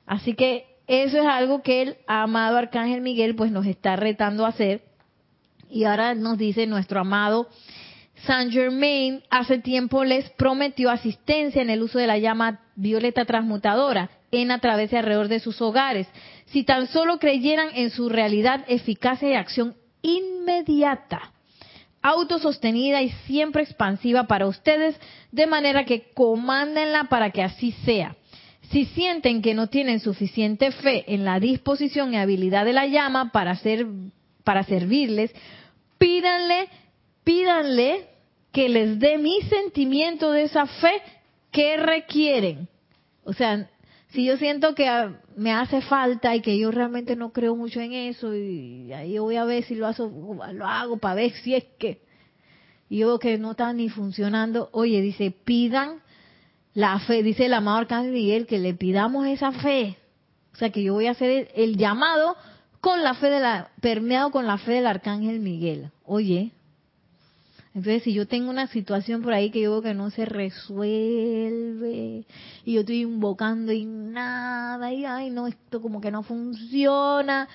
Así 0.06 0.34
que 0.34 0.66
eso 0.88 1.20
es 1.20 1.26
algo 1.26 1.62
que 1.62 1.84
el 1.84 1.96
amado 2.06 2.58
Arcángel 2.58 3.00
Miguel 3.00 3.36
pues 3.36 3.50
nos 3.50 3.66
está 3.66 3.96
retando 3.96 4.46
a 4.46 4.50
hacer. 4.50 4.82
Y 5.70 5.86
ahora 5.86 6.16
nos 6.16 6.38
dice 6.38 6.68
nuestro 6.68 7.00
amado 7.00 7.48
Saint 8.26 8.52
Germain, 8.52 9.24
hace 9.30 9.60
tiempo 9.60 10.04
les 10.04 10.30
prometió 10.32 10.90
asistencia 10.90 11.62
en 11.62 11.70
el 11.70 11.82
uso 11.82 11.98
de 11.98 12.08
la 12.08 12.18
llama 12.18 12.60
violeta 12.76 13.24
transmutadora 13.24 14.10
en 14.32 14.52
a 14.52 14.60
través 14.60 14.92
y 14.92 14.98
alrededor 14.98 15.30
de 15.30 15.40
sus 15.40 15.62
hogares. 15.62 16.10
Si 16.48 16.66
tan 16.66 16.88
solo 16.88 17.20
creyeran 17.20 17.70
en 17.74 17.90
su 17.90 18.10
realidad, 18.10 18.66
eficacia 18.68 19.30
y 19.30 19.36
acción 19.36 19.76
inmediata 20.02 21.32
autosostenida 22.02 23.02
y 23.02 23.10
siempre 23.28 23.64
expansiva 23.64 24.26
para 24.26 24.48
ustedes, 24.48 25.00
de 25.32 25.48
manera 25.48 25.86
que 25.86 26.12
comándenla 26.14 27.06
para 27.06 27.32
que 27.32 27.44
así 27.44 27.72
sea. 27.84 28.16
Si 28.72 28.86
sienten 28.86 29.42
que 29.42 29.54
no 29.54 29.68
tienen 29.68 30.00
suficiente 30.00 30.72
fe 30.72 31.04
en 31.14 31.26
la 31.26 31.40
disposición 31.40 32.14
y 32.14 32.18
habilidad 32.18 32.66
de 32.66 32.74
la 32.74 32.86
llama 32.86 33.32
para 33.32 33.52
hacer, 33.52 33.88
para 34.44 34.64
servirles, 34.64 35.34
pídanle, 35.98 36.68
pídanle 37.24 38.08
que 38.52 38.70
les 38.70 39.00
dé 39.00 39.18
mi 39.18 39.42
sentimiento 39.42 40.32
de 40.32 40.44
esa 40.44 40.66
fe 40.66 41.02
que 41.52 41.78
requieren. 41.78 42.68
O 43.24 43.34
sea, 43.34 43.70
si 44.10 44.26
yo 44.26 44.38
siento 44.38 44.74
que 44.74 44.88
me 45.36 45.52
hace 45.52 45.82
falta 45.82 46.36
y 46.36 46.42
que 46.42 46.58
yo 46.58 46.72
realmente 46.72 47.16
no 47.16 47.32
creo 47.32 47.56
mucho 47.56 47.80
en 47.80 47.94
eso 47.94 48.36
y 48.36 48.92
ahí 48.92 49.18
voy 49.20 49.36
a 49.36 49.44
ver 49.44 49.64
si 49.64 49.76
lo 49.76 49.88
hago, 49.88 50.44
lo 50.54 50.66
hago 50.66 50.98
para 50.98 51.16
ver 51.16 51.32
si 51.44 51.56
es 51.56 51.66
que 51.78 52.02
yo 52.90 53.20
que 53.20 53.38
no 53.38 53.52
está 53.52 53.72
ni 53.72 53.90
funcionando, 53.90 54.70
oye, 54.72 55.02
dice, 55.02 55.32
pidan 55.32 56.02
la 56.74 57.00
fe, 57.00 57.22
dice 57.22 57.46
el 57.46 57.54
amado 57.54 57.78
Arcángel 57.78 58.12
Miguel, 58.12 58.48
que 58.48 58.58
le 58.58 58.74
pidamos 58.74 59.28
esa 59.28 59.52
fe. 59.52 59.98
O 60.54 60.58
sea, 60.58 60.72
que 60.72 60.82
yo 60.82 60.94
voy 60.94 61.06
a 61.06 61.12
hacer 61.12 61.30
el, 61.30 61.48
el 61.56 61.78
llamado 61.78 62.36
con 62.82 63.04
la 63.04 63.14
fe 63.14 63.30
de 63.30 63.40
la, 63.40 63.70
permeado 63.82 64.32
con 64.32 64.48
la 64.48 64.58
fe 64.58 64.74
del 64.74 64.88
Arcángel 64.88 65.40
Miguel. 65.40 65.92
Oye, 66.04 66.52
entonces, 67.76 68.04
si 68.04 68.14
yo 68.14 68.28
tengo 68.28 68.50
una 68.50 68.68
situación 68.68 69.22
por 69.22 69.34
ahí 69.34 69.52
que 69.52 69.62
yo 69.62 69.72
veo 69.72 69.82
que 69.84 69.94
no 69.94 70.10
se 70.10 70.26
resuelve 70.26 72.26
y 72.66 72.74
yo 72.74 72.82
estoy 72.82 73.02
invocando 73.02 73.72
y 73.72 73.86
nada, 73.86 74.92
y 74.92 75.06
ay, 75.06 75.30
no, 75.30 75.46
esto 75.48 75.82
como 75.82 76.02
que 76.02 76.10
no 76.10 76.24
funciona. 76.24 77.48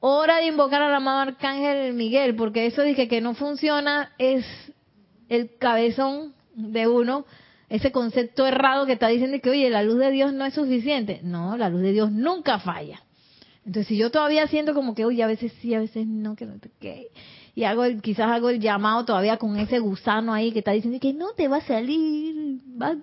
Hora 0.00 0.36
de 0.36 0.46
invocar 0.46 0.82
al 0.82 0.94
amado 0.94 1.20
Arcángel 1.20 1.94
Miguel, 1.94 2.36
porque 2.36 2.66
eso 2.66 2.82
dije 2.82 3.08
que 3.08 3.22
no 3.22 3.34
funciona 3.34 4.12
es 4.18 4.44
el 5.28 5.56
cabezón 5.56 6.34
de 6.54 6.86
uno, 6.86 7.24
ese 7.68 7.90
concepto 7.90 8.46
errado 8.46 8.86
que 8.86 8.92
está 8.92 9.08
diciendo 9.08 9.38
que, 9.42 9.50
oye, 9.50 9.70
la 9.70 9.82
luz 9.82 9.98
de 9.98 10.10
Dios 10.10 10.32
no 10.32 10.44
es 10.44 10.54
suficiente. 10.54 11.20
No, 11.22 11.56
la 11.56 11.70
luz 11.70 11.82
de 11.82 11.92
Dios 11.92 12.12
nunca 12.12 12.58
falla. 12.58 13.02
Entonces, 13.66 13.88
si 13.88 13.96
yo 13.96 14.10
todavía 14.10 14.46
siento 14.46 14.74
como 14.74 14.94
que, 14.94 15.04
oye, 15.04 15.22
a 15.22 15.26
veces 15.26 15.52
sí, 15.60 15.74
a 15.74 15.80
veces 15.80 16.06
no, 16.06 16.36
que 16.36 16.46
no 16.46 16.58
te 16.58 16.70
y 17.54 17.64
hago 17.64 17.84
quizás 18.02 18.30
hago 18.30 18.50
el 18.50 18.60
llamado 18.60 19.04
todavía 19.04 19.36
con 19.36 19.56
ese 19.56 19.78
gusano 19.78 20.32
ahí 20.32 20.52
que 20.52 20.60
está 20.60 20.72
diciendo 20.72 20.98
que 21.00 21.12
no 21.12 21.32
te 21.32 21.48
va 21.48 21.58
a 21.58 21.66
salir, 21.66 22.60
va 22.80 22.94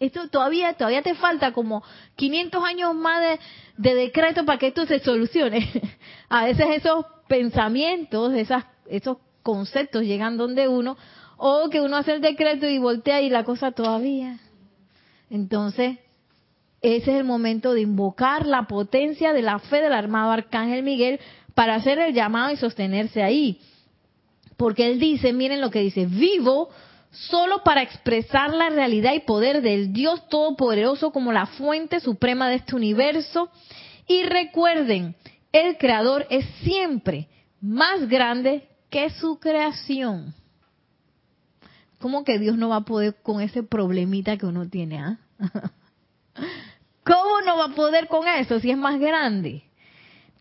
Esto 0.00 0.28
todavía, 0.28 0.74
todavía 0.74 1.02
te 1.02 1.14
falta 1.14 1.52
como 1.52 1.82
500 2.16 2.64
años 2.64 2.94
más 2.94 3.20
de, 3.20 3.40
de 3.76 3.94
decreto 3.94 4.44
para 4.44 4.58
que 4.58 4.68
esto 4.68 4.86
se 4.86 5.00
solucione. 5.00 5.68
a 6.28 6.44
veces 6.44 6.66
esos 6.70 7.04
pensamientos, 7.28 8.32
esas, 8.34 8.64
esos 8.86 9.18
conceptos 9.42 10.02
llegan 10.02 10.36
donde 10.36 10.68
uno, 10.68 10.96
o 11.36 11.68
que 11.70 11.80
uno 11.80 11.96
hace 11.96 12.14
el 12.14 12.20
decreto 12.20 12.66
y 12.66 12.78
voltea 12.78 13.20
y 13.20 13.30
la 13.30 13.44
cosa 13.44 13.72
todavía. 13.72 14.38
Entonces, 15.30 15.98
ese 16.82 17.10
es 17.10 17.18
el 17.18 17.24
momento 17.24 17.74
de 17.74 17.80
invocar 17.80 18.46
la 18.46 18.64
potencia 18.64 19.32
de 19.32 19.42
la 19.42 19.58
fe 19.58 19.80
del 19.80 19.92
armado 19.92 20.30
Arcángel 20.30 20.82
Miguel 20.82 21.20
para 21.56 21.76
hacer 21.76 21.98
el 21.98 22.12
llamado 22.12 22.52
y 22.52 22.58
sostenerse 22.58 23.22
ahí. 23.22 23.62
Porque 24.58 24.90
él 24.90 25.00
dice, 25.00 25.32
miren 25.32 25.62
lo 25.62 25.70
que 25.70 25.80
dice, 25.80 26.04
vivo 26.04 26.68
solo 27.10 27.62
para 27.64 27.80
expresar 27.80 28.52
la 28.52 28.68
realidad 28.68 29.14
y 29.14 29.20
poder 29.20 29.62
del 29.62 29.90
Dios 29.94 30.28
Todopoderoso 30.28 31.12
como 31.12 31.32
la 31.32 31.46
fuente 31.46 32.00
suprema 32.00 32.50
de 32.50 32.56
este 32.56 32.76
universo. 32.76 33.48
Y 34.06 34.24
recuerden, 34.24 35.16
el 35.50 35.78
Creador 35.78 36.26
es 36.28 36.44
siempre 36.62 37.26
más 37.62 38.06
grande 38.06 38.68
que 38.90 39.08
su 39.08 39.40
creación. 39.40 40.34
¿Cómo 42.00 42.22
que 42.22 42.38
Dios 42.38 42.58
no 42.58 42.68
va 42.68 42.76
a 42.76 42.84
poder 42.84 43.16
con 43.22 43.40
ese 43.40 43.62
problemita 43.62 44.36
que 44.36 44.44
uno 44.44 44.68
tiene? 44.68 44.98
Ah? 44.98 45.18
¿Cómo 47.02 47.40
no 47.46 47.56
va 47.56 47.64
a 47.64 47.74
poder 47.74 48.08
con 48.08 48.28
eso 48.28 48.60
si 48.60 48.70
es 48.70 48.76
más 48.76 49.00
grande? 49.00 49.62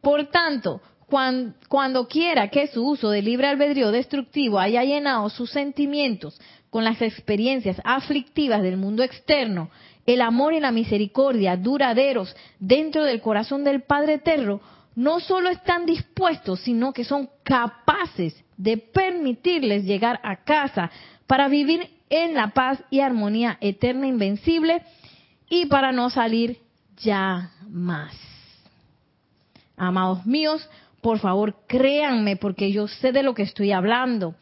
Por 0.02 0.26
tanto, 0.26 0.82
cuando, 1.08 2.08
quiera 2.08 2.50
que 2.50 2.68
su 2.68 2.86
uso 2.86 3.10
de 3.10 3.22
libre 3.22 3.48
albedrío 3.48 3.92
destructivo 3.92 4.60
haya 4.60 4.84
llenado 4.84 5.30
sus 5.30 5.52
sentimientos 5.52 6.40
con 6.70 6.84
las 6.84 7.02
experiencias 7.02 7.80
aflictivas 7.84 8.62
del 8.62 8.78
mundo 8.78 9.04
externo, 9.04 9.70
el 10.06 10.22
amor 10.22 10.54
y 10.54 10.60
la 10.60 10.72
misericordia 10.72 11.58
duraderos 11.58 12.36
dentro 12.60 13.04
del 13.04 13.22
corazón 13.22 13.64
del 13.64 13.84
Padre 13.84 14.16
Eterno, 14.16 14.62
no 14.96 15.20
solo 15.20 15.50
están 15.50 15.86
dispuestos, 15.86 16.62
sino 16.62 16.94
que 16.94 17.04
son 17.04 17.30
capaces 17.44 18.44
de 18.58 18.78
permitirles 18.78 19.84
llegar 19.84 20.20
a 20.24 20.44
casa 20.44 20.90
para 21.28 21.48
vivir 21.48 21.90
en 22.10 22.34
la 22.34 22.50
paz 22.50 22.82
y 22.90 23.00
armonía 23.00 23.58
eterna 23.62 24.08
invencible 24.08 24.84
y 25.50 25.66
para 25.66 25.92
no 25.92 26.10
salir 26.10 26.60
ya 26.98 27.52
más. 27.68 28.16
Amados 29.78 30.26
míos, 30.26 30.68
por 31.06 31.20
favor 31.20 31.54
créanme 31.68 32.36
porque 32.36 32.72
yo 32.72 32.88
sé 32.88 33.12
de 33.12 33.22
lo 33.22 33.36
que 33.36 33.44
estoy 33.44 33.72
hablando. 33.72 34.34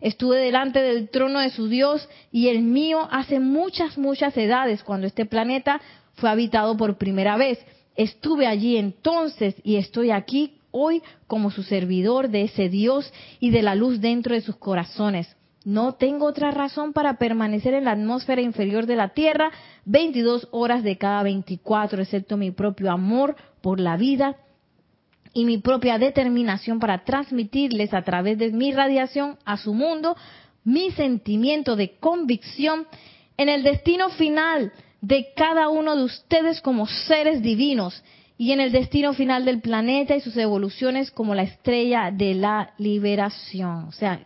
Estuve 0.00 0.38
delante 0.38 0.80
del 0.80 1.10
trono 1.10 1.40
de 1.40 1.50
su 1.50 1.66
Dios 1.66 2.08
y 2.30 2.46
el 2.46 2.62
mío 2.62 3.08
hace 3.10 3.40
muchas, 3.40 3.98
muchas 3.98 4.36
edades 4.36 4.84
cuando 4.84 5.08
este 5.08 5.26
planeta 5.26 5.80
fue 6.14 6.30
habitado 6.30 6.76
por 6.76 6.96
primera 6.96 7.36
vez. 7.36 7.58
Estuve 7.96 8.46
allí 8.46 8.76
entonces 8.76 9.56
y 9.64 9.78
estoy 9.78 10.12
aquí 10.12 10.60
hoy 10.70 11.02
como 11.26 11.50
su 11.50 11.64
servidor 11.64 12.28
de 12.28 12.42
ese 12.42 12.68
Dios 12.68 13.12
y 13.40 13.50
de 13.50 13.62
la 13.62 13.74
luz 13.74 14.00
dentro 14.00 14.36
de 14.36 14.42
sus 14.42 14.54
corazones. 14.54 15.26
No 15.64 15.94
tengo 15.94 16.26
otra 16.26 16.52
razón 16.52 16.92
para 16.92 17.18
permanecer 17.18 17.74
en 17.74 17.86
la 17.86 17.92
atmósfera 17.92 18.42
inferior 18.42 18.86
de 18.86 18.94
la 18.94 19.08
Tierra 19.08 19.50
22 19.86 20.46
horas 20.52 20.84
de 20.84 20.98
cada 20.98 21.24
24, 21.24 22.00
excepto 22.00 22.36
mi 22.36 22.52
propio 22.52 22.92
amor 22.92 23.34
por 23.60 23.80
la 23.80 23.96
vida 23.96 24.36
y 25.34 25.44
mi 25.44 25.58
propia 25.58 25.98
determinación 25.98 26.78
para 26.78 27.04
transmitirles 27.04 27.94
a 27.94 28.02
través 28.02 28.38
de 28.38 28.52
mi 28.52 28.72
radiación 28.72 29.38
a 29.44 29.56
su 29.56 29.74
mundo 29.74 30.16
mi 30.64 30.90
sentimiento 30.92 31.76
de 31.76 31.96
convicción 31.98 32.86
en 33.36 33.48
el 33.48 33.62
destino 33.62 34.10
final 34.10 34.72
de 35.00 35.28
cada 35.34 35.68
uno 35.68 35.96
de 35.96 36.04
ustedes 36.04 36.60
como 36.60 36.86
seres 36.86 37.42
divinos 37.42 38.02
y 38.38 38.52
en 38.52 38.60
el 38.60 38.72
destino 38.72 39.12
final 39.12 39.44
del 39.44 39.60
planeta 39.60 40.14
y 40.16 40.20
sus 40.20 40.36
evoluciones 40.36 41.10
como 41.10 41.34
la 41.34 41.42
estrella 41.42 42.10
de 42.12 42.34
la 42.34 42.74
liberación. 42.78 43.84
O 43.84 43.92
sea, 43.92 44.24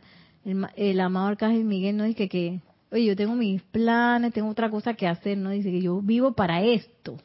el, 0.77 1.01
amado 1.01 1.29
Arcángel 1.29 1.65
Miguel 1.65 1.97
no 1.97 2.05
dice 2.05 2.29
que, 2.29 2.61
oye, 2.93 3.07
yo 3.07 3.17
tengo 3.17 3.35
mis 3.35 3.63
planes, 3.63 4.33
tengo 4.33 4.49
otra 4.49 4.71
cosa 4.71 4.95
que 4.95 5.07
hacer, 5.07 5.39
no 5.39 5.51
dice 5.51 5.71
que 5.71 5.83
yo 5.83 6.01
vivo 6.01 6.33
para 6.33 6.63
esto 6.63 7.17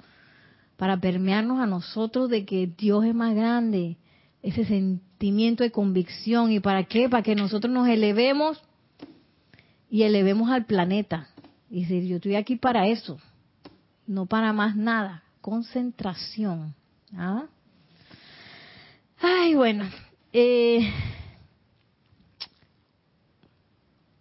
para 0.82 0.97
permearnos 0.97 1.59
a 1.59 1.67
nosotros 1.67 2.27
de 2.27 2.43
que 2.43 2.65
Dios 2.65 3.05
es 3.05 3.13
más 3.13 3.36
grande, 3.36 3.97
ese 4.41 4.65
sentimiento 4.65 5.63
de 5.63 5.69
convicción. 5.69 6.51
¿Y 6.51 6.59
para 6.59 6.86
qué? 6.86 7.07
Para 7.07 7.21
que 7.21 7.36
nosotros 7.36 7.71
nos 7.71 7.88
elevemos 7.88 8.59
y 9.91 10.01
elevemos 10.01 10.49
al 10.49 10.65
planeta. 10.65 11.27
Y 11.69 11.82
decir, 11.82 12.05
yo 12.05 12.15
estoy 12.15 12.34
aquí 12.34 12.55
para 12.55 12.88
eso, 12.88 13.19
no 14.07 14.25
para 14.25 14.53
más 14.53 14.75
nada. 14.75 15.21
Concentración. 15.39 16.73
¿ah? 17.15 17.43
Ay, 19.19 19.53
bueno. 19.53 19.88
Eh, 20.34 20.91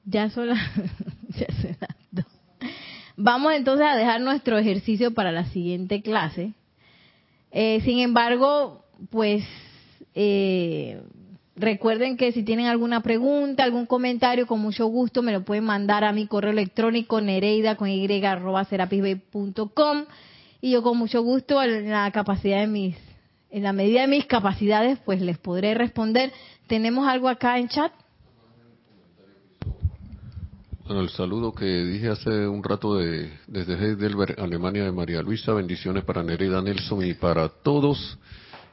ya 0.04 0.28
son 0.28 0.48
las, 0.48 0.58
ya 1.30 1.46
Vamos 3.16 3.52
entonces 3.54 3.86
a 3.86 3.96
dejar 3.96 4.20
nuestro 4.20 4.58
ejercicio 4.58 5.12
para 5.12 5.32
la 5.32 5.44
siguiente 5.46 6.02
clase. 6.02 6.52
Eh, 7.52 7.80
sin 7.84 7.98
embargo, 7.98 8.84
pues 9.11 9.44
eh, 10.14 11.02
recuerden 11.56 12.16
que 12.16 12.32
si 12.32 12.42
tienen 12.42 12.66
alguna 12.66 13.02
pregunta, 13.02 13.64
algún 13.64 13.86
comentario, 13.86 14.46
con 14.46 14.61
mucho 14.61 14.86
gusto 14.86 15.22
me 15.22 15.32
lo 15.32 15.44
pueden 15.44 15.64
mandar 15.64 16.04
a 16.04 16.12
mi 16.12 16.26
correo 16.26 16.52
electrónico 16.52 17.20
nereida 17.20 17.76
con 17.76 17.88
y 17.88 18.06
y 20.62 20.72
yo 20.72 20.82
con 20.82 20.98
mucho 20.98 21.22
gusto 21.22 21.62
en 21.62 21.90
la 21.90 22.11
capacidad 22.11 22.61
de 22.61 22.66
mis, 22.66 22.96
en 23.50 23.62
la 23.62 23.72
medida 23.72 24.02
de 24.02 24.08
mis 24.08 24.26
capacidades, 24.26 24.98
pues 25.04 25.22
les 25.22 25.38
podré 25.38 25.74
responder. 25.74 26.32
¿Tenemos 26.66 27.08
algo 27.08 27.28
acá 27.28 27.58
en 27.58 27.68
chat? 27.68 27.92
El 30.99 31.11
saludo 31.11 31.53
que 31.53 31.84
dije 31.84 32.09
hace 32.09 32.49
un 32.49 32.64
rato 32.64 32.97
de, 32.97 33.30
desde 33.47 33.74
Heidelberg, 33.74 34.41
Alemania, 34.41 34.84
de 34.84 34.91
María 34.91 35.22
Luisa, 35.22 35.53
bendiciones 35.53 36.03
para 36.05 36.22
Nereida 36.22 36.61
Nelson 36.61 37.05
y 37.07 37.14
para 37.14 37.49
todos. 37.49 38.18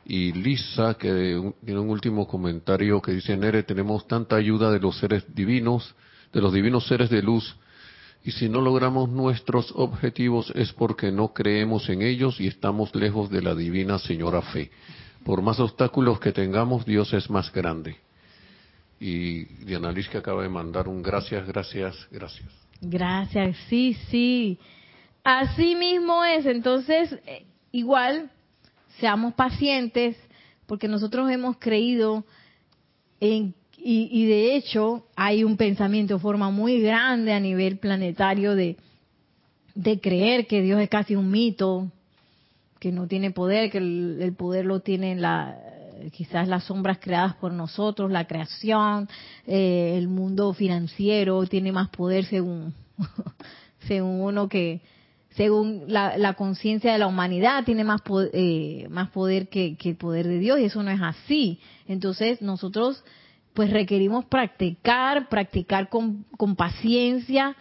Y 0.05 0.31
Lisa, 0.31 0.95
que 0.95 1.53
tiene 1.63 1.79
un 1.79 1.89
último 1.89 2.27
comentario 2.27 3.01
que 3.01 3.11
dice, 3.11 3.37
Nere, 3.37 3.61
tenemos 3.63 4.07
tanta 4.07 4.35
ayuda 4.35 4.71
de 4.71 4.79
los 4.79 4.97
seres 4.97 5.25
divinos, 5.35 5.93
de 6.33 6.41
los 6.41 6.53
divinos 6.53 6.87
seres 6.87 7.09
de 7.09 7.21
luz, 7.21 7.55
y 8.23 8.31
si 8.31 8.49
no 8.49 8.61
logramos 8.61 9.09
nuestros 9.09 9.71
objetivos 9.75 10.51
es 10.55 10.73
porque 10.73 11.11
no 11.11 11.33
creemos 11.33 11.87
en 11.89 12.01
ellos 12.01 12.39
y 12.39 12.47
estamos 12.47 12.95
lejos 12.95 13.29
de 13.29 13.41
la 13.41 13.53
divina 13.53 13.99
señora 13.99 14.41
fe. 14.41 14.71
Por 15.23 15.41
más 15.41 15.59
obstáculos 15.59 16.19
que 16.19 16.31
tengamos, 16.31 16.85
Dios 16.85 17.13
es 17.13 17.29
más 17.29 17.51
grande. 17.53 18.06
Y 18.99 19.45
Diana 19.65 19.91
Liz 19.91 20.09
que 20.09 20.17
acaba 20.17 20.41
de 20.43 20.49
mandar 20.49 20.87
un 20.87 21.03
gracias, 21.03 21.47
gracias, 21.47 21.95
gracias. 22.11 22.47
Gracias, 22.81 23.55
sí, 23.69 23.95
sí. 24.09 24.57
Así 25.23 25.75
mismo 25.75 26.23
es. 26.23 26.45
Entonces, 26.45 27.13
eh, 27.25 27.45
igual, 27.71 28.31
seamos 28.99 29.33
pacientes, 29.33 30.17
porque 30.65 30.87
nosotros 30.87 31.29
hemos 31.29 31.57
creído 31.57 32.25
en, 33.19 33.53
y, 33.77 34.25
de 34.25 34.55
hecho 34.55 35.05
hay 35.15 35.43
un 35.43 35.55
pensamiento 35.55 36.15
de 36.15 36.19
forma 36.19 36.49
muy 36.49 36.81
grande 36.81 37.31
a 37.33 37.39
nivel 37.39 37.77
planetario 37.77 38.55
de, 38.55 38.75
de 39.75 39.99
creer 39.99 40.47
que 40.47 40.61
Dios 40.61 40.81
es 40.81 40.89
casi 40.89 41.15
un 41.15 41.31
mito, 41.31 41.91
que 42.79 42.91
no 42.91 43.07
tiene 43.07 43.31
poder, 43.31 43.71
que 43.71 43.77
el, 43.77 44.17
el 44.21 44.33
poder 44.33 44.65
lo 44.65 44.81
tiene 44.81 45.15
la, 45.15 45.57
quizás 46.11 46.47
las 46.47 46.63
sombras 46.65 46.99
creadas 46.99 47.35
por 47.35 47.51
nosotros, 47.51 48.11
la 48.11 48.25
creación, 48.25 49.07
eh, 49.45 49.95
el 49.97 50.07
mundo 50.07 50.53
financiero 50.53 51.45
tiene 51.45 51.71
más 51.71 51.89
poder 51.89 52.25
según, 52.25 52.73
según 53.87 54.21
uno 54.21 54.47
que, 54.49 54.81
según 55.31 55.83
la, 55.87 56.33
conciencia 56.33 56.93
de 56.93 56.99
la 56.99 57.07
humanidad, 57.07 57.63
tiene 57.63 57.83
más, 57.83 58.01
eh, 58.33 58.87
más 58.89 59.09
poder 59.09 59.49
que, 59.49 59.75
que, 59.77 59.89
el 59.89 59.95
poder 59.95 60.27
de 60.27 60.39
Dios 60.39 60.59
y 60.59 60.65
eso 60.65 60.81
no 60.83 60.91
es 60.91 61.01
así. 61.01 61.59
Entonces 61.87 62.41
nosotros 62.41 63.03
pues 63.53 63.71
requerimos 63.71 64.25
practicar, 64.25 65.29
practicar 65.29 65.89
con, 65.89 66.25
con 66.37 66.55
paciencia, 66.55 67.55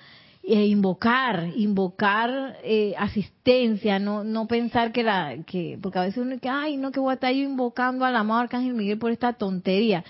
eh, 0.48 0.66
invocar, 0.66 1.48
invocar 1.56 2.58
eh, 2.62 2.94
asistencia, 2.96 3.98
no 3.98 4.22
no 4.22 4.46
pensar 4.46 4.92
que 4.92 5.02
la 5.02 5.38
que 5.44 5.76
porque 5.82 5.98
a 5.98 6.02
veces 6.02 6.18
uno 6.18 6.38
que 6.38 6.48
ay 6.48 6.76
no 6.76 6.92
que 6.92 7.00
voy 7.00 7.10
a 7.10 7.14
estar 7.14 7.32
yo 7.32 7.42
invocando 7.42 8.04
al 8.04 8.14
amado 8.14 8.42
arcángel 8.42 8.74
Miguel 8.74 8.96
por 8.96 9.10
esta 9.10 9.32
tontería. 9.32 10.04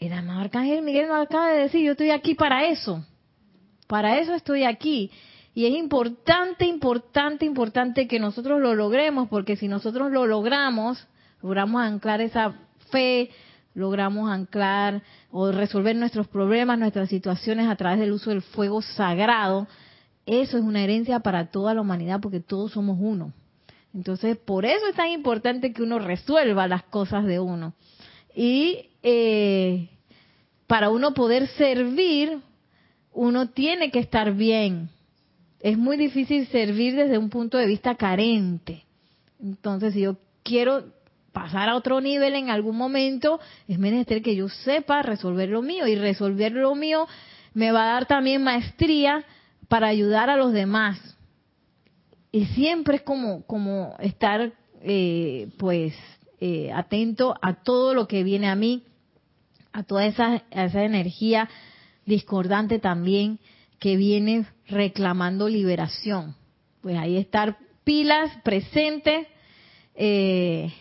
El 0.00 0.12
amado 0.14 0.40
arcángel 0.40 0.82
Miguel 0.82 1.06
nos 1.06 1.24
acaba 1.24 1.50
de 1.50 1.60
decir 1.60 1.84
yo 1.84 1.92
estoy 1.92 2.10
aquí 2.10 2.34
para 2.34 2.66
eso, 2.66 3.04
para 3.86 4.18
eso 4.18 4.34
estoy 4.34 4.64
aquí 4.64 5.12
y 5.54 5.66
es 5.66 5.74
importante, 5.74 6.64
importante, 6.64 7.44
importante 7.44 8.08
que 8.08 8.18
nosotros 8.18 8.60
lo 8.60 8.74
logremos 8.74 9.28
porque 9.28 9.54
si 9.54 9.68
nosotros 9.68 10.10
lo 10.10 10.26
logramos 10.26 11.06
logramos 11.40 11.82
anclar 11.82 12.20
esa 12.20 12.54
fe, 12.90 13.30
logramos 13.74 14.30
anclar 14.30 15.02
o 15.30 15.50
resolver 15.50 15.96
nuestros 15.96 16.28
problemas, 16.28 16.78
nuestras 16.78 17.08
situaciones 17.08 17.68
a 17.68 17.76
través 17.76 18.00
del 18.00 18.12
uso 18.12 18.30
del 18.30 18.42
fuego 18.42 18.82
sagrado, 18.82 19.66
eso 20.26 20.56
es 20.56 20.64
una 20.64 20.82
herencia 20.82 21.20
para 21.20 21.50
toda 21.50 21.74
la 21.74 21.80
humanidad 21.80 22.20
porque 22.20 22.40
todos 22.40 22.72
somos 22.72 22.98
uno. 23.00 23.32
Entonces, 23.94 24.36
por 24.36 24.64
eso 24.64 24.86
es 24.88 24.94
tan 24.94 25.10
importante 25.10 25.72
que 25.72 25.82
uno 25.82 25.98
resuelva 25.98 26.68
las 26.68 26.84
cosas 26.84 27.24
de 27.26 27.40
uno. 27.40 27.74
Y 28.34 28.86
eh, 29.02 29.88
para 30.66 30.88
uno 30.88 31.12
poder 31.12 31.48
servir, 31.48 32.38
uno 33.12 33.50
tiene 33.50 33.90
que 33.90 33.98
estar 33.98 34.32
bien. 34.32 34.88
Es 35.60 35.76
muy 35.76 35.96
difícil 35.96 36.46
servir 36.46 36.96
desde 36.96 37.18
un 37.18 37.28
punto 37.28 37.58
de 37.58 37.66
vista 37.66 37.94
carente. 37.96 38.84
Entonces, 39.40 39.92
si 39.92 40.00
yo 40.00 40.16
quiero 40.42 40.84
pasar 41.32 41.68
a 41.68 41.76
otro 41.76 42.00
nivel 42.00 42.34
en 42.34 42.50
algún 42.50 42.76
momento, 42.76 43.40
es 43.66 43.78
menester 43.78 44.22
que 44.22 44.36
yo 44.36 44.48
sepa 44.48 45.02
resolver 45.02 45.48
lo 45.48 45.62
mío 45.62 45.86
y 45.86 45.94
resolver 45.94 46.52
lo 46.52 46.74
mío 46.74 47.06
me 47.54 47.72
va 47.72 47.84
a 47.84 47.92
dar 47.94 48.06
también 48.06 48.42
maestría 48.42 49.24
para 49.68 49.88
ayudar 49.88 50.30
a 50.30 50.36
los 50.36 50.52
demás. 50.52 51.16
Y 52.30 52.46
siempre 52.46 52.96
es 52.96 53.02
como, 53.02 53.44
como 53.46 53.96
estar 53.98 54.52
eh, 54.82 55.50
pues 55.58 55.94
eh, 56.40 56.72
atento 56.72 57.34
a 57.40 57.62
todo 57.62 57.94
lo 57.94 58.08
que 58.08 58.22
viene 58.22 58.48
a 58.48 58.54
mí, 58.54 58.84
a 59.72 59.82
toda 59.82 60.06
esa, 60.06 60.42
esa 60.50 60.82
energía 60.82 61.48
discordante 62.04 62.78
también 62.78 63.38
que 63.78 63.96
viene 63.96 64.46
reclamando 64.66 65.48
liberación. 65.48 66.36
Pues 66.80 66.96
ahí 66.96 67.16
estar 67.16 67.58
pilas, 67.84 68.30
presentes, 68.42 69.26
eh, 69.94 70.72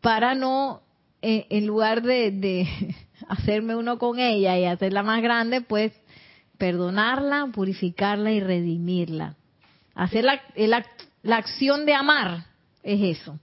para 0.00 0.34
no, 0.34 0.82
en 1.22 1.66
lugar 1.66 2.02
de, 2.02 2.68
hacerme 3.28 3.76
uno 3.76 3.98
con 3.98 4.18
ella 4.18 4.58
y 4.58 4.64
hacerla 4.64 5.02
más 5.02 5.22
grande, 5.22 5.60
pues 5.60 5.92
perdonarla, 6.58 7.48
purificarla 7.52 8.32
y 8.32 8.40
redimirla. 8.40 9.36
Hacer 9.94 10.24
la, 10.24 10.40
la 11.22 11.36
acción 11.36 11.86
de 11.86 11.94
amar 11.94 12.46
es 12.82 13.18
eso. 13.18 13.38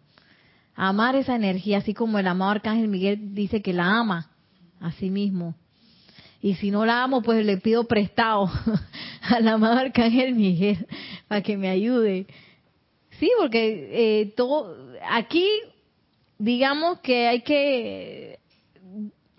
Amar 0.75 1.15
esa 1.15 1.35
energía, 1.35 1.79
así 1.79 1.93
como 1.93 2.19
el 2.19 2.27
amado 2.27 2.51
Arcángel 2.51 2.87
Miguel 2.87 3.33
dice 3.33 3.61
que 3.61 3.73
la 3.73 3.97
ama 3.97 4.29
a 4.79 4.91
sí 4.91 5.09
mismo. 5.09 5.55
Y 6.41 6.55
si 6.55 6.69
no 6.69 6.85
la 6.85 7.03
amo, 7.03 7.21
pues 7.21 7.43
le 7.45 7.57
pido 7.57 7.85
prestado 7.85 8.49
al 9.21 9.47
amado 9.47 9.79
Arcángel 9.79 10.35
Miguel 10.35 10.85
para 11.27 11.41
que 11.41 11.57
me 11.57 11.69
ayude. 11.69 12.27
Sí, 13.19 13.31
porque 13.39 13.89
eh, 13.91 14.33
todo 14.35 14.75
aquí, 15.09 15.47
digamos 16.37 16.99
que 16.99 17.27
hay 17.27 17.41
que 17.41 18.39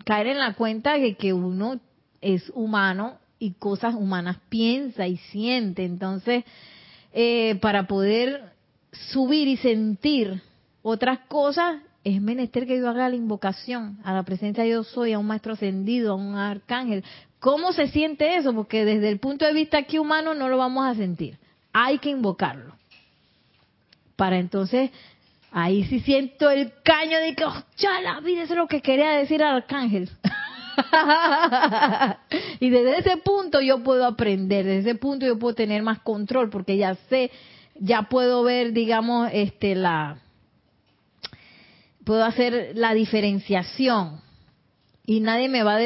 caer 0.05 0.27
en 0.27 0.39
la 0.39 0.53
cuenta 0.53 0.97
de 0.97 1.15
que 1.15 1.33
uno 1.33 1.79
es 2.21 2.51
humano 2.55 3.17
y 3.37 3.51
cosas 3.53 3.95
humanas 3.95 4.37
piensa 4.49 5.07
y 5.07 5.17
siente. 5.17 5.85
Entonces, 5.85 6.43
eh, 7.13 7.55
para 7.61 7.87
poder 7.87 8.53
subir 8.91 9.47
y 9.47 9.57
sentir 9.57 10.41
otras 10.81 11.19
cosas, 11.27 11.81
es 12.03 12.21
menester 12.21 12.65
que 12.65 12.77
yo 12.77 12.89
haga 12.89 13.09
la 13.09 13.15
invocación 13.15 13.99
a 14.03 14.13
la 14.13 14.23
presencia 14.23 14.63
de 14.63 14.71
yo 14.71 14.83
soy, 14.83 15.13
a 15.13 15.19
un 15.19 15.27
maestro 15.27 15.53
ascendido, 15.53 16.13
a 16.13 16.15
un 16.15 16.35
arcángel. 16.35 17.03
¿Cómo 17.39 17.71
se 17.73 17.87
siente 17.87 18.35
eso? 18.35 18.53
Porque 18.53 18.85
desde 18.85 19.09
el 19.09 19.19
punto 19.19 19.45
de 19.45 19.53
vista 19.53 19.77
aquí 19.77 19.97
humano 19.97 20.33
no 20.33 20.49
lo 20.49 20.57
vamos 20.57 20.85
a 20.85 20.95
sentir. 20.95 21.37
Hay 21.71 21.99
que 21.99 22.09
invocarlo. 22.09 22.75
Para 24.15 24.37
entonces, 24.37 24.91
ahí 25.51 25.83
sí 25.85 25.99
siento 26.01 26.49
el 26.49 26.71
caño 26.83 27.19
de 27.19 27.35
que, 27.35 27.45
oh, 27.45 27.63
ya 27.77 28.01
la 28.01 28.19
vida, 28.19 28.43
eso 28.43 28.53
es 28.53 28.59
lo 28.59 28.67
que 28.67 28.81
quería 28.81 29.11
decir 29.11 29.43
al 29.43 29.57
arcángel. 29.57 30.09
y 32.59 32.69
desde 32.69 32.99
ese 32.99 33.17
punto 33.17 33.61
yo 33.61 33.83
puedo 33.83 34.05
aprender, 34.05 34.65
desde 34.65 34.89
ese 34.89 34.99
punto 34.99 35.25
yo 35.25 35.37
puedo 35.37 35.55
tener 35.55 35.83
más 35.83 35.99
control, 35.99 36.49
porque 36.49 36.77
ya 36.77 36.95
sé, 37.09 37.31
ya 37.75 38.03
puedo 38.03 38.43
ver, 38.43 38.73
digamos, 38.73 39.29
este, 39.33 39.75
la, 39.75 40.19
puedo 42.03 42.23
hacer 42.23 42.71
la 42.75 42.93
diferenciación 42.93 44.21
y 45.05 45.21
nadie 45.21 45.49
me 45.49 45.63
va 45.63 45.77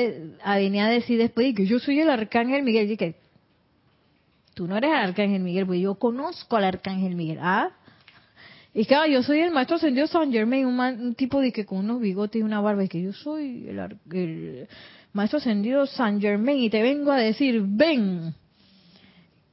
a 0.43 0.57
venir 0.57 0.81
a 0.81 0.89
decir 0.89 1.17
después 1.17 1.55
que 1.55 1.65
yo 1.65 1.79
soy 1.79 2.01
el 2.01 2.09
arcángel 2.09 2.63
Miguel 2.63 2.91
y 2.91 2.97
que 2.97 3.15
tú 4.53 4.67
no 4.67 4.75
eres 4.77 4.91
el 4.91 4.97
arcángel 4.97 5.41
Miguel, 5.41 5.65
pues 5.65 5.79
yo 5.79 5.95
conozco 5.95 6.57
al 6.57 6.65
arcángel 6.65 7.15
Miguel. 7.15 7.39
Ah, 7.41 7.71
y 8.73 8.85
que 8.85 8.95
yo 9.11 9.21
soy 9.21 9.39
el 9.39 9.51
maestro 9.51 9.77
ascendido 9.77 10.07
San 10.07 10.31
Germain, 10.31 10.65
un, 10.65 11.13
tipo 11.15 11.39
de 11.41 11.51
que 11.51 11.65
con 11.65 11.79
unos 11.79 12.01
bigotes 12.01 12.39
y 12.39 12.43
una 12.43 12.59
barba, 12.59 12.83
y 12.83 12.87
que 12.87 13.01
yo 13.01 13.13
soy 13.13 13.67
el, 13.67 13.79
el 14.11 14.67
maestro 15.13 15.37
ascendido 15.37 15.85
San 15.85 16.19
Germain 16.19 16.57
y 16.57 16.69
te 16.71 16.81
vengo 16.81 17.11
a 17.11 17.17
decir, 17.17 17.61
ven, 17.63 18.33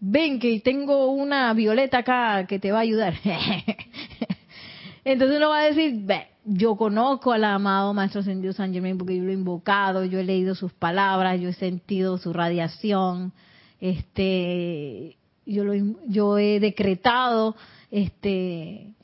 ven 0.01 0.39
que 0.39 0.61
tengo 0.61 1.11
una 1.13 1.53
violeta 1.53 1.99
acá 1.99 2.47
que 2.47 2.59
te 2.59 2.73
va 2.73 2.79
a 2.79 2.83
ayudar. 2.83 3.15
Entonces 5.05 5.37
uno 5.37 5.51
va 5.51 5.61
a 5.61 5.65
decir, 5.65 6.07
yo 6.45 6.77
conozco 6.77 7.33
al 7.33 7.45
amado 7.45 7.93
Maestro 7.93 8.23
Ascendido 8.23 8.55
San 8.55 8.73
Germain 8.73 8.97
porque 8.97 9.17
yo 9.17 9.25
lo 9.25 9.31
he 9.31 9.35
invocado, 9.35 10.05
yo 10.05 10.19
he 10.19 10.25
leído 10.25 10.55
sus 10.55 10.73
palabras, 10.73 11.39
yo 11.41 11.51
he 11.51 11.55
sentido 11.55 12.17
su 12.17 12.33
radiación, 12.33 13.33
este, 13.81 15.17
yo 15.45 15.65
lo, 15.65 15.75
yo 16.07 16.39
he 16.39 16.59
decretado, 16.61 17.55
este, 17.91 18.95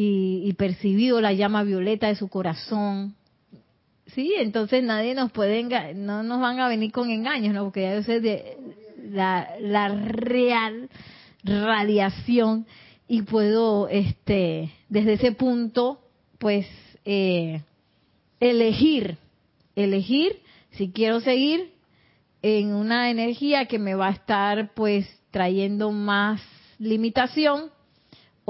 y, 0.00 0.42
y 0.44 0.52
percibido 0.52 1.20
la 1.20 1.32
llama 1.32 1.64
violeta 1.64 2.06
de 2.06 2.14
su 2.14 2.28
corazón. 2.28 3.16
Sí, 4.06 4.32
entonces 4.38 4.84
nadie 4.84 5.12
nos 5.16 5.32
puede, 5.32 5.64
no 5.96 6.22
nos 6.22 6.40
van 6.40 6.60
a 6.60 6.68
venir 6.68 6.92
con 6.92 7.10
engaños, 7.10 7.52
¿no? 7.52 7.64
Porque 7.64 7.82
ya 7.82 8.00
sé 8.04 8.20
de 8.20 8.56
la, 9.10 9.56
la 9.60 9.88
real 9.88 10.88
radiación 11.42 12.64
y 13.08 13.22
puedo, 13.22 13.88
este, 13.88 14.70
desde 14.88 15.14
ese 15.14 15.32
punto, 15.32 16.00
pues, 16.38 16.68
eh, 17.04 17.62
elegir, 18.38 19.18
elegir 19.74 20.38
si 20.70 20.92
quiero 20.92 21.18
seguir 21.20 21.72
en 22.42 22.72
una 22.72 23.10
energía 23.10 23.66
que 23.66 23.80
me 23.80 23.96
va 23.96 24.06
a 24.06 24.12
estar, 24.12 24.74
pues, 24.74 25.08
trayendo 25.32 25.90
más 25.90 26.40
limitación, 26.78 27.72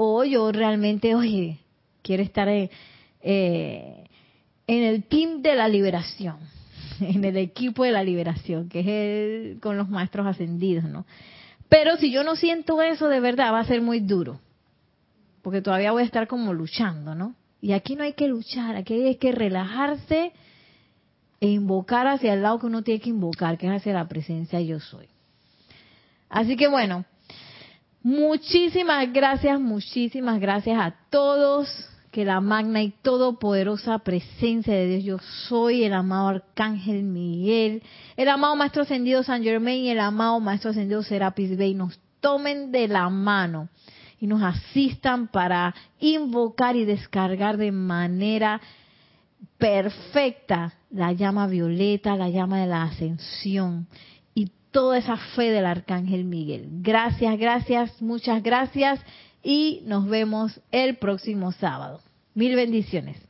o 0.01 0.23
yo 0.23 0.51
realmente, 0.51 1.13
oye, 1.13 1.59
quiero 2.01 2.23
estar 2.23 2.47
en, 2.47 2.69
eh, 3.21 4.05
en 4.65 4.83
el 4.83 5.03
team 5.03 5.41
de 5.41 5.55
la 5.55 5.67
liberación, 5.67 6.37
en 7.01 7.25
el 7.25 7.35
equipo 7.35 7.83
de 7.83 7.91
la 7.91 8.03
liberación, 8.03 8.69
que 8.69 8.79
es 8.79 8.87
el, 8.87 9.59
con 9.59 9.75
los 9.75 9.89
maestros 9.89 10.25
ascendidos, 10.25 10.85
¿no? 10.85 11.05
Pero 11.67 11.97
si 11.97 12.11
yo 12.11 12.23
no 12.23 12.35
siento 12.35 12.81
eso 12.81 13.09
de 13.09 13.19
verdad, 13.19 13.51
va 13.51 13.59
a 13.59 13.65
ser 13.65 13.81
muy 13.81 13.99
duro 13.99 14.39
porque 15.41 15.61
todavía 15.61 15.91
voy 15.91 16.03
a 16.03 16.05
estar 16.05 16.27
como 16.27 16.53
luchando, 16.53 17.15
¿no? 17.15 17.35
Y 17.61 17.73
aquí 17.73 17.95
no 17.95 18.03
hay 18.03 18.13
que 18.13 18.27
luchar, 18.27 18.75
aquí 18.75 18.93
hay 18.93 19.15
que 19.15 19.31
relajarse 19.31 20.31
e 21.41 21.47
invocar 21.47 22.07
hacia 22.07 22.33
el 22.33 22.41
lado 22.41 22.59
que 22.59 22.67
uno 22.67 22.83
tiene 22.83 23.01
que 23.01 23.09
invocar, 23.09 23.57
que 23.57 23.67
es 23.67 23.73
hacia 23.73 23.93
la 23.93 24.07
presencia 24.07 24.61
yo 24.61 24.79
soy. 24.79 25.07
Así 26.29 26.55
que 26.55 26.67
bueno, 26.67 27.05
muchísimas 28.03 29.11
gracias, 29.11 29.59
muchísimas 29.59 30.39
gracias 30.39 30.77
a 30.79 30.95
todos. 31.09 31.67
Que 32.11 32.25
la 32.25 32.41
magna 32.41 32.81
y 32.81 32.89
todopoderosa 32.89 33.99
presencia 33.99 34.73
de 34.73 34.87
Dios, 34.87 35.03
yo 35.03 35.19
soy 35.47 35.83
el 35.83 35.93
amado 35.93 36.29
Arcángel 36.29 37.03
Miguel, 37.03 37.83
el 38.17 38.29
amado 38.29 38.55
Maestro 38.55 38.81
Ascendido 38.81 39.21
San 39.21 39.43
Germain 39.43 39.85
y 39.85 39.89
el 39.89 39.99
amado 39.99 40.39
Maestro 40.39 40.71
Ascendido 40.71 41.03
Serapis 41.03 41.55
Bey 41.55 41.75
nos 41.75 41.99
tomen 42.19 42.71
de 42.71 42.87
la 42.87 43.09
mano 43.09 43.69
y 44.19 44.25
nos 44.25 44.41
asistan 44.41 45.27
para 45.27 45.75
invocar 45.99 46.75
y 46.75 46.85
descargar 46.85 47.57
de 47.57 47.71
manera 47.71 48.59
perfecta 49.59 50.73
la 50.89 51.13
llama 51.13 51.47
violeta, 51.47 52.15
la 52.15 52.29
llama 52.29 52.59
de 52.59 52.67
la 52.67 52.83
ascensión 52.83 53.87
toda 54.79 54.97
esa 54.97 55.17
fe 55.17 55.51
del 55.51 55.65
arcángel 55.65 56.23
Miguel. 56.23 56.69
Gracias, 56.71 57.37
gracias, 57.37 58.01
muchas 58.01 58.41
gracias 58.41 59.01
y 59.43 59.81
nos 59.83 60.07
vemos 60.07 60.61
el 60.71 60.95
próximo 60.95 61.51
sábado. 61.51 61.99
Mil 62.33 62.55
bendiciones. 62.55 63.28